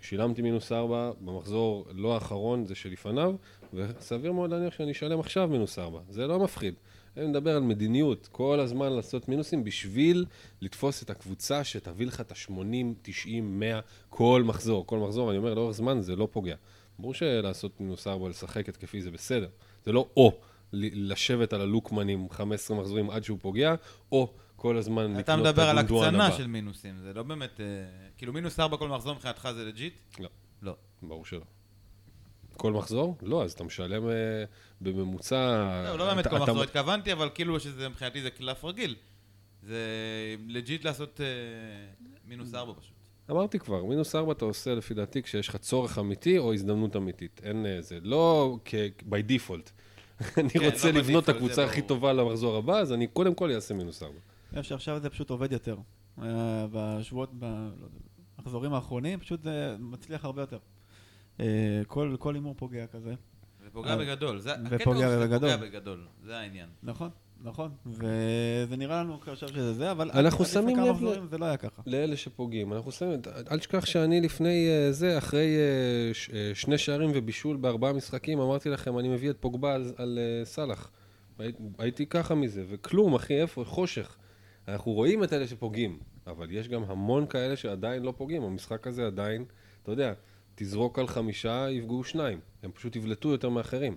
שילמתי 0.00 0.42
מינוס 0.42 0.72
ארבע 0.72 1.10
במחזור 1.20 1.86
לא 1.94 2.14
האחרון, 2.14 2.66
זה 2.66 2.74
שלפניו, 2.74 3.34
וסביר 3.74 4.32
מאוד 4.32 4.50
להניח 4.50 4.74
שאני 4.74 4.92
אשלם 4.92 5.20
עכשיו 5.20 5.48
מינוס 5.48 5.78
ארבע. 5.78 5.98
זה 6.08 6.26
לא 6.26 6.38
מפחיד. 6.38 6.74
אני 7.20 7.28
מדבר 7.28 7.56
על 7.56 7.62
מדיניות, 7.62 8.28
כל 8.32 8.60
הזמן 8.60 8.92
לעשות 8.92 9.28
מינוסים 9.28 9.64
בשביל 9.64 10.24
לתפוס 10.60 11.02
את 11.02 11.10
הקבוצה 11.10 11.64
שתביא 11.64 12.06
לך 12.06 12.20
את 12.20 12.32
ה-80, 12.32 12.74
90, 13.02 13.60
100, 13.60 13.80
כל 14.08 14.42
מחזור. 14.46 14.86
כל 14.86 14.98
מחזור, 14.98 15.30
אני 15.30 15.38
אומר, 15.38 15.54
לאורך 15.54 15.76
זמן 15.76 16.00
זה 16.00 16.16
לא 16.16 16.28
פוגע. 16.30 16.54
ברור 16.98 17.14
שלעשות 17.14 17.80
מינוס 17.80 18.06
ארבע, 18.06 18.28
לשחק 18.28 18.68
התקפי 18.68 19.02
זה 19.02 19.10
בסדר. 19.10 19.48
זה 19.84 19.92
לא 19.92 20.08
או 20.16 20.40
לשבת 20.72 21.52
על 21.52 21.60
הלוקמנים 21.60 22.30
15 22.30 22.76
מחזורים 22.76 23.10
עד 23.10 23.24
שהוא 23.24 23.38
פוגע, 23.42 23.74
או 24.12 24.32
כל 24.56 24.76
הזמן 24.76 25.04
לקנות 25.04 25.20
את 25.20 25.24
אתה 25.24 25.36
מדבר 25.36 25.62
על 25.62 25.78
הקצנה 25.78 26.26
הבא. 26.26 26.36
של 26.36 26.46
מינוסים, 26.46 26.98
זה 26.98 27.12
לא 27.12 27.22
באמת... 27.22 27.60
אה, 27.60 27.66
כאילו 28.18 28.32
מינוס 28.32 28.60
ארבע 28.60 28.76
כל 28.76 28.88
מחזור 28.88 29.14
מבחינתך 29.14 29.48
זה 29.54 29.64
legit? 29.64 29.94
לא. 30.20 30.28
לא. 30.62 30.76
ברור 31.02 31.24
שלא. 31.24 31.44
כל 32.60 32.72
מחזור? 32.72 33.16
לא, 33.22 33.44
אז 33.44 33.52
אתה 33.52 33.64
משלם 33.64 34.08
אה, 34.08 34.14
בממוצע... 34.80 35.36
לא, 35.84 35.98
לא 35.98 36.14
באמת 36.14 36.26
כל 36.26 36.36
אתה- 36.36 36.44
מחזור 36.44 36.62
התכוונתי, 36.62 37.12
אבל 37.12 37.28
כאילו 37.34 37.60
שזה 37.60 37.88
מבחינתי 37.88 38.22
זה 38.22 38.30
קלף 38.30 38.64
רגיל. 38.64 38.94
זה 39.62 39.76
legit 40.48 40.84
לעשות 40.84 41.20
אה, 41.20 41.26
מינוס 42.28 42.54
ארבע 42.54 42.72
פשוט. 42.80 42.92
אמרתי 43.30 43.58
כבר, 43.58 43.84
מינוס 43.84 44.14
ארבע 44.14 44.32
אתה 44.32 44.44
עושה 44.44 44.74
לפי 44.74 44.94
דעתי 44.94 45.22
כשיש 45.22 45.48
לך 45.48 45.56
צורך 45.56 45.98
אמיתי 45.98 46.38
או 46.38 46.52
הזדמנות 46.52 46.96
אמיתית. 46.96 47.40
אין 47.44 47.66
אה, 47.66 47.80
זה, 47.80 47.98
לא 48.02 48.56
כ- 48.64 48.74
by 49.10 49.30
default. 49.30 49.70
אני 50.38 50.50
כן, 50.50 50.64
רוצה 50.64 50.92
לא 50.92 50.98
לבנות 50.98 51.24
את 51.24 51.28
הקבוצה 51.28 51.64
הכי. 51.64 51.82
טובה 51.82 52.12
למחזור 52.12 52.56
הבא, 52.56 52.78
אז 52.78 52.92
אני 52.92 53.06
קודם 53.06 53.34
כל 53.34 53.52
אעשה 53.52 53.74
מינוס 53.74 54.02
ארבע. 54.02 54.18
אני 54.52 54.62
חושב 54.62 54.74
שעכשיו 54.74 55.00
זה 55.00 55.10
פשוט 55.10 55.30
עובד 55.30 55.52
יותר. 55.52 55.76
בשבועות, 56.72 57.30
ב- 57.38 57.44
לא 57.44 57.86
במחזורים 58.38 58.72
האחרונים, 58.74 59.20
פשוט 59.20 59.42
זה 59.42 59.76
מצליח 59.78 60.24
הרבה 60.24 60.42
יותר. 60.42 60.58
אה, 61.40 61.46
כל 61.86 62.16
כל 62.18 62.34
הימור 62.34 62.54
פוגע 62.56 62.86
כזה, 62.86 63.14
ופוגע 63.66 63.90
אה, 63.90 63.96
בגדול. 63.96 64.38
זה- 64.38 64.52
הקטע 64.54 64.68
ופוגע 64.76 65.06
הוא 65.06 65.14
שזה 65.14 65.24
בגדול. 65.26 65.38
פוגע 65.50 65.56
בגדול, 65.56 66.06
זה 66.24 66.36
העניין. 66.38 66.68
נכון? 66.82 67.10
נכון, 67.42 67.70
וזה 67.86 68.76
נראה 68.76 69.00
לנו 69.02 69.18
עכשיו 69.28 69.48
שזה 69.48 69.72
זה, 69.72 69.90
אבל 69.90 70.10
אנחנו 70.14 70.44
שמים 70.44 70.76
לב 70.78 70.86
ל- 70.86 70.90
מחזורים 70.90 71.26
זה 71.26 71.38
לא 71.38 71.44
היה 71.44 71.56
ככה. 71.56 71.82
לאלה 71.86 72.16
שפוגעים. 72.16 72.72
אנחנו 72.72 72.92
שמים, 72.92 73.20
אל 73.50 73.58
תשכח 73.58 73.86
שאני 73.86 74.20
לפני 74.20 74.68
אה, 74.68 74.92
זה, 74.92 75.18
אחרי 75.18 75.48
ש- 76.12 76.30
שני 76.54 76.78
שערים 76.78 77.10
ובישול 77.14 77.56
בארבעה 77.56 77.92
משחקים, 77.92 78.40
אמרתי 78.40 78.68
לכם, 78.68 78.98
אני 78.98 79.08
מביא 79.08 79.30
את 79.30 79.36
פוגבה 79.40 79.74
על, 79.74 79.92
על 79.96 80.18
סאלח. 80.44 80.90
הי- 81.38 81.52
הייתי 81.78 82.06
ככה 82.06 82.34
מזה, 82.34 82.64
וכלום, 82.68 83.14
אחי, 83.14 83.40
איפה? 83.42 83.64
חושך. 83.64 84.16
אנחנו 84.68 84.92
רואים 84.92 85.24
את 85.24 85.32
אלה 85.32 85.46
שפוגעים, 85.46 85.98
אבל 86.26 86.50
יש 86.50 86.68
גם 86.68 86.82
המון 86.84 87.26
כאלה 87.26 87.56
שעדיין 87.56 88.02
לא 88.02 88.14
פוגעים. 88.16 88.42
המשחק 88.42 88.86
הזה 88.86 89.06
עדיין, 89.06 89.44
אתה 89.82 89.90
יודע, 89.92 90.12
תזרוק 90.62 90.98
על 90.98 91.06
חמישה, 91.06 91.66
יפגעו 91.70 92.04
שניים. 92.04 92.40
הם 92.62 92.72
פשוט 92.72 92.96
יבלטו 92.96 93.28
יותר 93.28 93.48
מאחרים. 93.48 93.96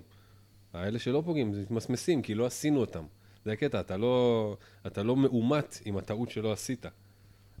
האלה 0.72 0.98
שלא 0.98 1.22
פוגעים, 1.24 1.54
זה 1.54 1.60
מתמסמסים, 1.60 2.22
כי 2.22 2.34
לא 2.34 2.46
עשינו 2.46 2.80
אותם. 2.80 3.04
זה 3.44 3.52
הקטע, 3.52 3.80
אתה 3.80 3.96
לא, 3.96 4.56
אתה 4.86 5.02
לא 5.02 5.16
מאומת 5.16 5.78
עם 5.84 5.96
הטעות 5.96 6.30
שלא 6.30 6.52
עשית. 6.52 6.86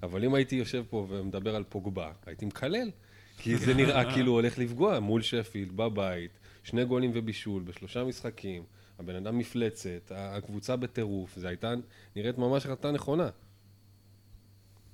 אבל 0.02 0.24
אם 0.24 0.34
הייתי 0.34 0.56
יושב 0.56 0.84
פה 0.90 1.06
ומדבר 1.08 1.56
על 1.56 1.64
פוגבה, 1.64 2.12
הייתי 2.26 2.46
מקלל. 2.46 2.90
כי 3.38 3.56
זה 3.56 3.74
נראה 3.74 4.04
כאילו 4.14 4.32
הולך 4.32 4.58
לפגוע 4.58 5.00
מול 5.00 5.22
שפילד, 5.22 5.76
בבית, 5.76 6.30
שני 6.62 6.84
גולים 6.84 7.10
ובישול 7.14 7.62
בשלושה 7.62 8.04
משחקים, 8.04 8.64
הבן 8.98 9.14
אדם 9.14 9.38
מפלצת, 9.38 10.12
הקבוצה 10.14 10.76
בטירוף, 10.76 11.36
זה 11.36 11.48
הייתה 11.48 11.74
נראית 12.16 12.38
ממש 12.38 12.64
החלטה 12.64 12.90
נכונה. 12.90 13.28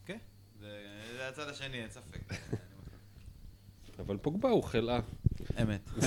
כן, 0.07 0.19
זה 0.61 0.69
זה 1.16 1.28
הצד 1.28 1.49
השני, 1.49 1.82
אין 1.82 1.91
ספק. 1.91 2.20
אבל 4.01 4.16
פוגבה 4.16 4.48
הוא 4.48 4.62
חלאה. 4.62 5.01
אמת. 5.62 5.90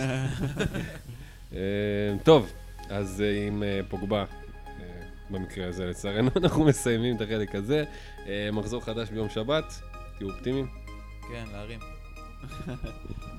אה, 1.54 2.16
טוב, 2.24 2.52
אז 2.90 3.22
אה, 3.22 3.48
עם 3.48 3.64
אה, 3.64 3.80
פוגבה, 3.90 4.26
במקרה 5.30 5.68
הזה 5.68 5.86
לצערנו, 5.86 6.30
אנחנו 6.44 6.66
מסיימים 6.66 7.16
את 7.16 7.22
החלק 7.22 7.56
הזה. 7.56 7.84
מחזור 8.54 8.82
חדש 8.82 9.10
ביום 9.10 9.30
שבת, 9.30 9.82
תהיו 10.18 10.30
אופטימיים. 10.30 10.68
כן, 11.32 11.46
להרים. 11.52 11.80